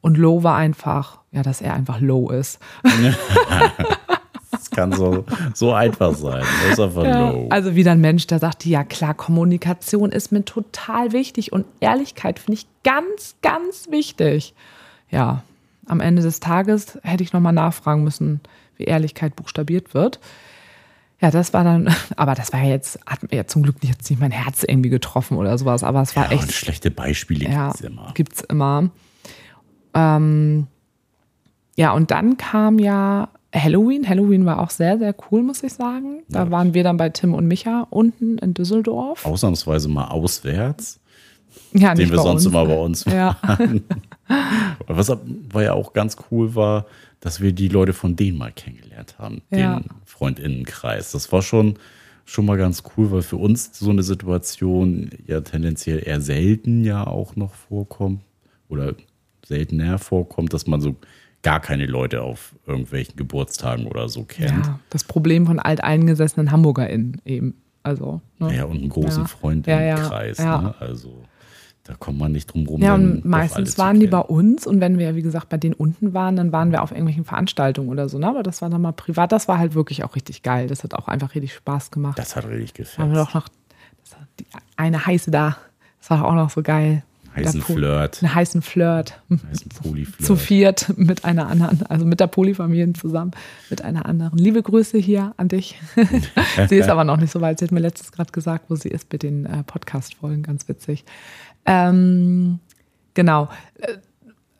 Und 0.00 0.18
Low 0.18 0.42
war 0.42 0.56
einfach, 0.56 1.20
ja, 1.32 1.42
dass 1.42 1.60
er 1.60 1.74
einfach 1.74 2.00
low 2.00 2.30
ist. 2.30 2.60
Das 4.50 4.70
kann 4.70 4.92
so, 4.92 5.24
so 5.54 5.72
einfach 5.72 6.14
sein. 6.14 6.44
Das 6.62 6.72
ist 6.72 6.80
einfach 6.80 7.04
ja, 7.04 7.30
low. 7.30 7.48
Also 7.50 7.74
wieder 7.74 7.92
ein 7.92 8.00
Mensch, 8.00 8.26
der 8.26 8.38
sagte, 8.38 8.68
ja 8.68 8.84
klar, 8.84 9.14
Kommunikation 9.14 10.12
ist 10.12 10.30
mir 10.30 10.44
total 10.44 11.12
wichtig 11.12 11.52
und 11.52 11.66
Ehrlichkeit 11.80 12.38
finde 12.38 12.54
ich 12.54 12.66
ganz, 12.84 13.36
ganz 13.42 13.88
wichtig. 13.90 14.54
Ja, 15.10 15.42
am 15.86 16.00
Ende 16.00 16.22
des 16.22 16.40
Tages 16.40 16.98
hätte 17.02 17.22
ich 17.22 17.32
nochmal 17.32 17.52
nachfragen 17.52 18.04
müssen, 18.04 18.40
wie 18.76 18.84
Ehrlichkeit 18.84 19.36
buchstabiert 19.36 19.94
wird. 19.94 20.20
Ja, 21.20 21.30
das 21.30 21.52
war 21.52 21.64
dann, 21.64 21.92
aber 22.16 22.34
das 22.34 22.52
war 22.52 22.62
jetzt, 22.62 22.98
hat 23.06 23.22
mir 23.22 23.36
ja 23.36 23.46
zum 23.46 23.62
Glück 23.62 23.76
jetzt 23.82 24.08
nicht 24.08 24.20
mein 24.20 24.30
Herz 24.30 24.62
irgendwie 24.62 24.90
getroffen 24.90 25.36
oder 25.36 25.58
sowas, 25.58 25.82
aber 25.82 26.02
es 26.02 26.14
war 26.16 26.26
ja, 26.26 26.32
echt. 26.32 26.42
Und 26.44 26.52
schlechte 26.52 26.90
Beispiele 26.90 27.48
ja, 27.50 27.68
gibt's 27.68 27.80
immer. 27.80 28.10
Gibt's 28.14 28.40
immer. 28.42 28.90
Ähm, 29.94 30.66
ja, 31.76 31.92
und 31.92 32.10
dann 32.10 32.36
kam 32.36 32.78
ja 32.78 33.28
Halloween. 33.54 34.08
Halloween 34.08 34.44
war 34.46 34.60
auch 34.60 34.70
sehr, 34.70 34.98
sehr 34.98 35.14
cool, 35.30 35.42
muss 35.42 35.62
ich 35.62 35.72
sagen. 35.72 36.22
Da 36.28 36.44
ja. 36.44 36.50
waren 36.50 36.74
wir 36.74 36.84
dann 36.84 36.96
bei 36.96 37.08
Tim 37.08 37.34
und 37.34 37.46
Micha 37.46 37.86
unten 37.90 38.38
in 38.38 38.54
Düsseldorf. 38.54 39.24
Ausnahmsweise 39.24 39.88
mal 39.88 40.08
auswärts. 40.08 41.00
Ja, 41.72 41.94
den 41.94 42.10
wir 42.10 42.18
sonst 42.18 42.46
uns. 42.46 42.54
immer 42.54 42.66
bei 42.66 42.76
uns 42.76 43.04
ja. 43.04 43.36
Was 44.86 45.10
war 45.52 45.62
ja 45.62 45.72
auch 45.72 45.92
ganz 45.92 46.16
cool 46.30 46.54
war, 46.54 46.86
dass 47.20 47.40
wir 47.40 47.52
die 47.52 47.68
Leute 47.68 47.92
von 47.92 48.16
denen 48.16 48.38
mal 48.38 48.52
kennengelernt 48.52 49.16
haben, 49.18 49.42
ja. 49.50 49.80
den 49.80 49.90
Freundinnenkreis. 50.18 51.12
Das 51.12 51.30
war 51.32 51.42
schon, 51.42 51.74
schon 52.24 52.44
mal 52.44 52.58
ganz 52.58 52.82
cool, 52.96 53.10
weil 53.10 53.22
für 53.22 53.36
uns 53.36 53.70
so 53.78 53.90
eine 53.90 54.02
Situation 54.02 55.10
ja 55.26 55.40
tendenziell 55.40 56.02
eher 56.04 56.20
selten 56.20 56.84
ja 56.84 57.06
auch 57.06 57.36
noch 57.36 57.54
vorkommt 57.54 58.22
oder 58.68 58.94
seltener 59.46 59.98
vorkommt, 59.98 60.52
dass 60.52 60.66
man 60.66 60.80
so 60.80 60.96
gar 61.42 61.60
keine 61.60 61.86
Leute 61.86 62.22
auf 62.22 62.54
irgendwelchen 62.66 63.16
Geburtstagen 63.16 63.86
oder 63.86 64.08
so 64.08 64.24
kennt. 64.24 64.66
Ja, 64.66 64.80
das 64.90 65.04
Problem 65.04 65.46
von 65.46 65.58
alteingesessenen 65.58 66.50
HamburgerInnen 66.50 67.22
eben. 67.24 67.54
Also, 67.82 68.20
ne? 68.38 68.54
Ja, 68.54 68.64
und 68.64 68.78
einen 68.78 68.88
großen 68.88 69.22
ja. 69.22 69.28
Freundinnenkreis. 69.28 70.38
Ja, 70.38 70.60
ne? 70.60 70.74
Also 70.80 71.22
da 71.88 71.94
kommt 71.94 72.18
man 72.18 72.32
nicht 72.32 72.52
drum 72.52 72.66
rum. 72.66 72.82
Ja, 72.82 72.94
und 72.94 73.24
meistens 73.24 73.78
waren 73.78 73.98
die 73.98 74.08
bei 74.08 74.20
uns 74.20 74.66
und 74.66 74.78
wenn 74.82 74.98
wir, 74.98 75.16
wie 75.16 75.22
gesagt, 75.22 75.48
bei 75.48 75.56
denen 75.56 75.72
unten 75.72 76.12
waren, 76.12 76.36
dann 76.36 76.52
waren 76.52 76.70
wir 76.70 76.82
auf 76.82 76.90
irgendwelchen 76.90 77.24
Veranstaltungen 77.24 77.88
oder 77.88 78.10
so. 78.10 78.18
Ne? 78.18 78.28
Aber 78.28 78.42
das 78.42 78.60
war 78.60 78.68
dann 78.68 78.82
mal 78.82 78.92
privat. 78.92 79.32
Das 79.32 79.48
war 79.48 79.58
halt 79.58 79.74
wirklich 79.74 80.04
auch 80.04 80.14
richtig 80.14 80.42
geil. 80.42 80.66
Das 80.66 80.84
hat 80.84 80.92
auch 80.92 81.08
einfach 81.08 81.34
richtig 81.34 81.54
Spaß 81.54 81.90
gemacht. 81.90 82.18
Das 82.18 82.36
hat 82.36 82.46
richtig 82.46 82.74
gefällt. 82.74 82.98
Haben 82.98 83.12
wir 83.12 83.24
doch 83.24 83.32
noch 83.32 83.48
eine 84.76 85.06
heiße 85.06 85.30
da. 85.30 85.56
Das 85.98 86.10
war 86.10 86.26
auch 86.26 86.34
noch 86.34 86.50
so 86.50 86.62
geil. 86.62 87.04
Heißen 87.34 87.62
Flirt. 87.62 88.22
Einen 88.22 88.34
heißen 88.34 88.62
Flirt. 88.62 89.20
Heißen 89.30 89.68
Polyflirt. 89.82 90.26
Zu 90.26 90.36
viert 90.36 90.92
mit 90.96 91.24
einer 91.24 91.48
anderen, 91.48 91.82
also 91.86 92.04
mit 92.04 92.20
der 92.20 92.26
Polyfamilie 92.26 92.92
zusammen, 92.94 93.32
mit 93.70 93.82
einer 93.82 94.06
anderen. 94.06 94.38
Liebe 94.38 94.62
Grüße 94.62 94.98
hier 94.98 95.34
an 95.36 95.48
dich. 95.48 95.78
sie 96.68 96.76
ist 96.76 96.88
aber 96.88 97.04
noch 97.04 97.16
nicht 97.16 97.30
so 97.30 97.40
weit. 97.40 97.58
Sie 97.58 97.64
hat 97.64 97.72
mir 97.72 97.80
letztes 97.80 98.12
gerade 98.12 98.32
gesagt, 98.32 98.66
wo 98.68 98.76
sie 98.76 98.88
ist 98.88 99.12
mit 99.12 99.22
den 99.22 99.46
äh, 99.46 99.62
Podcast-Folgen. 99.62 100.42
Ganz 100.42 100.68
witzig. 100.68 101.04
Ähm, 101.68 102.60
genau. 103.14 103.48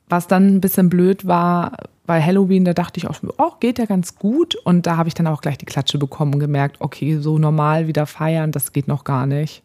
Was 0.08 0.26
dann 0.26 0.56
ein 0.56 0.60
bisschen 0.60 0.88
blöd 0.88 1.26
war, 1.26 1.72
bei 2.06 2.22
Halloween, 2.22 2.64
da 2.64 2.72
dachte 2.72 2.98
ich 2.98 3.06
auch, 3.06 3.16
oh, 3.36 3.52
geht 3.60 3.78
ja 3.78 3.84
ganz 3.84 4.16
gut. 4.16 4.54
Und 4.56 4.86
da 4.86 4.96
habe 4.96 5.08
ich 5.08 5.14
dann 5.14 5.26
auch 5.26 5.42
gleich 5.42 5.58
die 5.58 5.66
Klatsche 5.66 5.98
bekommen 5.98 6.34
und 6.34 6.40
gemerkt, 6.40 6.76
okay, 6.80 7.18
so 7.18 7.38
normal 7.38 7.86
wieder 7.86 8.06
feiern, 8.06 8.52
das 8.52 8.72
geht 8.72 8.88
noch 8.88 9.04
gar 9.04 9.26
nicht. 9.26 9.62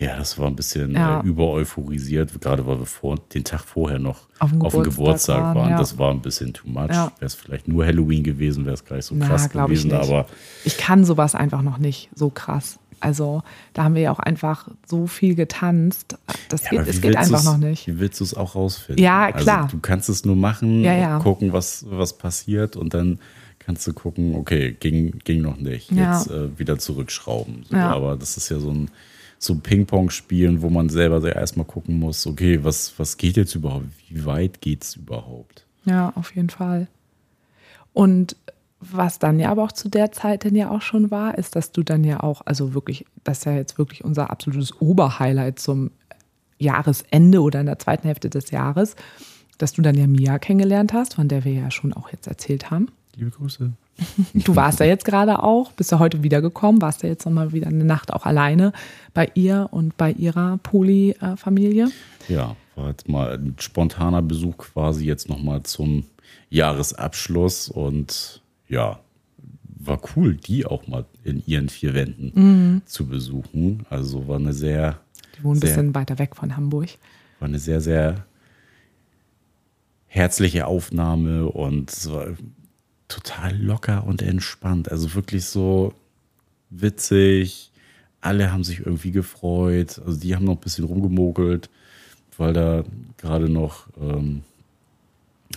Ja, 0.00 0.16
das 0.16 0.38
war 0.38 0.46
ein 0.46 0.56
bisschen 0.56 0.92
ja. 0.92 1.20
äh, 1.20 1.26
übereuphorisiert, 1.26 2.40
gerade 2.40 2.66
weil 2.66 2.78
wir 2.78 2.86
vor, 2.86 3.16
den 3.34 3.44
Tag 3.44 3.60
vorher 3.60 3.98
noch 3.98 4.28
auf 4.38 4.48
dem 4.48 4.60
Geburtstag, 4.60 4.84
Geburtstag 4.84 5.42
waren. 5.42 5.56
waren. 5.56 5.70
Ja. 5.70 5.78
Das 5.78 5.98
war 5.98 6.10
ein 6.10 6.22
bisschen 6.22 6.54
too 6.54 6.68
much. 6.68 6.88
Ja. 6.88 7.12
Wäre 7.18 7.26
es 7.26 7.34
vielleicht 7.34 7.68
nur 7.68 7.84
Halloween 7.84 8.24
gewesen, 8.24 8.64
wäre 8.64 8.74
es 8.74 8.84
gleich 8.84 9.04
so 9.04 9.14
krass 9.16 9.50
Na, 9.52 9.66
gewesen. 9.66 9.90
Ich 9.90 9.94
aber 9.94 10.26
ich 10.64 10.78
kann 10.78 11.04
sowas 11.04 11.34
einfach 11.34 11.60
noch 11.60 11.76
nicht 11.76 12.08
so 12.14 12.30
krass. 12.30 12.78
Also 13.00 13.42
da 13.72 13.84
haben 13.84 13.94
wir 13.94 14.02
ja 14.02 14.12
auch 14.12 14.18
einfach 14.18 14.68
so 14.86 15.06
viel 15.06 15.34
getanzt. 15.34 16.18
Das 16.48 16.64
ja, 16.64 16.70
geht, 16.70 16.86
es 16.86 17.00
geht 17.00 17.16
einfach 17.16 17.44
noch 17.44 17.58
nicht. 17.58 17.86
Wie 17.86 17.98
willst 17.98 18.20
du 18.20 18.24
es 18.24 18.34
auch 18.34 18.54
rausfinden? 18.54 19.02
Ja, 19.02 19.26
also, 19.26 19.44
klar. 19.44 19.62
Also, 19.64 19.76
du 19.76 19.80
kannst 19.80 20.08
es 20.08 20.24
nur 20.24 20.36
machen, 20.36 20.82
ja, 20.82 20.94
ja. 20.94 21.18
gucken, 21.18 21.52
was, 21.52 21.86
was 21.88 22.16
passiert 22.16 22.76
und 22.76 22.94
dann 22.94 23.18
kannst 23.58 23.86
du 23.86 23.92
gucken, 23.92 24.34
okay, 24.34 24.76
ging, 24.78 25.18
ging 25.24 25.42
noch 25.42 25.56
nicht. 25.56 25.90
Jetzt 25.92 26.30
äh, 26.30 26.58
wieder 26.58 26.78
zurückschrauben. 26.78 27.64
So, 27.68 27.76
aber 27.76 28.16
das 28.16 28.36
ist 28.36 28.48
ja 28.48 28.58
so 28.58 28.70
ein, 28.70 28.90
so 29.38 29.54
Ping-Pong 29.54 30.10
spielen, 30.10 30.60
wo 30.60 30.68
man 30.70 30.88
selber 30.88 31.22
erstmal 31.34 31.66
gucken 31.66 31.98
muss, 31.98 32.26
okay, 32.26 32.62
was, 32.62 32.94
was 32.98 33.16
geht 33.16 33.36
jetzt 33.36 33.54
überhaupt? 33.54 33.86
Wie 34.08 34.24
weit 34.24 34.60
geht 34.60 34.84
es 34.84 34.96
überhaupt? 34.96 35.64
Ja, 35.84 36.12
auf 36.14 36.34
jeden 36.34 36.50
Fall. 36.50 36.88
Und 37.92 38.36
was 38.80 39.18
dann 39.18 39.38
ja 39.38 39.50
aber 39.50 39.64
auch 39.64 39.72
zu 39.72 39.88
der 39.88 40.10
Zeit 40.10 40.44
dann 40.44 40.54
ja 40.54 40.70
auch 40.70 40.82
schon 40.82 41.10
war, 41.10 41.36
ist, 41.36 41.54
dass 41.54 41.72
du 41.72 41.82
dann 41.82 42.02
ja 42.02 42.22
auch, 42.22 42.42
also 42.46 42.74
wirklich, 42.74 43.04
das 43.24 43.38
ist 43.38 43.44
ja 43.44 43.52
jetzt 43.52 43.78
wirklich 43.78 44.04
unser 44.04 44.30
absolutes 44.30 44.80
Oberhighlight 44.80 45.58
zum 45.58 45.90
Jahresende 46.58 47.42
oder 47.42 47.60
in 47.60 47.66
der 47.66 47.78
zweiten 47.78 48.06
Hälfte 48.06 48.30
des 48.30 48.50
Jahres, 48.50 48.96
dass 49.58 49.72
du 49.72 49.82
dann 49.82 49.96
ja 49.96 50.06
Mia 50.06 50.38
kennengelernt 50.38 50.92
hast, 50.92 51.14
von 51.14 51.28
der 51.28 51.44
wir 51.44 51.52
ja 51.52 51.70
schon 51.70 51.92
auch 51.92 52.10
jetzt 52.10 52.26
erzählt 52.26 52.70
haben. 52.70 52.88
Liebe 53.16 53.30
Grüße. 53.30 53.72
Du 54.32 54.56
warst 54.56 54.80
ja 54.80 54.86
jetzt 54.86 55.04
gerade 55.04 55.42
auch, 55.42 55.72
bist 55.72 55.92
ja 55.92 55.98
heute 55.98 56.22
wiedergekommen, 56.22 56.80
warst 56.80 57.02
ja 57.02 57.10
jetzt 57.10 57.26
nochmal 57.26 57.52
wieder 57.52 57.66
eine 57.66 57.84
Nacht 57.84 58.14
auch 58.14 58.24
alleine 58.24 58.72
bei 59.12 59.30
ihr 59.34 59.68
und 59.72 59.98
bei 59.98 60.12
ihrer 60.12 60.56
Poli-Familie. 60.62 61.90
Ja, 62.28 62.56
war 62.76 62.88
jetzt 62.88 63.08
mal 63.08 63.34
ein 63.34 63.56
spontaner 63.58 64.22
Besuch 64.22 64.56
quasi 64.56 65.04
jetzt 65.04 65.28
nochmal 65.28 65.64
zum 65.64 66.04
Jahresabschluss 66.48 67.68
und 67.68 68.39
ja, 68.70 69.00
war 69.64 70.00
cool, 70.16 70.36
die 70.36 70.64
auch 70.64 70.86
mal 70.86 71.04
in 71.24 71.42
ihren 71.46 71.68
vier 71.68 71.94
Wänden 71.94 72.32
mhm. 72.34 72.82
zu 72.86 73.06
besuchen. 73.06 73.84
Also 73.90 74.28
war 74.28 74.38
eine 74.38 74.52
sehr. 74.52 75.00
Die 75.36 75.44
wohnen 75.44 75.58
ein 75.58 75.60
bisschen 75.60 75.94
weiter 75.94 76.18
weg 76.18 76.36
von 76.36 76.56
Hamburg. 76.56 76.88
War 77.40 77.48
eine 77.48 77.58
sehr, 77.58 77.80
sehr 77.80 78.24
herzliche 80.06 80.66
Aufnahme 80.66 81.46
und 81.46 81.90
es 81.90 82.10
war 82.10 82.26
total 83.08 83.56
locker 83.56 84.06
und 84.06 84.22
entspannt. 84.22 84.90
Also 84.90 85.14
wirklich 85.14 85.46
so 85.46 85.94
witzig. 86.68 87.72
Alle 88.20 88.52
haben 88.52 88.64
sich 88.64 88.80
irgendwie 88.80 89.12
gefreut. 89.12 90.00
Also 90.04 90.20
die 90.20 90.36
haben 90.36 90.44
noch 90.44 90.56
ein 90.56 90.60
bisschen 90.60 90.84
rumgemogelt, 90.84 91.70
weil 92.36 92.52
da 92.52 92.84
gerade 93.16 93.48
noch 93.48 93.88
ähm, 94.00 94.42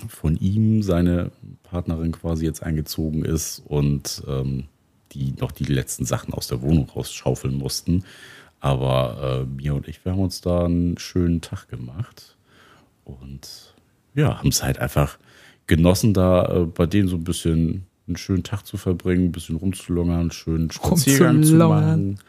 von 0.07 0.37
ihm 0.37 0.81
seine 0.81 1.31
Partnerin 1.63 2.11
quasi 2.11 2.45
jetzt 2.45 2.63
eingezogen 2.63 3.23
ist 3.25 3.61
und 3.65 4.23
ähm, 4.27 4.65
die 5.11 5.33
noch 5.39 5.51
die 5.51 5.65
letzten 5.65 6.05
Sachen 6.05 6.33
aus 6.33 6.47
der 6.47 6.61
Wohnung 6.61 6.89
rausschaufeln 6.89 7.55
mussten. 7.55 8.03
Aber 8.59 9.43
äh, 9.43 9.61
mir 9.61 9.75
und 9.75 9.87
ich, 9.87 10.03
wir 10.05 10.13
haben 10.13 10.21
uns 10.21 10.41
da 10.41 10.65
einen 10.65 10.97
schönen 10.97 11.41
Tag 11.41 11.67
gemacht 11.67 12.37
und 13.03 13.73
ja, 14.15 14.37
haben 14.37 14.49
es 14.49 14.63
halt 14.63 14.79
einfach 14.79 15.17
genossen, 15.67 16.13
da 16.13 16.45
äh, 16.45 16.65
bei 16.65 16.85
denen 16.85 17.07
so 17.07 17.17
ein 17.17 17.23
bisschen 17.23 17.85
einen 18.07 18.17
schönen 18.17 18.43
Tag 18.43 18.65
zu 18.65 18.75
verbringen, 18.75 19.25
ein 19.25 19.31
bisschen 19.31 19.55
rumzulungern, 19.55 20.19
einen 20.19 20.31
schönen 20.31 20.71
Spaziergang 20.71 21.43
zu 21.43 21.55
machen. 21.55 22.19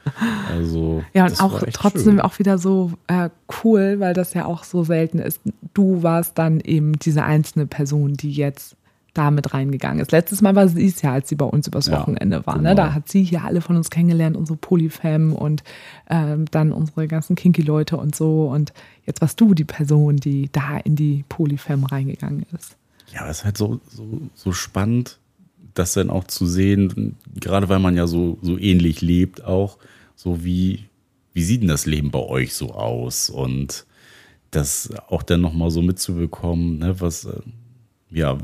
Also, 0.48 1.02
ja, 1.14 1.26
und 1.26 1.40
auch 1.40 1.62
trotzdem 1.72 2.02
schön. 2.02 2.20
auch 2.20 2.38
wieder 2.38 2.58
so 2.58 2.92
äh, 3.08 3.30
cool, 3.62 3.98
weil 3.98 4.14
das 4.14 4.34
ja 4.34 4.44
auch 4.44 4.62
so 4.62 4.84
selten 4.84 5.18
ist. 5.18 5.40
Du 5.72 6.02
warst 6.02 6.38
dann 6.38 6.60
eben 6.60 6.98
diese 6.98 7.24
einzelne 7.24 7.66
Person, 7.66 8.14
die 8.14 8.30
jetzt 8.30 8.76
da 9.14 9.30
mit 9.30 9.54
reingegangen 9.54 10.00
ist. 10.00 10.12
Letztes 10.12 10.42
Mal 10.42 10.54
war 10.54 10.68
sie 10.68 10.86
es 10.86 11.00
ja, 11.02 11.12
als 11.12 11.28
sie 11.28 11.36
bei 11.36 11.44
uns 11.44 11.68
übers 11.68 11.90
Wochenende 11.90 12.38
ja, 12.38 12.46
war. 12.46 12.56
Ne? 12.56 12.70
Genau. 12.70 12.70
Ne? 12.70 12.74
Da 12.74 12.94
hat 12.94 13.08
sie 13.08 13.22
hier 13.22 13.44
alle 13.44 13.60
von 13.60 13.76
uns 13.76 13.90
kennengelernt, 13.90 14.36
unsere 14.36 14.56
Polyfam 14.58 15.32
und 15.32 15.62
äh, 16.06 16.36
dann 16.50 16.72
unsere 16.72 17.06
ganzen 17.06 17.36
Kinky-Leute 17.36 17.96
und 17.96 18.14
so. 18.14 18.48
Und 18.48 18.72
jetzt 19.06 19.20
warst 19.20 19.40
du 19.40 19.54
die 19.54 19.64
Person, 19.64 20.16
die 20.16 20.50
da 20.52 20.78
in 20.78 20.96
die 20.96 21.24
Polyfam 21.28 21.84
reingegangen 21.84 22.44
ist. 22.54 22.76
Ja, 23.12 23.28
es 23.28 23.38
ist 23.38 23.44
halt 23.44 23.56
so, 23.56 23.80
so, 23.88 24.22
so 24.34 24.52
spannend, 24.52 25.20
das 25.74 25.94
dann 25.94 26.10
auch 26.10 26.24
zu 26.24 26.46
sehen, 26.46 27.16
gerade 27.34 27.68
weil 27.68 27.78
man 27.78 27.96
ja 27.96 28.06
so, 28.06 28.38
so 28.42 28.58
ähnlich 28.58 29.00
lebt 29.00 29.44
auch, 29.44 29.78
so 30.14 30.44
wie, 30.44 30.84
wie 31.32 31.42
sieht 31.42 31.62
denn 31.62 31.68
das 31.68 31.86
Leben 31.86 32.10
bei 32.10 32.20
euch 32.20 32.54
so 32.54 32.72
aus? 32.72 33.30
Und 33.30 33.86
das 34.50 34.90
auch 35.08 35.22
dann 35.22 35.40
nochmal 35.40 35.70
so 35.70 35.82
mitzubekommen, 35.82 36.78
ne, 36.78 37.00
was, 37.00 37.24
äh, 37.24 37.40
ja, 38.10 38.38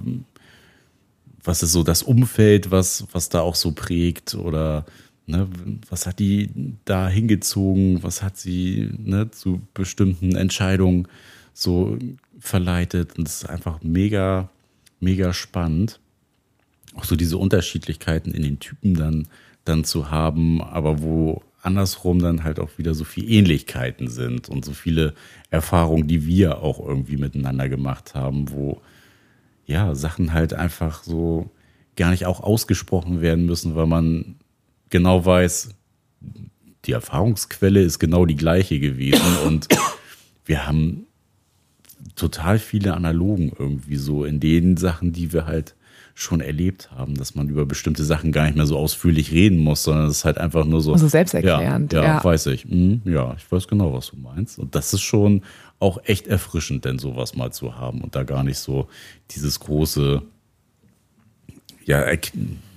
was 1.43 1.63
ist 1.63 1.73
so 1.73 1.83
das 1.85 2.03
Umfeld, 2.03 2.71
was, 2.71 3.07
was 3.13 3.29
da 3.29 3.41
auch 3.41 3.55
so 3.55 3.73
prägt 3.73 4.35
oder 4.35 4.85
ne, 5.27 5.49
was 5.89 6.07
hat 6.07 6.19
die 6.19 6.51
da 6.85 7.09
hingezogen, 7.09 8.03
was 8.03 8.23
hat 8.23 8.37
sie 8.37 8.91
ne, 8.99 9.31
zu 9.31 9.61
bestimmten 9.73 10.35
Entscheidungen 10.35 11.07
so 11.55 11.97
verleitet 12.41 13.17
und 13.19 13.29
es 13.29 13.43
ist 13.43 13.49
einfach 13.49 13.83
mega 13.83 14.51
mega 15.01 15.33
spannend. 15.33 15.99
Auch 16.95 17.05
so 17.05 17.17
diese 17.17 17.39
Unterschiedlichkeiten 17.39 18.33
in 18.33 18.43
den 18.43 18.59
Typen 18.59 18.95
dann, 18.95 19.29
dann 19.65 19.85
zu 19.85 20.11
haben, 20.11 20.61
aber 20.63 21.03
wo 21.03 21.43
andersrum 21.63 22.21
dann 22.21 22.45
halt 22.45 22.59
auch 22.59 22.79
wieder 22.79 22.95
so 22.95 23.05
viele 23.05 23.29
Ähnlichkeiten 23.29 24.09
sind 24.09 24.49
und 24.49 24.65
so 24.65 24.73
viele 24.73 25.15
Erfahrungen, 25.51 26.09
die 26.09 26.27
wir 26.27 26.63
auch 26.63 26.81
irgendwie 26.81 27.17
miteinander 27.17 27.69
gemacht 27.69 28.15
haben, 28.15 28.51
wo 28.51 28.81
ja 29.67 29.95
Sachen 29.95 30.33
halt 30.33 30.55
einfach 30.55 31.03
so 31.03 31.51
gar 31.97 32.11
nicht 32.11 32.27
auch 32.27 32.41
ausgesprochen 32.41 33.21
werden 33.21 33.45
müssen, 33.45 33.75
weil 33.75 33.87
man 33.87 34.37
genau 34.89 35.25
weiß, 35.25 35.75
die 36.87 36.93
Erfahrungsquelle 36.93 37.83
ist 37.83 37.99
genau 37.99 38.25
die 38.25 38.37
gleiche 38.37 38.81
gewesen 38.81 39.37
und 39.47 39.69
wir 40.47 40.67
haben 40.67 41.07
total 42.17 42.59
viele 42.59 42.95
Analogen 42.95 43.53
irgendwie 43.57 43.97
so 43.97 44.25
in 44.25 44.41
den 44.41 44.77
Sachen, 44.77 45.13
die 45.13 45.33
wir 45.33 45.47
halt 45.47 45.75
schon 46.21 46.41
erlebt 46.41 46.91
haben, 46.91 47.15
dass 47.15 47.35
man 47.35 47.49
über 47.49 47.65
bestimmte 47.65 48.05
Sachen 48.05 48.31
gar 48.31 48.45
nicht 48.45 48.57
mehr 48.57 48.67
so 48.67 48.77
ausführlich 48.77 49.33
reden 49.33 49.59
muss, 49.59 49.85
sondern 49.85 50.07
es 50.07 50.19
ist 50.19 50.25
halt 50.27 50.37
einfach 50.37 50.67
nur 50.67 50.83
so. 50.83 50.93
Also 50.93 51.09
selbsterklärend. 51.09 51.93
Ja, 51.95 52.03
ja, 52.03 52.09
ja. 52.17 52.25
weiß 52.25 52.47
ich. 52.49 52.65
Hm, 52.65 53.01
ja, 53.07 53.35
ich 53.39 53.51
weiß 53.51 53.69
genau, 53.69 53.95
was 53.95 54.09
du 54.09 54.17
meinst. 54.17 54.59
Und 54.59 54.75
das 54.75 54.93
ist 54.93 55.01
schon 55.01 55.43
auch 55.79 55.99
echt 56.05 56.27
erfrischend, 56.27 56.85
denn 56.85 56.99
sowas 56.99 57.35
mal 57.35 57.53
zu 57.53 57.77
haben 57.77 58.03
und 58.03 58.15
da 58.15 58.25
gar 58.25 58.45
nicht 58.45 58.59
so 58.59 58.89
dieses 59.31 59.61
große, 59.61 60.21
ja, 61.87 62.13
ja, 62.13 62.19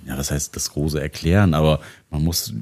was 0.06 0.30
heißt 0.30 0.56
das 0.56 0.70
große 0.70 1.00
Erklären, 1.00 1.52
aber 1.52 1.80
man 2.10 2.24
muss 2.24 2.54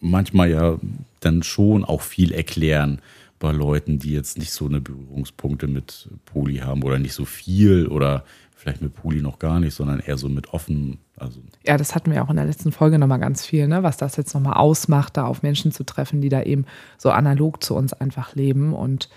manchmal 0.00 0.50
ja 0.50 0.78
dann 1.20 1.42
schon 1.42 1.84
auch 1.84 2.00
viel 2.00 2.32
erklären 2.32 3.00
bei 3.38 3.52
Leuten, 3.52 3.98
die 3.98 4.12
jetzt 4.12 4.38
nicht 4.38 4.52
so 4.52 4.64
eine 4.64 4.80
Berührungspunkte 4.80 5.66
mit 5.66 6.08
Poli 6.24 6.58
haben 6.58 6.82
oder 6.82 6.98
nicht 6.98 7.12
so 7.12 7.26
viel 7.26 7.88
oder 7.88 8.24
vielleicht 8.64 8.80
mit 8.80 8.94
Poli 8.94 9.20
noch 9.20 9.38
gar 9.38 9.60
nicht, 9.60 9.74
sondern 9.74 10.00
eher 10.00 10.16
so 10.16 10.30
mit 10.30 10.54
offen. 10.54 10.98
Also 11.18 11.40
ja, 11.66 11.76
das 11.76 11.94
hatten 11.94 12.10
wir 12.10 12.24
auch 12.24 12.30
in 12.30 12.36
der 12.36 12.46
letzten 12.46 12.72
Folge 12.72 12.98
nochmal 12.98 13.20
ganz 13.20 13.44
viel, 13.44 13.68
ne? 13.68 13.82
was 13.82 13.98
das 13.98 14.16
jetzt 14.16 14.32
nochmal 14.32 14.54
ausmacht, 14.54 15.18
da 15.18 15.26
auf 15.26 15.42
Menschen 15.42 15.70
zu 15.70 15.84
treffen, 15.84 16.22
die 16.22 16.30
da 16.30 16.42
eben 16.42 16.64
so 16.96 17.10
analog 17.10 17.62
zu 17.62 17.74
uns 17.74 17.92
einfach 17.92 18.34
leben. 18.34 18.72
Und 18.72 19.10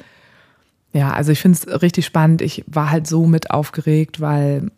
ja, 0.91 1.12
also 1.12 1.32
ich 1.32 1.39
finde 1.39 1.58
es 1.58 1.82
richtig 1.82 2.06
spannend. 2.06 2.41
Ich 2.41 2.66
war 2.68 2.91
halt 2.91 3.08
so 3.08 3.26
mit 3.26 3.50
aufgeregt, 3.50 4.20
weil 4.20 4.70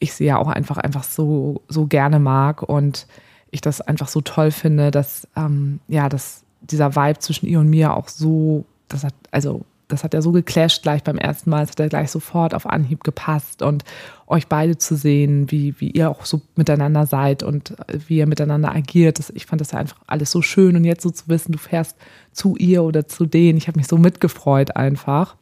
ich 0.00 0.12
sie 0.12 0.24
ja 0.24 0.38
auch 0.38 0.48
einfach, 0.48 0.78
einfach 0.78 1.04
so, 1.04 1.62
so 1.68 1.86
gerne 1.86 2.18
mag 2.18 2.64
und 2.64 3.06
ich 3.52 3.60
das 3.60 3.80
einfach 3.80 4.08
so 4.08 4.20
toll 4.20 4.50
finde, 4.50 4.90
dass, 4.90 5.28
ähm, 5.36 5.78
ja, 5.86 6.08
dass 6.08 6.42
dieser 6.60 6.96
Vibe 6.96 7.20
zwischen 7.20 7.46
ihr 7.46 7.60
und 7.60 7.70
mir 7.70 7.94
auch 7.94 8.08
so 8.08 8.64
das 8.88 9.04
hat, 9.04 9.14
also, 9.30 9.64
das 9.88 10.04
hat 10.04 10.14
ja 10.14 10.22
so 10.22 10.32
geclasht 10.32 10.82
gleich 10.82 11.02
beim 11.02 11.16
ersten 11.16 11.50
Mal. 11.50 11.64
Es 11.64 11.70
hat 11.70 11.80
ja 11.80 11.88
gleich 11.88 12.10
sofort 12.10 12.54
auf 12.54 12.66
Anhieb 12.66 13.02
gepasst 13.04 13.62
und 13.62 13.84
euch 14.26 14.46
beide 14.46 14.76
zu 14.76 14.96
sehen, 14.96 15.50
wie, 15.50 15.74
wie 15.80 15.90
ihr 15.90 16.10
auch 16.10 16.26
so 16.26 16.42
miteinander 16.56 17.06
seid 17.06 17.42
und 17.42 17.74
wie 18.06 18.18
ihr 18.18 18.26
miteinander 18.26 18.74
agiert. 18.74 19.18
Das, 19.18 19.30
ich 19.30 19.46
fand 19.46 19.60
das 19.60 19.72
ja 19.72 19.78
einfach 19.78 19.98
alles 20.06 20.30
so 20.30 20.42
schön 20.42 20.76
und 20.76 20.84
jetzt 20.84 21.02
so 21.02 21.10
zu 21.10 21.28
wissen, 21.28 21.52
du 21.52 21.58
fährst 21.58 21.96
zu 22.32 22.54
ihr 22.56 22.84
oder 22.84 23.08
zu 23.08 23.24
denen. 23.24 23.56
Ich 23.56 23.66
habe 23.66 23.78
mich 23.78 23.88
so 23.88 23.96
mitgefreut 23.96 24.76
einfach. 24.76 25.36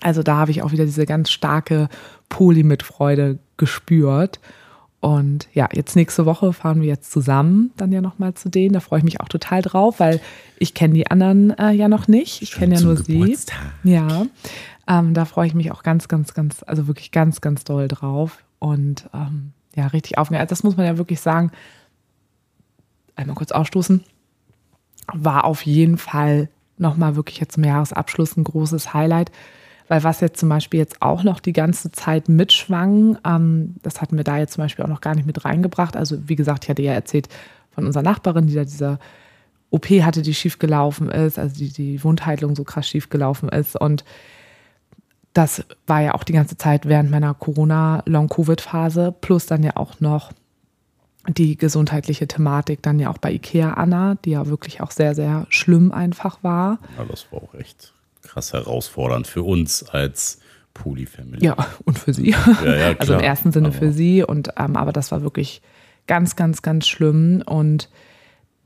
Also 0.00 0.22
da 0.22 0.36
habe 0.36 0.52
ich 0.52 0.62
auch 0.62 0.72
wieder 0.72 0.84
diese 0.84 1.06
ganz 1.06 1.30
starke 1.30 1.88
Poli-Mitfreude 2.28 3.38
gespürt. 3.56 4.38
Und 5.00 5.48
ja, 5.52 5.68
jetzt 5.72 5.94
nächste 5.94 6.26
Woche 6.26 6.52
fahren 6.52 6.80
wir 6.80 6.88
jetzt 6.88 7.12
zusammen 7.12 7.70
dann 7.76 7.92
ja 7.92 8.00
nochmal 8.00 8.34
zu 8.34 8.48
denen. 8.48 8.72
Da 8.72 8.80
freue 8.80 8.98
ich 8.98 9.04
mich 9.04 9.20
auch 9.20 9.28
total 9.28 9.62
drauf, 9.62 10.00
weil 10.00 10.20
ich 10.58 10.74
kenne 10.74 10.94
die 10.94 11.10
anderen 11.10 11.56
äh, 11.58 11.72
ja 11.72 11.88
noch 11.88 12.08
nicht. 12.08 12.42
Ich 12.42 12.52
kenne 12.52 12.74
ja 12.74 12.80
nur 12.80 12.96
Geburtstag. 12.96 13.56
sie. 13.84 13.92
Ja, 13.92 14.26
ähm, 14.88 15.14
da 15.14 15.24
freue 15.24 15.46
ich 15.46 15.54
mich 15.54 15.70
auch 15.70 15.82
ganz, 15.82 16.08
ganz, 16.08 16.34
ganz, 16.34 16.62
also 16.66 16.86
wirklich 16.86 17.12
ganz, 17.12 17.40
ganz 17.40 17.64
doll 17.64 17.88
drauf. 17.88 18.42
Und 18.58 19.08
ähm, 19.12 19.52
ja, 19.74 19.86
richtig 19.88 20.18
aufgeregt. 20.18 20.40
Also 20.40 20.50
das 20.50 20.64
muss 20.64 20.76
man 20.76 20.86
ja 20.86 20.98
wirklich 20.98 21.20
sagen. 21.20 21.50
Einmal 23.14 23.36
kurz 23.36 23.52
ausstoßen. 23.52 24.02
War 25.12 25.44
auf 25.44 25.64
jeden 25.66 25.98
Fall 25.98 26.48
nochmal 26.78 27.16
wirklich 27.16 27.38
jetzt 27.38 27.54
zum 27.54 27.64
Jahresabschluss 27.64 28.36
ein 28.36 28.44
großes 28.44 28.92
Highlight 28.92 29.30
weil 29.88 30.02
was 30.04 30.20
jetzt 30.20 30.38
zum 30.38 30.48
Beispiel 30.48 30.80
jetzt 30.80 31.00
auch 31.00 31.22
noch 31.22 31.40
die 31.40 31.52
ganze 31.52 31.90
Zeit 31.90 32.28
mitschwang, 32.28 33.18
ähm, 33.24 33.76
das 33.82 34.00
hatten 34.00 34.16
wir 34.16 34.24
da 34.24 34.38
jetzt 34.38 34.54
zum 34.54 34.64
Beispiel 34.64 34.84
auch 34.84 34.90
noch 34.90 35.00
gar 35.00 35.14
nicht 35.14 35.26
mit 35.26 35.44
reingebracht. 35.44 35.96
Also 35.96 36.28
wie 36.28 36.36
gesagt, 36.36 36.64
ich 36.64 36.70
hatte 36.70 36.82
ja 36.82 36.92
erzählt 36.92 37.28
von 37.70 37.86
unserer 37.86 38.02
Nachbarin, 38.02 38.46
die 38.46 38.54
da 38.54 38.64
dieser 38.64 38.98
OP 39.70 39.86
hatte, 39.86 40.22
die 40.22 40.34
schief 40.34 40.58
gelaufen 40.58 41.10
ist, 41.10 41.38
also 41.38 41.56
die, 41.56 41.72
die 41.72 42.02
Wundheilung 42.02 42.56
so 42.56 42.64
krass 42.64 42.88
schief 42.88 43.10
gelaufen 43.10 43.48
ist. 43.48 43.78
Und 43.78 44.04
das 45.32 45.64
war 45.86 46.00
ja 46.00 46.14
auch 46.14 46.24
die 46.24 46.32
ganze 46.32 46.56
Zeit 46.56 46.86
während 46.86 47.10
meiner 47.10 47.34
Corona-Long-Covid-Phase, 47.34 49.14
plus 49.20 49.46
dann 49.46 49.62
ja 49.62 49.76
auch 49.76 50.00
noch 50.00 50.32
die 51.28 51.56
gesundheitliche 51.56 52.28
Thematik 52.28 52.82
dann 52.82 52.98
ja 53.00 53.10
auch 53.10 53.18
bei 53.18 53.32
Ikea 53.32 53.74
Anna, 53.74 54.16
die 54.24 54.30
ja 54.30 54.46
wirklich 54.46 54.80
auch 54.80 54.92
sehr, 54.92 55.14
sehr 55.14 55.46
schlimm 55.50 55.92
einfach 55.92 56.42
war. 56.42 56.78
Ja, 56.96 57.04
das 57.04 57.26
war 57.32 57.42
auch 57.42 57.54
echt 57.54 57.92
krass 58.26 58.52
herausfordernd 58.52 59.26
für 59.26 59.42
uns 59.42 59.82
als 59.82 60.38
Polyfamily. 60.74 61.44
Ja, 61.44 61.56
und 61.84 61.98
für 61.98 62.12
sie. 62.12 62.30
Ja, 62.30 62.64
ja, 62.64 62.94
also 62.98 63.14
im 63.14 63.20
ersten 63.20 63.52
Sinne 63.52 63.68
aber. 63.68 63.76
für 63.76 63.92
sie. 63.92 64.22
Und, 64.22 64.50
ähm, 64.58 64.76
aber 64.76 64.92
das 64.92 65.10
war 65.10 65.22
wirklich 65.22 65.62
ganz, 66.06 66.36
ganz, 66.36 66.62
ganz 66.62 66.86
schlimm. 66.86 67.42
Und 67.46 67.88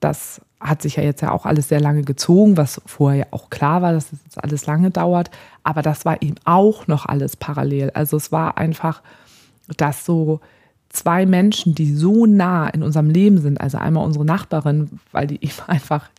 das 0.01 0.41
hat 0.61 0.83
sich 0.83 0.97
ja 0.97 1.03
jetzt 1.03 1.23
ja 1.23 1.31
auch 1.31 1.47
alles 1.47 1.69
sehr 1.69 1.81
lange 1.81 2.03
gezogen, 2.03 2.57
was 2.57 2.81
vorher 2.85 3.21
ja 3.21 3.27
auch 3.31 3.49
klar 3.49 3.81
war, 3.81 3.93
dass 3.93 4.11
das 4.11 4.19
jetzt 4.25 4.43
alles 4.43 4.67
lange 4.67 4.91
dauert. 4.91 5.31
Aber 5.63 5.83
das 5.83 6.05
war 6.05 6.21
ihm 6.21 6.35
auch 6.45 6.87
noch 6.87 7.07
alles 7.07 7.37
parallel. 7.37 7.91
Also 7.91 8.17
es 8.17 8.33
war 8.33 8.59
einfach, 8.59 9.03
dass 9.77 10.05
so 10.05 10.41
zwei 10.91 11.25
Menschen, 11.25 11.75
die 11.75 11.95
so 11.95 12.27
nah 12.27 12.69
in 12.69 12.83
unserem 12.83 13.09
Leben 13.09 13.39
sind, 13.39 13.61
also 13.61 13.79
einmal 13.79 14.05
unsere 14.05 14.25
Nachbarin, 14.25 15.01
weil 15.13 15.27
die 15.27 15.37
eben 15.45 15.63
einfach, 15.67 16.11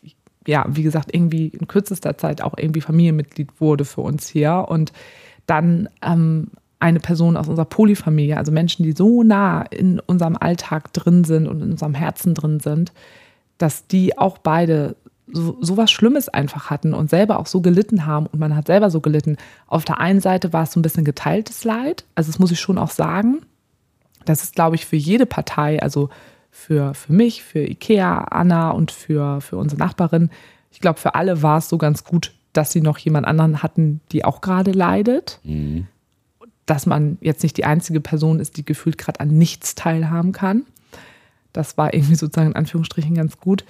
ja, 0.47 0.65
wie 0.69 0.83
gesagt, 0.83 1.13
irgendwie 1.13 1.47
in 1.47 1.67
kürzester 1.67 2.17
Zeit 2.17 2.41
auch 2.41 2.53
irgendwie 2.57 2.81
Familienmitglied 2.81 3.49
wurde 3.59 3.85
für 3.85 4.01
uns 4.01 4.27
hier 4.27 4.65
und 4.67 4.91
dann 5.45 5.89
ähm, 6.01 6.47
eine 6.79 6.99
Person 6.99 7.37
aus 7.37 7.47
unserer 7.47 7.65
Polyfamilie, 7.65 8.37
also 8.37 8.51
Menschen, 8.51 8.83
die 8.83 8.93
so 8.93 9.21
nah 9.23 9.61
in 9.63 9.99
unserem 9.99 10.35
Alltag 10.35 10.91
drin 10.93 11.23
sind 11.23 11.47
und 11.47 11.61
in 11.61 11.71
unserem 11.71 11.93
Herzen 11.93 12.33
drin 12.33 12.59
sind, 12.59 12.91
dass 13.59 13.85
die 13.87 14.17
auch 14.17 14.39
beide 14.39 14.95
so, 15.27 15.57
so 15.61 15.77
was 15.77 15.91
Schlimmes 15.91 16.27
einfach 16.27 16.69
hatten 16.69 16.93
und 16.93 17.09
selber 17.09 17.39
auch 17.39 17.45
so 17.45 17.61
gelitten 17.61 18.05
haben 18.05 18.25
und 18.25 18.39
man 18.39 18.55
hat 18.55 18.67
selber 18.67 18.89
so 18.89 18.99
gelitten. 18.99 19.37
Auf 19.67 19.85
der 19.85 19.99
einen 19.99 20.19
Seite 20.19 20.53
war 20.53 20.63
es 20.63 20.71
so 20.71 20.79
ein 20.79 20.83
bisschen 20.83 21.05
geteiltes 21.05 21.63
Leid, 21.63 22.03
also 22.15 22.31
das 22.31 22.39
muss 22.39 22.51
ich 22.51 22.59
schon 22.59 22.79
auch 22.79 22.89
sagen. 22.89 23.41
Das 24.25 24.43
ist, 24.43 24.55
glaube 24.55 24.75
ich, 24.75 24.85
für 24.85 24.97
jede 24.97 25.25
Partei, 25.25 25.81
also 25.81 26.09
für, 26.51 26.93
für 26.93 27.13
mich, 27.13 27.43
für 27.43 27.59
Ikea, 27.59 28.25
Anna 28.25 28.71
und 28.71 28.91
für, 28.91 29.41
für 29.41 29.57
unsere 29.57 29.79
Nachbarin, 29.79 30.29
ich 30.71 30.79
glaube, 30.79 30.99
für 30.99 31.15
alle 31.15 31.41
war 31.41 31.57
es 31.57 31.69
so 31.69 31.77
ganz 31.77 32.03
gut, 32.03 32.33
dass 32.53 32.71
sie 32.71 32.81
noch 32.81 32.97
jemand 32.97 33.25
anderen 33.25 33.63
hatten, 33.63 34.01
die 34.11 34.25
auch 34.25 34.41
gerade 34.41 34.71
leidet. 34.71 35.39
Mhm. 35.43 35.87
Dass 36.65 36.85
man 36.85 37.17
jetzt 37.21 37.43
nicht 37.43 37.57
die 37.57 37.65
einzige 37.65 37.99
Person 37.99 38.39
ist, 38.39 38.57
die 38.57 38.65
gefühlt 38.65 38.97
gerade 38.97 39.19
an 39.19 39.29
nichts 39.29 39.75
teilhaben 39.75 40.31
kann. 40.31 40.65
Das 41.53 41.77
war 41.77 41.93
irgendwie 41.93 42.15
sozusagen 42.15 42.51
in 42.51 42.55
Anführungsstrichen 42.55 43.15
ganz 43.15 43.37
gut. 43.37 43.65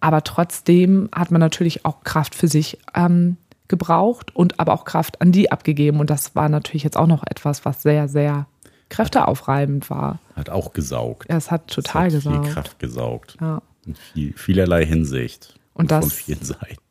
Aber 0.00 0.22
trotzdem 0.22 1.08
hat 1.14 1.30
man 1.30 1.40
natürlich 1.40 1.86
auch 1.86 2.02
Kraft 2.04 2.34
für 2.34 2.48
sich 2.48 2.78
ähm, 2.94 3.38
gebraucht 3.68 4.36
und 4.36 4.60
aber 4.60 4.74
auch 4.74 4.84
Kraft 4.84 5.22
an 5.22 5.32
die 5.32 5.50
abgegeben. 5.50 6.00
Und 6.00 6.10
das 6.10 6.34
war 6.34 6.50
natürlich 6.50 6.82
jetzt 6.82 6.98
auch 6.98 7.06
noch 7.06 7.24
etwas, 7.26 7.64
was 7.64 7.82
sehr, 7.82 8.08
sehr 8.08 8.46
kräfteaufreibend 8.88 9.90
war. 9.90 10.18
Hat 10.36 10.50
auch 10.50 10.72
gesaugt. 10.72 11.28
Ja, 11.30 11.36
es 11.36 11.50
hat 11.50 11.68
total 11.68 12.08
es 12.08 12.14
hat 12.14 12.22
gesaugt. 12.22 12.44
Viel 12.44 12.54
Kraft 12.54 12.78
gesaugt. 12.78 13.36
Ja. 13.40 13.62
In 13.86 13.94
viel, 13.94 14.32
vielerlei 14.36 14.86
Hinsicht. 14.86 15.58
Und 15.74 15.90
das 15.90 16.22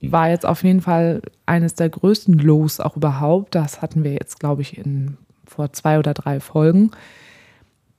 war 0.02 0.30
jetzt 0.30 0.46
auf 0.46 0.64
jeden 0.64 0.82
Fall 0.82 1.22
eines 1.46 1.74
der 1.76 1.90
größten 1.90 2.38
Los 2.38 2.82
auch 2.82 2.98
überhaupt. 2.98 3.56
Das 3.56 3.82
hatten 3.82 4.04
wir 4.04 4.12
jetzt, 4.12 4.40
glaube 4.42 4.62
ich, 4.62 4.78
in, 4.78 5.18
vor 5.46 5.72
zwei 5.72 6.00
oder 6.00 6.14
drei 6.14 6.42
Folgen 6.42 6.92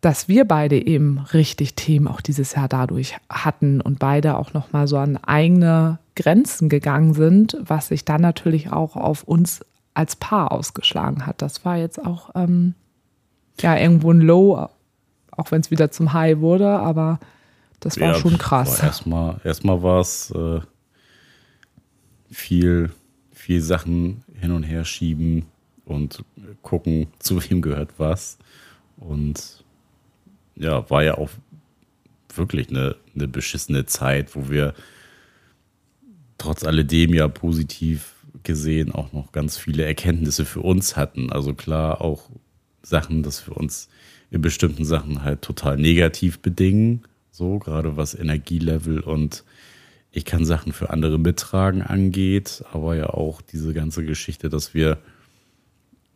dass 0.05 0.29
wir 0.29 0.45
beide 0.45 0.77
eben 0.87 1.19
richtig 1.33 1.77
Themen 1.77 2.09
auch 2.09 2.21
dieses 2.21 2.55
Jahr 2.55 2.69
dadurch 2.69 3.17
hatten 3.31 3.81
und 3.81 3.99
beide 3.99 4.37
auch 4.37 4.53
noch 4.53 4.71
mal 4.71 4.87
so 4.87 4.99
an 4.99 5.17
eigene 5.17 5.99
Grenzen 6.15 6.69
gegangen 6.69 7.15
sind, 7.15 7.57
was 7.61 7.89
sich 7.89 8.05
dann 8.05 8.21
natürlich 8.21 8.71
auch 8.71 8.97
auf 8.97 9.23
uns 9.23 9.65
als 9.95 10.17
Paar 10.17 10.53
ausgeschlagen 10.53 11.25
hat. 11.25 11.41
Das 11.41 11.65
war 11.65 11.79
jetzt 11.79 12.05
auch 12.05 12.31
ähm, 12.35 12.75
ja 13.61 13.77
irgendwo 13.77 14.13
ein 14.13 14.21
Low, 14.21 14.69
auch 15.31 15.51
wenn 15.51 15.61
es 15.61 15.71
wieder 15.71 15.91
zum 15.91 16.13
High 16.13 16.39
wurde, 16.41 16.69
aber 16.69 17.21
das 17.81 18.01
war 18.01 18.09
ja, 18.09 18.15
schon 18.15 18.39
krass. 18.39 18.83
Erstmal 18.83 19.41
erstmal 19.45 19.83
war 19.83 20.01
es 20.01 20.31
äh, 20.31 20.61
viel 22.31 22.91
viel 23.33 23.61
Sachen 23.61 24.25
hin 24.41 24.53
und 24.53 24.63
her 24.63 24.85
schieben 24.85 25.47
und 25.85 26.25
gucken, 26.63 27.09
zu 27.19 27.43
wem 27.43 27.61
gehört 27.61 27.91
was 27.99 28.39
und 28.97 29.65
ja, 30.57 30.89
war 30.89 31.03
ja 31.03 31.19
auch 31.19 31.31
wirklich 32.35 32.71
eine, 32.71 32.97
eine 33.15 33.29
beschissene 33.29 33.87
Zeit, 33.87 34.35
wo 34.35 34.49
wir 34.49 34.75
trotz 36.39 36.65
alledem 36.65 37.13
ja 37.15 37.29
positiv 37.29 38.15
gesehen 38.43 38.93
auch 38.93 39.13
noch 39.13 39.33
ganz 39.33 39.57
viele 39.57 39.85
Erkenntnisse 39.85 40.45
für 40.45 40.61
uns 40.61 40.97
hatten. 40.97 41.33
Also 41.33 41.55
klar 41.55 42.01
auch 42.01 42.31
Sachen, 42.85 43.23
dass 43.23 43.47
wir 43.47 43.57
uns 43.57 43.89
in 44.31 44.41
bestimmten 44.41 44.85
Sachen 44.85 45.23
halt 45.23 45.43
total 45.43 45.77
negativ 45.77 46.39
bedingen, 46.41 47.03
so 47.31 47.59
gerade 47.59 47.97
was 47.97 48.15
Energielevel 48.15 49.01
und 49.01 49.45
ich 50.13 50.25
kann 50.25 50.45
Sachen 50.45 50.73
für 50.73 50.91
andere 50.91 51.19
mittragen 51.19 51.83
angeht, 51.83 52.65
aber 52.73 52.95
ja 52.95 53.11
auch 53.11 53.43
diese 53.43 53.75
ganze 53.75 54.05
Geschichte, 54.05 54.49
dass 54.49 54.73
wir 54.73 54.99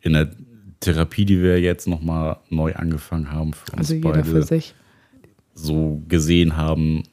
in 0.01 0.13
der 0.13 0.31
Therapie, 0.79 1.25
die 1.25 1.41
wir 1.41 1.59
jetzt 1.59 1.87
nochmal 1.87 2.37
neu 2.49 2.73
angefangen 2.75 3.31
haben, 3.31 3.51
für 3.53 3.71
uns 3.73 3.79
also 3.79 3.95
jeder 3.95 4.11
beide 4.11 4.23
für 4.23 4.43
sich. 4.43 4.73
so 5.53 6.01
gesehen 6.07 6.55
haben, 6.55 7.03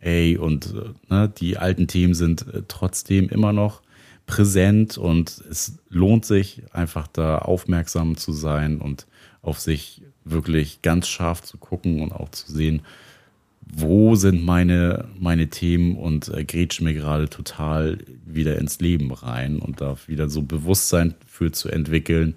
ey, 0.00 0.38
und 0.38 0.74
äh, 0.74 1.14
ne, 1.14 1.28
die 1.36 1.58
alten 1.58 1.86
Themen 1.86 2.14
sind 2.14 2.46
äh, 2.54 2.62
trotzdem 2.66 3.28
immer 3.28 3.52
noch 3.52 3.82
präsent 4.28 4.98
und 4.98 5.42
es 5.50 5.78
lohnt 5.88 6.24
sich 6.24 6.62
einfach 6.72 7.08
da 7.08 7.38
aufmerksam 7.38 8.16
zu 8.16 8.32
sein 8.32 8.78
und 8.78 9.06
auf 9.42 9.58
sich 9.58 10.02
wirklich 10.24 10.82
ganz 10.82 11.08
scharf 11.08 11.42
zu 11.42 11.56
gucken 11.56 12.02
und 12.02 12.12
auch 12.12 12.28
zu 12.28 12.52
sehen, 12.52 12.82
wo 13.62 14.14
sind 14.14 14.44
meine, 14.44 15.08
meine 15.18 15.48
Themen 15.48 15.96
und 15.96 16.28
äh, 16.28 16.44
grätschen 16.44 16.84
mir 16.84 16.94
gerade 16.94 17.28
total 17.28 17.98
wieder 18.24 18.58
ins 18.58 18.80
Leben 18.80 19.10
rein 19.12 19.58
und 19.58 19.80
da 19.80 19.96
wieder 20.06 20.28
so 20.28 20.42
Bewusstsein 20.42 21.14
für 21.26 21.50
zu 21.50 21.70
entwickeln 21.70 22.36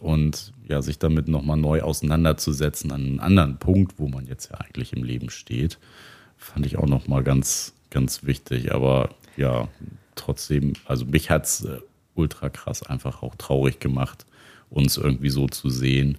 und 0.00 0.52
ja, 0.68 0.82
sich 0.82 0.98
damit 0.98 1.28
nochmal 1.28 1.56
neu 1.56 1.80
auseinanderzusetzen 1.82 2.92
an 2.92 3.02
einem 3.02 3.20
anderen 3.20 3.58
Punkt, 3.58 3.98
wo 3.98 4.08
man 4.08 4.26
jetzt 4.26 4.50
ja 4.50 4.58
eigentlich 4.58 4.92
im 4.92 5.04
Leben 5.04 5.30
steht, 5.30 5.78
fand 6.36 6.66
ich 6.66 6.76
auch 6.76 6.86
nochmal 6.86 7.22
ganz, 7.22 7.72
ganz 7.90 8.24
wichtig. 8.24 8.74
Aber 8.74 9.10
ja, 9.36 9.68
trotzdem, 10.14 10.74
also 10.86 11.04
mich 11.04 11.30
hat 11.30 11.44
es 11.44 11.64
äh, 11.64 11.78
ultra 12.14 12.48
krass 12.48 12.82
einfach 12.82 13.22
auch 13.22 13.34
traurig 13.34 13.80
gemacht, 13.80 14.26
uns 14.70 14.96
irgendwie 14.96 15.30
so 15.30 15.46
zu 15.46 15.70
sehen 15.70 16.18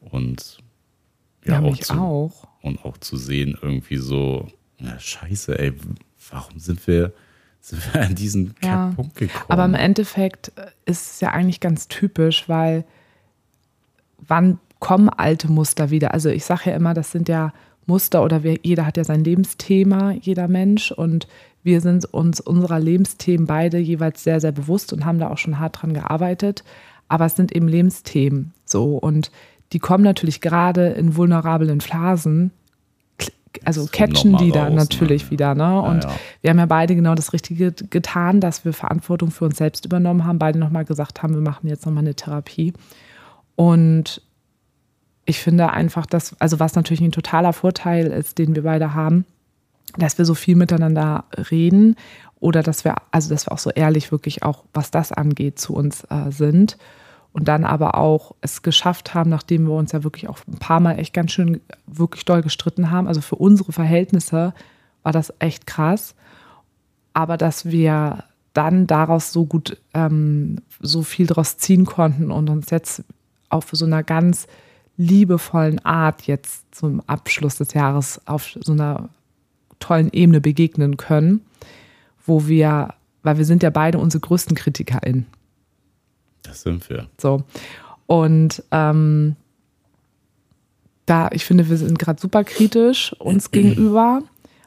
und 0.00 0.58
ja, 1.44 1.60
ja 1.60 1.62
auch, 1.62 1.76
zu, 1.76 1.94
auch. 1.94 2.48
Und 2.62 2.84
auch 2.84 2.98
zu 2.98 3.16
sehen, 3.16 3.56
irgendwie 3.60 3.98
so, 3.98 4.48
ja, 4.78 4.98
scheiße, 4.98 5.58
ey, 5.58 5.72
warum 6.30 6.58
sind 6.58 6.86
wir 6.86 7.12
sind 7.66 7.94
wir 7.94 8.02
an 8.02 8.14
diesen 8.14 8.54
ja. 8.62 8.92
Punkt 8.94 9.16
gekommen? 9.16 9.44
Aber 9.48 9.64
im 9.64 9.74
Endeffekt 9.74 10.52
ist 10.84 11.10
es 11.14 11.20
ja 11.20 11.30
eigentlich 11.30 11.58
ganz 11.58 11.88
typisch, 11.88 12.48
weil 12.48 12.84
wann 14.18 14.60
kommen 14.78 15.08
alte 15.08 15.50
Muster 15.50 15.90
wieder? 15.90 16.14
Also 16.14 16.28
ich 16.28 16.44
sage 16.44 16.70
ja 16.70 16.76
immer, 16.76 16.94
das 16.94 17.10
sind 17.10 17.28
ja 17.28 17.52
Muster 17.86 18.22
oder 18.22 18.44
wir, 18.44 18.58
jeder 18.62 18.86
hat 18.86 18.96
ja 18.96 19.04
sein 19.04 19.24
Lebensthema, 19.24 20.12
jeder 20.12 20.46
Mensch. 20.46 20.92
Und 20.92 21.26
wir 21.66 21.80
sind 21.80 22.06
uns 22.06 22.40
unserer 22.40 22.78
Lebensthemen 22.78 23.46
beide 23.46 23.76
jeweils 23.78 24.24
sehr, 24.24 24.40
sehr 24.40 24.52
bewusst 24.52 24.92
und 24.92 25.04
haben 25.04 25.18
da 25.18 25.28
auch 25.28 25.36
schon 25.36 25.58
hart 25.58 25.82
dran 25.82 25.92
gearbeitet. 25.92 26.64
Aber 27.08 27.26
es 27.26 27.36
sind 27.36 27.52
eben 27.52 27.68
Lebensthemen 27.68 28.54
so. 28.64 28.96
Und 28.96 29.30
die 29.72 29.80
kommen 29.80 30.04
natürlich 30.04 30.40
gerade 30.40 30.88
in 30.90 31.16
vulnerablen 31.16 31.80
Phasen, 31.80 32.52
also 33.64 33.86
catchen 33.90 34.36
die 34.36 34.52
da 34.52 34.70
natürlich 34.70 35.24
ne? 35.24 35.30
wieder. 35.30 35.54
Ne? 35.54 35.80
Und 35.80 36.04
ja, 36.04 36.10
ja. 36.10 36.16
wir 36.42 36.50
haben 36.50 36.58
ja 36.58 36.66
beide 36.66 36.94
genau 36.94 37.14
das 37.14 37.32
Richtige 37.32 37.72
getan, 37.72 38.40
dass 38.40 38.64
wir 38.64 38.72
Verantwortung 38.72 39.30
für 39.30 39.46
uns 39.46 39.56
selbst 39.56 39.84
übernommen 39.84 40.24
haben, 40.24 40.38
beide 40.38 40.58
nochmal 40.58 40.84
gesagt 40.84 41.22
haben, 41.22 41.34
wir 41.34 41.40
machen 41.40 41.68
jetzt 41.68 41.84
nochmal 41.84 42.04
eine 42.04 42.14
Therapie. 42.14 42.74
Und 43.56 44.22
ich 45.24 45.40
finde 45.40 45.70
einfach, 45.70 46.06
dass, 46.06 46.40
also 46.40 46.60
was 46.60 46.74
natürlich 46.74 47.00
ein 47.00 47.12
totaler 47.12 47.52
Vorteil 47.52 48.06
ist, 48.06 48.38
den 48.38 48.54
wir 48.54 48.62
beide 48.62 48.94
haben, 48.94 49.24
dass 49.98 50.18
wir 50.18 50.24
so 50.24 50.34
viel 50.34 50.56
miteinander 50.56 51.24
reden 51.50 51.96
oder 52.40 52.62
dass 52.62 52.84
wir, 52.84 52.96
also 53.10 53.30
dass 53.30 53.46
wir 53.46 53.52
auch 53.52 53.58
so 53.58 53.70
ehrlich 53.70 54.12
wirklich 54.12 54.42
auch, 54.42 54.64
was 54.72 54.90
das 54.90 55.12
angeht, 55.12 55.58
zu 55.58 55.74
uns 55.74 56.04
äh, 56.04 56.30
sind. 56.30 56.76
Und 57.32 57.48
dann 57.48 57.64
aber 57.64 57.96
auch 57.96 58.34
es 58.40 58.62
geschafft 58.62 59.12
haben, 59.12 59.28
nachdem 59.28 59.66
wir 59.66 59.74
uns 59.74 59.92
ja 59.92 60.02
wirklich 60.02 60.26
auch 60.26 60.38
ein 60.48 60.58
paar 60.58 60.80
Mal 60.80 60.98
echt 60.98 61.12
ganz 61.12 61.32
schön, 61.32 61.60
wirklich 61.86 62.24
doll 62.24 62.40
gestritten 62.40 62.90
haben. 62.90 63.08
Also 63.08 63.20
für 63.20 63.36
unsere 63.36 63.72
Verhältnisse 63.72 64.54
war 65.02 65.12
das 65.12 65.34
echt 65.38 65.66
krass. 65.66 66.14
Aber 67.12 67.36
dass 67.36 67.66
wir 67.66 68.24
dann 68.54 68.86
daraus 68.86 69.32
so 69.32 69.44
gut, 69.44 69.76
ähm, 69.92 70.62
so 70.80 71.02
viel 71.02 71.26
draus 71.26 71.58
ziehen 71.58 71.84
konnten 71.84 72.30
und 72.30 72.48
uns 72.48 72.70
jetzt 72.70 73.04
auf 73.50 73.68
so 73.70 73.84
einer 73.84 74.02
ganz 74.02 74.46
liebevollen 74.96 75.84
Art 75.84 76.22
jetzt 76.22 76.74
zum 76.74 77.02
Abschluss 77.06 77.56
des 77.56 77.74
Jahres 77.74 78.20
auf 78.26 78.56
so 78.58 78.72
einer 78.72 79.10
tollen 79.86 80.10
Ebene 80.12 80.40
begegnen 80.40 80.96
können, 80.96 81.42
wo 82.24 82.46
wir, 82.46 82.94
weil 83.22 83.38
wir 83.38 83.44
sind 83.44 83.62
ja 83.62 83.70
beide 83.70 83.98
unsere 83.98 84.20
größten 84.20 84.56
KritikerInnen. 84.56 85.26
Das 86.42 86.62
sind 86.62 86.88
wir. 86.90 87.08
So. 87.20 87.44
Und 88.06 88.62
ähm, 88.70 89.36
da, 91.06 91.28
ich 91.32 91.44
finde, 91.44 91.68
wir 91.68 91.76
sind 91.76 91.98
gerade 91.98 92.20
super 92.20 92.44
kritisch 92.44 93.14
uns 93.18 93.50
gegenüber, 93.52 94.22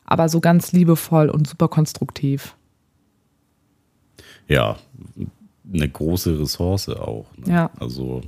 aber 0.05 0.29
so 0.29 0.39
ganz 0.39 0.71
liebevoll 0.71 1.29
und 1.29 1.47
super 1.47 1.67
konstruktiv. 1.67 2.55
Ja, 4.47 4.77
eine 5.71 5.87
große 5.89 6.39
Ressource 6.39 6.89
auch. 6.89 7.27
Ne? 7.37 7.53
Ja. 7.53 7.71
Also 7.79 8.21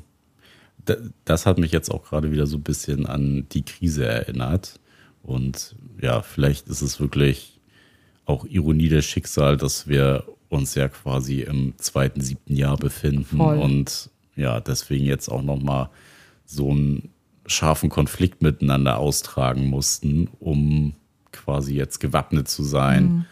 das 1.26 1.46
hat 1.46 1.58
mich 1.58 1.72
jetzt 1.72 1.90
auch 1.90 2.04
gerade 2.04 2.32
wieder 2.32 2.48
so 2.48 2.58
ein 2.58 2.64
bisschen 2.64 3.06
an 3.06 3.48
die 3.52 3.64
Krise 3.64 4.06
erinnert. 4.06 4.80
Und 5.24 5.76
ja, 6.02 6.22
vielleicht 6.22 6.68
ist 6.68 6.82
es 6.82 7.00
wirklich 7.00 7.60
auch 8.26 8.46
Ironie 8.46 8.90
des 8.90 9.06
Schicksals, 9.06 9.62
dass 9.62 9.88
wir 9.88 10.24
uns 10.50 10.76
ja 10.76 10.88
quasi 10.90 11.42
im 11.42 11.74
zweiten, 11.78 12.22
siebten 12.22 12.56
Jahr 12.56 12.78
befinden 12.78 13.38
Voll. 13.38 13.58
und 13.58 14.10
ja, 14.36 14.60
deswegen 14.60 15.06
jetzt 15.06 15.30
auch 15.30 15.42
nochmal 15.42 15.90
so 16.46 16.74
ein 16.74 17.10
scharfen 17.46 17.90
Konflikt 17.90 18.42
miteinander 18.42 18.98
austragen 18.98 19.68
mussten, 19.68 20.30
um 20.40 20.94
quasi 21.32 21.76
jetzt 21.76 22.00
gewappnet 22.00 22.48
zu 22.48 22.64
sein 22.64 23.04
mhm. 23.04 23.26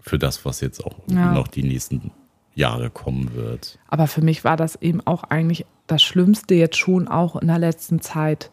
für 0.00 0.18
das, 0.18 0.44
was 0.44 0.60
jetzt 0.60 0.84
auch 0.84 0.98
ja. 1.08 1.32
noch 1.32 1.48
die 1.48 1.62
nächsten 1.62 2.12
Jahre 2.54 2.90
kommen 2.90 3.34
wird. 3.34 3.78
Aber 3.88 4.06
für 4.06 4.22
mich 4.22 4.44
war 4.44 4.56
das 4.56 4.76
eben 4.76 5.00
auch 5.06 5.24
eigentlich 5.24 5.66
das 5.86 6.02
Schlimmste 6.02 6.54
jetzt 6.54 6.76
schon 6.76 7.08
auch 7.08 7.36
in 7.36 7.48
der 7.48 7.58
letzten 7.58 8.00
Zeit, 8.00 8.50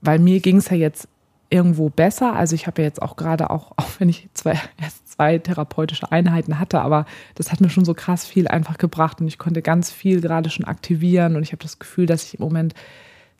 weil 0.00 0.18
mir 0.18 0.40
ging 0.40 0.58
es 0.58 0.68
ja 0.68 0.76
jetzt 0.76 1.08
irgendwo 1.54 1.88
besser. 1.88 2.34
Also 2.34 2.56
ich 2.56 2.66
habe 2.66 2.82
ja 2.82 2.88
jetzt 2.88 3.00
auch 3.00 3.14
gerade 3.14 3.48
auch, 3.50 3.72
auch 3.76 3.88
wenn 3.98 4.08
ich 4.08 4.28
zwei, 4.34 4.60
erst 4.82 5.12
zwei 5.12 5.38
therapeutische 5.38 6.10
Einheiten 6.10 6.58
hatte, 6.58 6.80
aber 6.80 7.06
das 7.36 7.52
hat 7.52 7.60
mir 7.60 7.70
schon 7.70 7.84
so 7.84 7.94
krass 7.94 8.26
viel 8.26 8.48
einfach 8.48 8.76
gebracht 8.76 9.20
und 9.20 9.28
ich 9.28 9.38
konnte 9.38 9.62
ganz 9.62 9.92
viel 9.92 10.20
gerade 10.20 10.50
schon 10.50 10.64
aktivieren 10.64 11.36
und 11.36 11.42
ich 11.44 11.52
habe 11.52 11.62
das 11.62 11.78
Gefühl, 11.78 12.06
dass 12.06 12.24
ich 12.24 12.34
im 12.34 12.44
Moment 12.44 12.74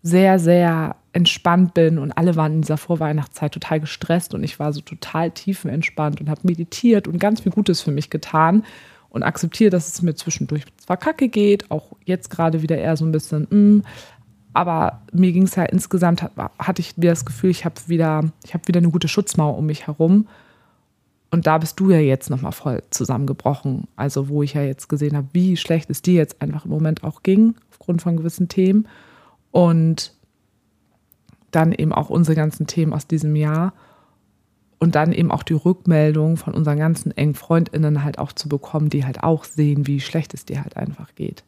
sehr, 0.03 0.39
sehr 0.39 0.97
entspannt 1.13 1.75
bin 1.75 1.99
und 1.99 2.13
alle 2.13 2.37
waren 2.37 2.53
in 2.53 2.61
dieser 2.61 2.77
Vorweihnachtszeit 2.77 3.53
total 3.53 3.81
gestresst 3.81 4.35
und 4.35 4.45
ich 4.45 4.61
war 4.61 4.73
so 4.73 4.81
total 4.81 5.31
tiefenentspannt 5.33 6.21
und 6.21 6.29
habe 6.29 6.43
meditiert 6.45 7.09
und 7.09 7.19
ganz 7.19 7.41
viel 7.41 7.53
Gutes 7.53 7.81
für 7.81 7.91
mich 7.91 8.11
getan 8.11 8.65
und 9.09 9.23
akzeptiere, 9.23 9.71
dass 9.71 9.93
es 9.93 10.03
mir 10.03 10.15
zwischendurch 10.15 10.65
zwar 10.77 10.97
kacke 10.97 11.29
geht, 11.29 11.71
auch 11.71 11.93
jetzt 12.05 12.31
gerade 12.31 12.63
wieder 12.63 12.77
eher 12.77 12.97
so 12.97 13.05
ein 13.05 13.13
bisschen, 13.13 13.47
mm, 13.49 13.83
aber 14.55 15.03
mir 15.13 15.33
ging 15.33 15.43
es 15.43 15.57
ja 15.57 15.65
insgesamt, 15.65 16.23
hatte 16.23 16.81
ich 16.81 16.97
wieder 16.97 17.11
das 17.11 17.25
Gefühl, 17.25 17.51
ich 17.51 17.65
habe 17.65 17.75
wieder, 17.89 18.23
habe 18.53 18.69
wieder 18.69 18.79
eine 18.79 18.91
gute 18.91 19.09
Schutzmauer 19.09 19.59
um 19.59 19.67
mich 19.67 19.89
herum. 19.89 20.29
Und 21.33 21.49
da 21.49 21.59
bist 21.59 21.81
du 21.81 21.91
ja 21.91 21.99
jetzt 21.99 22.31
nochmal 22.31 22.53
voll 22.53 22.81
zusammengebrochen. 22.91 23.89
Also, 23.97 24.29
wo 24.29 24.45
ich 24.45 24.55
ja 24.55 24.63
jetzt 24.63 24.89
gesehen 24.89 25.17
habe, 25.17 25.27
wie 25.33 25.57
schlecht 25.57 25.91
es 25.91 26.03
dir 26.03 26.15
jetzt 26.15 26.41
einfach 26.41 26.65
im 26.65 26.71
Moment 26.71 27.03
auch 27.03 27.25
ging, 27.25 27.57
aufgrund 27.73 28.03
von 28.03 28.17
gewissen 28.17 28.49
Themen. 28.49 28.87
Und 29.51 30.15
dann 31.51 31.73
eben 31.73 31.93
auch 31.93 32.09
unsere 32.09 32.37
ganzen 32.37 32.69
Themen 32.69 32.93
aus 32.93 33.09
diesem 33.09 33.35
Jahr. 33.35 33.73
Und 34.79 34.95
dann 34.95 35.11
eben 35.11 35.33
auch 35.33 35.43
die 35.43 35.55
Rückmeldung 35.55 36.37
von 36.37 36.55
unseren 36.55 36.79
ganzen 36.79 37.11
engen 37.17 37.35
FreundInnen 37.35 38.05
halt 38.05 38.21
auch 38.21 38.33
zu 38.33 38.49
bekommen, 38.49 38.89
die 38.89 39.05
halt 39.05 39.25
auch 39.25 39.43
sehen, 39.43 39.89
wie 39.89 39.99
schlecht 39.99 40.33
es 40.35 40.45
dir 40.45 40.63
halt 40.63 40.77
einfach 40.77 41.17
geht. 41.17 41.43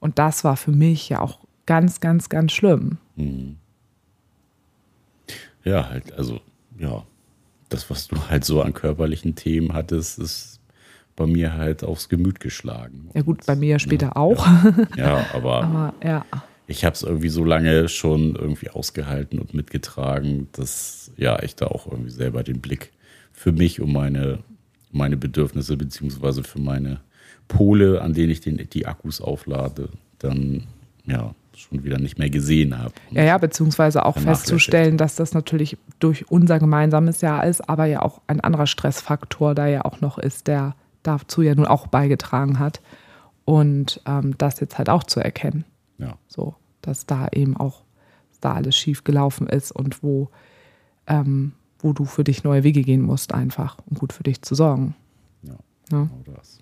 Und 0.00 0.18
das 0.18 0.44
war 0.44 0.58
für 0.58 0.72
mich 0.72 1.08
ja 1.08 1.22
auch 1.22 1.43
ganz, 1.66 2.00
ganz, 2.00 2.28
ganz 2.28 2.52
schlimm. 2.52 2.98
Mhm. 3.16 3.56
Ja, 5.64 5.88
halt, 5.88 6.12
also, 6.12 6.40
ja, 6.78 7.04
das, 7.68 7.88
was 7.88 8.08
du 8.08 8.16
halt 8.28 8.44
so 8.44 8.60
an 8.60 8.74
körperlichen 8.74 9.34
Themen 9.34 9.72
hattest, 9.72 10.18
ist 10.18 10.60
bei 11.16 11.26
mir 11.26 11.54
halt 11.54 11.84
aufs 11.84 12.08
Gemüt 12.08 12.40
geschlagen. 12.40 13.08
Ja, 13.14 13.22
gut, 13.22 13.46
bei 13.46 13.56
mir 13.56 13.70
ja 13.70 13.78
später 13.78 14.08
ja, 14.08 14.16
auch. 14.16 14.46
Ja, 14.96 14.96
ja 14.96 15.26
aber, 15.34 15.62
aber 15.62 15.94
ja 16.02 16.24
ich 16.66 16.84
habe 16.84 16.94
es 16.94 17.02
irgendwie 17.02 17.28
so 17.28 17.44
lange 17.44 17.88
schon 17.88 18.36
irgendwie 18.36 18.70
ausgehalten 18.70 19.38
und 19.38 19.54
mitgetragen, 19.54 20.48
dass 20.52 21.12
ja 21.16 21.42
ich 21.42 21.56
da 21.56 21.66
auch 21.66 21.86
irgendwie 21.86 22.10
selber 22.10 22.42
den 22.42 22.60
Blick 22.60 22.92
für 23.32 23.52
mich 23.52 23.80
und 23.80 23.92
meine, 23.92 24.38
meine 24.90 25.16
Bedürfnisse 25.16 25.76
beziehungsweise 25.76 26.42
für 26.42 26.60
meine 26.60 27.00
Pole, 27.48 28.00
an 28.00 28.14
denen 28.14 28.30
ich 28.30 28.40
den, 28.40 28.56
die 28.70 28.86
Akkus 28.86 29.20
auflade, 29.20 29.90
dann 30.18 30.64
ja 31.04 31.34
schon 31.56 31.84
wieder 31.84 31.98
nicht 31.98 32.18
mehr 32.18 32.30
gesehen 32.30 32.78
habe. 32.78 32.92
Ja, 33.10 33.22
ja, 33.22 33.38
beziehungsweise 33.38 34.04
auch 34.04 34.18
festzustellen, 34.18 34.96
dass 34.96 35.16
das 35.16 35.34
natürlich 35.34 35.76
durch 35.98 36.30
unser 36.30 36.58
gemeinsames 36.58 37.20
Jahr 37.20 37.46
ist, 37.46 37.68
aber 37.68 37.86
ja 37.86 38.02
auch 38.02 38.20
ein 38.26 38.40
anderer 38.40 38.66
Stressfaktor 38.66 39.54
da 39.54 39.66
ja 39.66 39.84
auch 39.84 40.00
noch 40.00 40.18
ist, 40.18 40.46
der 40.46 40.74
dazu 41.02 41.42
ja 41.42 41.54
nun 41.54 41.66
auch 41.66 41.86
beigetragen 41.86 42.58
hat. 42.58 42.80
Und 43.44 44.00
ähm, 44.06 44.36
das 44.38 44.60
jetzt 44.60 44.78
halt 44.78 44.88
auch 44.88 45.02
zu 45.04 45.20
erkennen. 45.20 45.64
Ja. 45.98 46.16
So, 46.26 46.54
dass 46.80 47.06
da 47.06 47.28
eben 47.32 47.56
auch 47.56 47.82
da 48.40 48.54
alles 48.54 48.76
schief 48.76 49.04
gelaufen 49.04 49.46
ist 49.46 49.72
und 49.72 50.02
wo, 50.02 50.30
ähm, 51.06 51.52
wo 51.78 51.92
du 51.92 52.04
für 52.04 52.24
dich 52.24 52.44
neue 52.44 52.64
Wege 52.64 52.82
gehen 52.82 53.02
musst, 53.02 53.34
einfach, 53.34 53.78
um 53.86 53.98
gut 53.98 54.12
für 54.12 54.22
dich 54.22 54.42
zu 54.42 54.54
sorgen. 54.54 54.94
Ja, 55.42 55.52
ja. 55.52 55.58
genau 56.04 56.36
das. 56.36 56.58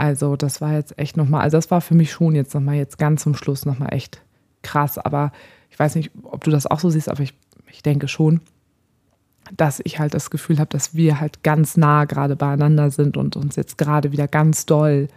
Also, 0.00 0.34
das 0.34 0.62
war 0.62 0.72
jetzt 0.72 0.98
echt 0.98 1.18
nochmal, 1.18 1.42
also 1.42 1.58
das 1.58 1.70
war 1.70 1.82
für 1.82 1.94
mich 1.94 2.10
schon 2.10 2.34
jetzt 2.34 2.54
nochmal 2.54 2.76
jetzt 2.76 2.96
ganz 2.96 3.22
zum 3.22 3.34
Schluss 3.34 3.66
nochmal 3.66 3.92
echt 3.92 4.22
krass. 4.62 4.96
Aber 4.96 5.30
ich 5.68 5.78
weiß 5.78 5.94
nicht, 5.94 6.10
ob 6.22 6.42
du 6.42 6.50
das 6.50 6.66
auch 6.66 6.80
so 6.80 6.88
siehst, 6.88 7.10
aber 7.10 7.22
ich, 7.22 7.34
ich 7.70 7.82
denke 7.82 8.08
schon, 8.08 8.40
dass 9.54 9.78
ich 9.84 9.98
halt 9.98 10.14
das 10.14 10.30
Gefühl 10.30 10.58
habe, 10.58 10.70
dass 10.70 10.94
wir 10.94 11.20
halt 11.20 11.42
ganz 11.42 11.76
nah 11.76 12.06
gerade 12.06 12.34
beieinander 12.34 12.90
sind 12.90 13.18
und 13.18 13.36
uns 13.36 13.56
jetzt 13.56 13.76
gerade 13.76 14.10
wieder 14.10 14.26
ganz 14.26 14.64
doll 14.64 15.08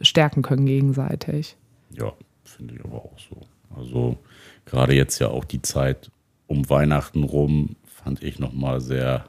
stärken 0.00 0.42
können 0.42 0.66
gegenseitig. 0.66 1.56
Ja, 1.90 2.12
finde 2.44 2.76
ich 2.76 2.84
aber 2.84 2.98
auch 2.98 3.18
so. 3.18 3.40
Also 3.76 4.16
gerade 4.64 4.94
jetzt 4.94 5.18
ja 5.18 5.26
auch 5.26 5.44
die 5.44 5.62
Zeit 5.62 6.12
um 6.46 6.70
Weihnachten 6.70 7.24
rum 7.24 7.74
fand 7.84 8.22
ich 8.22 8.38
nochmal 8.38 8.80
sehr, 8.80 9.24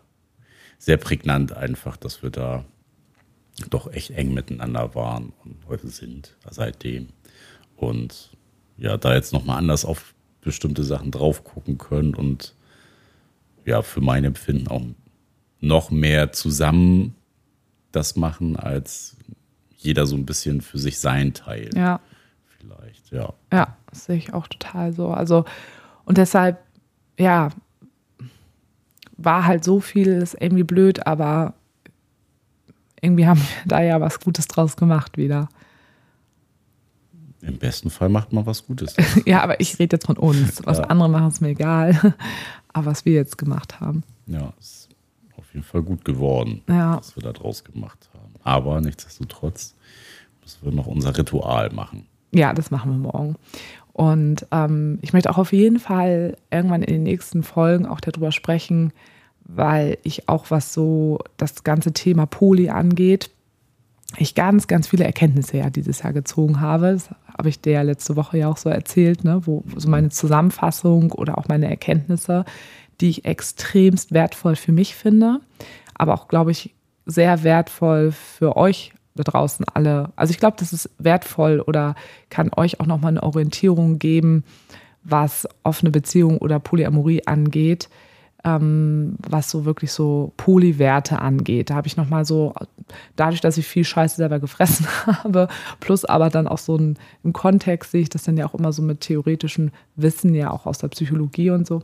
sehr 0.77 0.97
prägnant 0.97 1.57
einfach, 1.57 1.97
dass 1.97 2.21
wir 2.21 2.29
da 2.29 2.65
doch 3.69 3.91
echt 3.91 4.11
eng 4.11 4.33
miteinander 4.33 4.95
waren 4.95 5.33
und 5.43 5.57
heute 5.67 5.87
sind 5.87 6.35
seitdem. 6.49 7.07
Und 7.75 8.31
ja, 8.77 8.97
da 8.97 9.13
jetzt 9.13 9.33
nochmal 9.33 9.57
anders 9.57 9.85
auf 9.85 10.13
bestimmte 10.41 10.83
Sachen 10.83 11.11
drauf 11.11 11.43
gucken 11.43 11.77
können 11.77 12.13
und 12.13 12.53
ja, 13.65 13.81
für 13.81 14.01
mein 14.01 14.23
Empfinden 14.23 14.67
auch 14.67 14.83
noch 15.59 15.89
mehr 15.89 16.31
zusammen 16.33 17.15
das 17.91 18.15
machen, 18.15 18.55
als 18.55 19.15
jeder 19.77 20.05
so 20.05 20.15
ein 20.15 20.25
bisschen 20.25 20.61
für 20.61 20.77
sich 20.77 20.99
sein 20.99 21.33
Teil. 21.33 21.69
Ja 21.75 22.01
vielleicht, 22.65 23.11
ja. 23.11 23.33
Ja, 23.51 23.77
das 23.89 24.05
sehe 24.05 24.17
ich 24.17 24.33
auch 24.33 24.47
total 24.47 24.93
so. 24.93 25.09
Also, 25.09 25.45
und 26.05 26.17
deshalb, 26.17 26.59
ja, 27.17 27.49
war 29.17 29.45
halt 29.45 29.63
so 29.63 29.79
viel, 29.79 30.07
ist 30.07 30.35
irgendwie 30.39 30.63
blöd, 30.63 31.07
aber 31.07 31.53
irgendwie 33.05 33.27
haben 33.27 33.39
wir 33.39 33.47
da 33.65 33.81
ja 33.81 34.01
was 34.01 34.19
Gutes 34.19 34.47
draus 34.47 34.75
gemacht 34.75 35.17
wieder. 35.17 35.47
Im 37.41 37.59
besten 37.59 37.91
Fall 37.91 38.09
macht 38.09 38.33
man 38.33 38.45
was 38.45 38.65
Gutes. 38.65 38.95
ja, 39.25 39.41
aber 39.43 39.59
ich 39.59 39.77
rede 39.77 39.95
jetzt 39.95 40.07
von 40.07 40.17
uns. 40.17 40.65
Was 40.65 40.79
ja. 40.79 40.85
andere 40.85 41.09
machen, 41.09 41.27
ist 41.27 41.41
mir 41.41 41.49
egal. 41.49 42.15
aber 42.73 42.87
was 42.87 43.05
wir 43.05 43.13
jetzt 43.13 43.37
gemacht 43.37 43.79
haben. 43.79 44.03
Ja, 44.25 44.53
ist 44.59 44.89
auf 45.37 45.45
jeden 45.53 45.63
Fall 45.63 45.83
gut 45.83 46.03
geworden, 46.03 46.61
ja. 46.67 46.97
was 46.97 47.15
wir 47.15 47.23
da 47.23 47.31
draus 47.31 47.63
gemacht 47.63 48.09
haben. 48.13 48.33
Aber 48.43 48.81
nichtsdestotrotz 48.81 49.75
müssen 50.41 50.65
wir 50.65 50.71
noch 50.71 50.87
unser 50.87 51.15
Ritual 51.15 51.71
machen. 51.71 52.07
Ja, 52.33 52.53
das 52.53 52.71
machen 52.71 52.91
wir 52.91 53.11
morgen. 53.11 53.35
Und 53.93 54.45
ähm, 54.51 54.99
ich 55.01 55.13
möchte 55.13 55.29
auch 55.29 55.37
auf 55.37 55.53
jeden 55.53 55.79
Fall 55.79 56.35
irgendwann 56.51 56.81
in 56.81 56.93
den 56.95 57.03
nächsten 57.03 57.43
Folgen 57.43 57.85
auch 57.85 58.01
darüber 58.01 58.31
sprechen, 58.31 58.91
weil 59.45 59.97
ich 60.03 60.27
auch 60.27 60.51
was 60.51 60.73
so 60.73 61.19
das 61.37 61.63
ganze 61.63 61.93
Thema 61.93 62.25
Poli 62.25 62.69
angeht, 62.69 63.29
ich 64.17 64.35
ganz, 64.35 64.67
ganz 64.67 64.87
viele 64.87 65.03
Erkenntnisse 65.03 65.57
ja 65.57 65.69
dieses 65.69 66.03
Jahr 66.03 66.13
gezogen 66.13 66.61
habe. 66.61 66.93
Das 66.93 67.09
habe 67.37 67.49
ich 67.49 67.59
dir 67.59 67.73
ja 67.73 67.81
letzte 67.81 68.15
Woche 68.15 68.37
ja 68.37 68.49
auch 68.49 68.57
so 68.57 68.69
erzählt, 68.69 69.23
ne? 69.23 69.41
wo 69.45 69.63
so 69.75 69.89
meine 69.89 70.09
Zusammenfassung 70.09 71.11
oder 71.11 71.37
auch 71.37 71.47
meine 71.47 71.69
Erkenntnisse, 71.69 72.45
die 73.01 73.09
ich 73.09 73.25
extremst 73.25 74.13
wertvoll 74.13 74.55
für 74.55 74.71
mich 74.71 74.95
finde, 74.95 75.41
aber 75.95 76.13
auch, 76.13 76.27
glaube 76.27 76.51
ich, 76.51 76.73
sehr 77.05 77.43
wertvoll 77.43 78.11
für 78.11 78.55
euch 78.55 78.93
da 79.15 79.23
draußen 79.23 79.65
alle. 79.73 80.11
Also 80.15 80.31
ich 80.31 80.39
glaube, 80.39 80.57
das 80.59 80.73
ist 80.73 80.89
wertvoll 80.97 81.61
oder 81.61 81.95
kann 82.29 82.51
euch 82.55 82.79
auch 82.79 82.85
nochmal 82.85 83.11
eine 83.11 83.23
Orientierung 83.23 83.99
geben, 83.99 84.43
was 85.03 85.47
offene 85.63 85.91
Beziehung 85.91 86.39
oder 86.39 86.59
Polyamorie 86.59 87.25
angeht, 87.25 87.89
ähm, 88.45 89.15
was 89.27 89.49
so 89.49 89.65
wirklich 89.65 89.91
so 89.91 90.31
Polywerte 90.37 91.19
angeht. 91.19 91.71
Da 91.71 91.75
habe 91.75 91.87
ich 91.87 91.97
nochmal 91.97 92.25
so, 92.25 92.53
dadurch, 93.15 93.41
dass 93.41 93.57
ich 93.57 93.67
viel 93.67 93.83
Scheiße 93.83 94.15
selber 94.15 94.39
gefressen 94.39 94.87
habe, 95.05 95.47
plus 95.79 96.05
aber 96.05 96.29
dann 96.29 96.47
auch 96.47 96.59
so 96.59 96.77
ein, 96.77 96.97
im 97.23 97.33
Kontext 97.33 97.91
sehe 97.91 98.03
ich 98.03 98.09
das 98.09 98.23
dann 98.23 98.37
ja 98.37 98.45
auch 98.45 98.53
immer 98.53 98.71
so 98.71 98.83
mit 98.83 99.01
theoretischem 99.01 99.71
Wissen, 99.95 100.35
ja 100.35 100.51
auch 100.51 100.67
aus 100.67 100.77
der 100.77 100.89
Psychologie 100.89 101.49
und 101.49 101.65
so. 101.65 101.81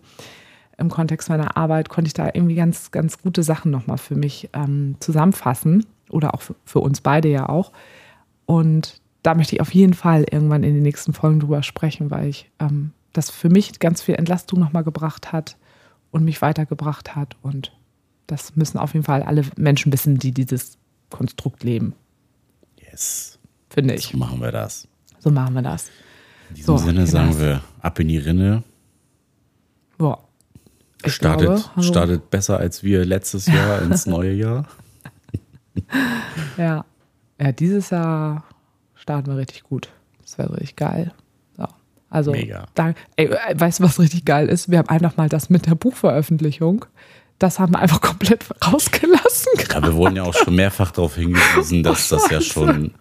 Im 0.78 0.90
Kontext 0.90 1.30
meiner 1.30 1.58
Arbeit 1.58 1.90
konnte 1.90 2.08
ich 2.08 2.14
da 2.14 2.28
irgendwie 2.28 2.56
ganz, 2.56 2.92
ganz 2.92 3.18
gute 3.22 3.44
Sachen 3.44 3.72
nochmal 3.72 3.98
für 3.98 4.16
mich 4.16 4.50
ähm, 4.54 4.96
zusammenfassen 5.00 5.86
oder 6.10 6.36
auch 6.36 6.42
für, 6.42 6.56
für 6.64 6.80
uns 6.80 7.02
beide 7.02 7.28
ja 7.28 7.50
auch. 7.50 7.72
Und 8.46 9.02
da 9.24 9.34
möchte 9.34 9.56
ich 9.56 9.62
auf 9.62 9.74
jeden 9.74 9.94
Fall 9.94 10.26
irgendwann 10.30 10.64
in 10.64 10.76
den 10.76 10.84
nächsten 10.84 11.14
Folgen 11.14 11.40
drüber 11.40 11.64
sprechen, 11.64 12.12
weil 12.12 12.28
ich 12.28 12.50
ähm, 12.60 12.92
das 13.14 13.30
für 13.32 13.50
mich 13.50 13.80
ganz 13.80 14.02
viel 14.02 14.16
Entlastung 14.16 14.60
nochmal 14.60 14.84
gebracht 14.84 15.32
hat 15.32 15.58
und 16.12 16.24
mich 16.24 16.42
weitergebracht 16.42 17.16
hat. 17.16 17.36
Und 17.42 17.72
das 18.28 18.56
müssen 18.56 18.78
auf 18.78 18.94
jeden 18.94 19.06
Fall 19.06 19.24
alle 19.24 19.44
Menschen 19.58 19.92
wissen, 19.92 20.18
die 20.18 20.32
dieses 20.32 20.78
Konstrukt 21.10 21.64
leben. 21.64 21.94
Yes. 22.80 23.40
Finde 23.70 23.96
ich. 23.96 24.08
So 24.08 24.18
machen 24.18 24.42
wir 24.42 24.52
das. 24.52 24.88
So 25.20 25.32
machen 25.32 25.54
wir 25.56 25.62
das. 25.62 25.90
In 26.50 26.56
diesem 26.56 26.78
so, 26.78 26.84
Sinne 26.84 27.08
sagen 27.08 27.40
wir 27.40 27.62
ab 27.80 28.00
in 28.00 28.10
die 28.10 28.18
Rinne. 28.18 28.64
Boah. 29.98 30.28
Startet, 31.06 31.48
glaube, 31.48 31.84
startet 31.84 32.30
besser 32.30 32.58
als 32.58 32.84
wir 32.84 33.06
letztes 33.06 33.48
Jahr 33.48 33.82
ins 33.84 34.06
neue 34.06 34.34
Jahr. 34.34 34.68
ja. 36.58 36.86
Ja, 37.40 37.52
dieses 37.52 37.90
Jahr 37.90 38.44
starten 38.94 39.32
wir 39.32 39.38
richtig 39.38 39.64
gut. 39.64 39.90
Das 40.22 40.38
wäre 40.38 40.54
richtig 40.54 40.76
geil. 40.76 41.12
So. 42.12 42.16
Also, 42.16 42.32
Mega. 42.32 42.66
Da, 42.76 42.94
ey, 43.16 43.28
äh, 43.28 43.60
weißt 43.60 43.80
du, 43.80 43.84
was 43.84 44.00
richtig 44.00 44.26
geil 44.26 44.50
ist? 44.50 44.70
Wir 44.70 44.80
haben 44.80 44.90
einfach 44.90 45.16
mal 45.16 45.30
das 45.30 45.50
mit 45.50 45.66
der 45.66 45.76
Buchveröffentlichung. 45.76 46.86
Das 47.40 47.58
haben 47.58 47.74
wir 47.74 47.80
einfach 47.80 48.02
komplett 48.02 48.46
rausgelassen. 48.66 49.54
Ja, 49.72 49.82
wir 49.82 49.94
wurden 49.94 50.18
ja 50.18 50.24
auch 50.24 50.34
schon 50.34 50.56
mehrfach 50.56 50.92
darauf 50.92 51.16
hingewiesen, 51.16 51.84
dass 51.84 52.10
das 52.10 52.30
ja 52.30 52.42
schon, 52.42 52.92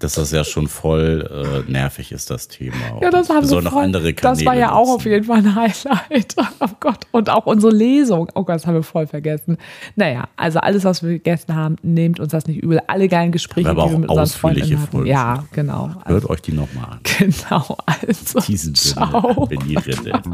dass 0.00 0.14
das 0.14 0.32
ja 0.32 0.44
schon 0.44 0.68
voll 0.68 1.64
äh, 1.66 1.70
nervig 1.70 2.12
ist, 2.12 2.28
das 2.30 2.48
Thema. 2.48 2.74
Ja, 3.00 3.10
das 3.10 3.28
haben 3.30 3.42
wir 3.42 3.48
sollen 3.48 3.64
noch 3.64 3.74
andere 3.76 4.12
Kanäle 4.12 4.36
Das 4.36 4.44
war 4.44 4.54
ja 4.56 4.72
auch 4.72 4.80
nutzen. 4.86 4.94
auf 4.96 5.04
jeden 5.06 5.24
Fall 5.24 5.38
ein 5.38 5.54
Highlight. 5.54 6.34
Oh 6.60 6.66
Gott. 6.80 7.06
Und 7.10 7.30
auch 7.30 7.46
unsere 7.46 7.72
Lesung. 7.72 8.28
Oh 8.34 8.44
Gott, 8.44 8.56
das 8.56 8.66
haben 8.66 8.74
wir 8.74 8.82
voll 8.82 9.06
vergessen. 9.06 9.56
Naja, 9.96 10.28
also 10.36 10.58
alles, 10.60 10.84
was 10.84 11.02
wir 11.02 11.10
gegessen 11.10 11.54
haben, 11.54 11.76
nehmt 11.82 12.20
uns 12.20 12.32
das 12.32 12.46
nicht 12.46 12.62
übel. 12.62 12.80
Alle 12.86 13.08
geilen 13.08 13.32
Gespräche, 13.32 13.68
Aber 13.70 13.82
die 13.82 13.88
auch 13.88 13.92
wir 13.92 13.98
mit 13.98 14.08
unseren 14.10 14.26
Freunden 14.26 14.62
hatten. 14.62 14.88
Folgen. 14.90 15.06
Ja, 15.06 15.44
genau. 15.52 15.88
Hört 15.88 16.06
Also, 16.06 16.30
euch 16.30 16.42
die 16.42 16.52
nochmal 16.52 16.84
an. 16.92 17.00
genau. 17.18 17.76
Also, 17.86 18.40
Sinne, 18.40 18.72
ciao. 18.74 19.48
wenn 19.50 19.68
ihr 19.68 19.84
redet. 19.86 20.24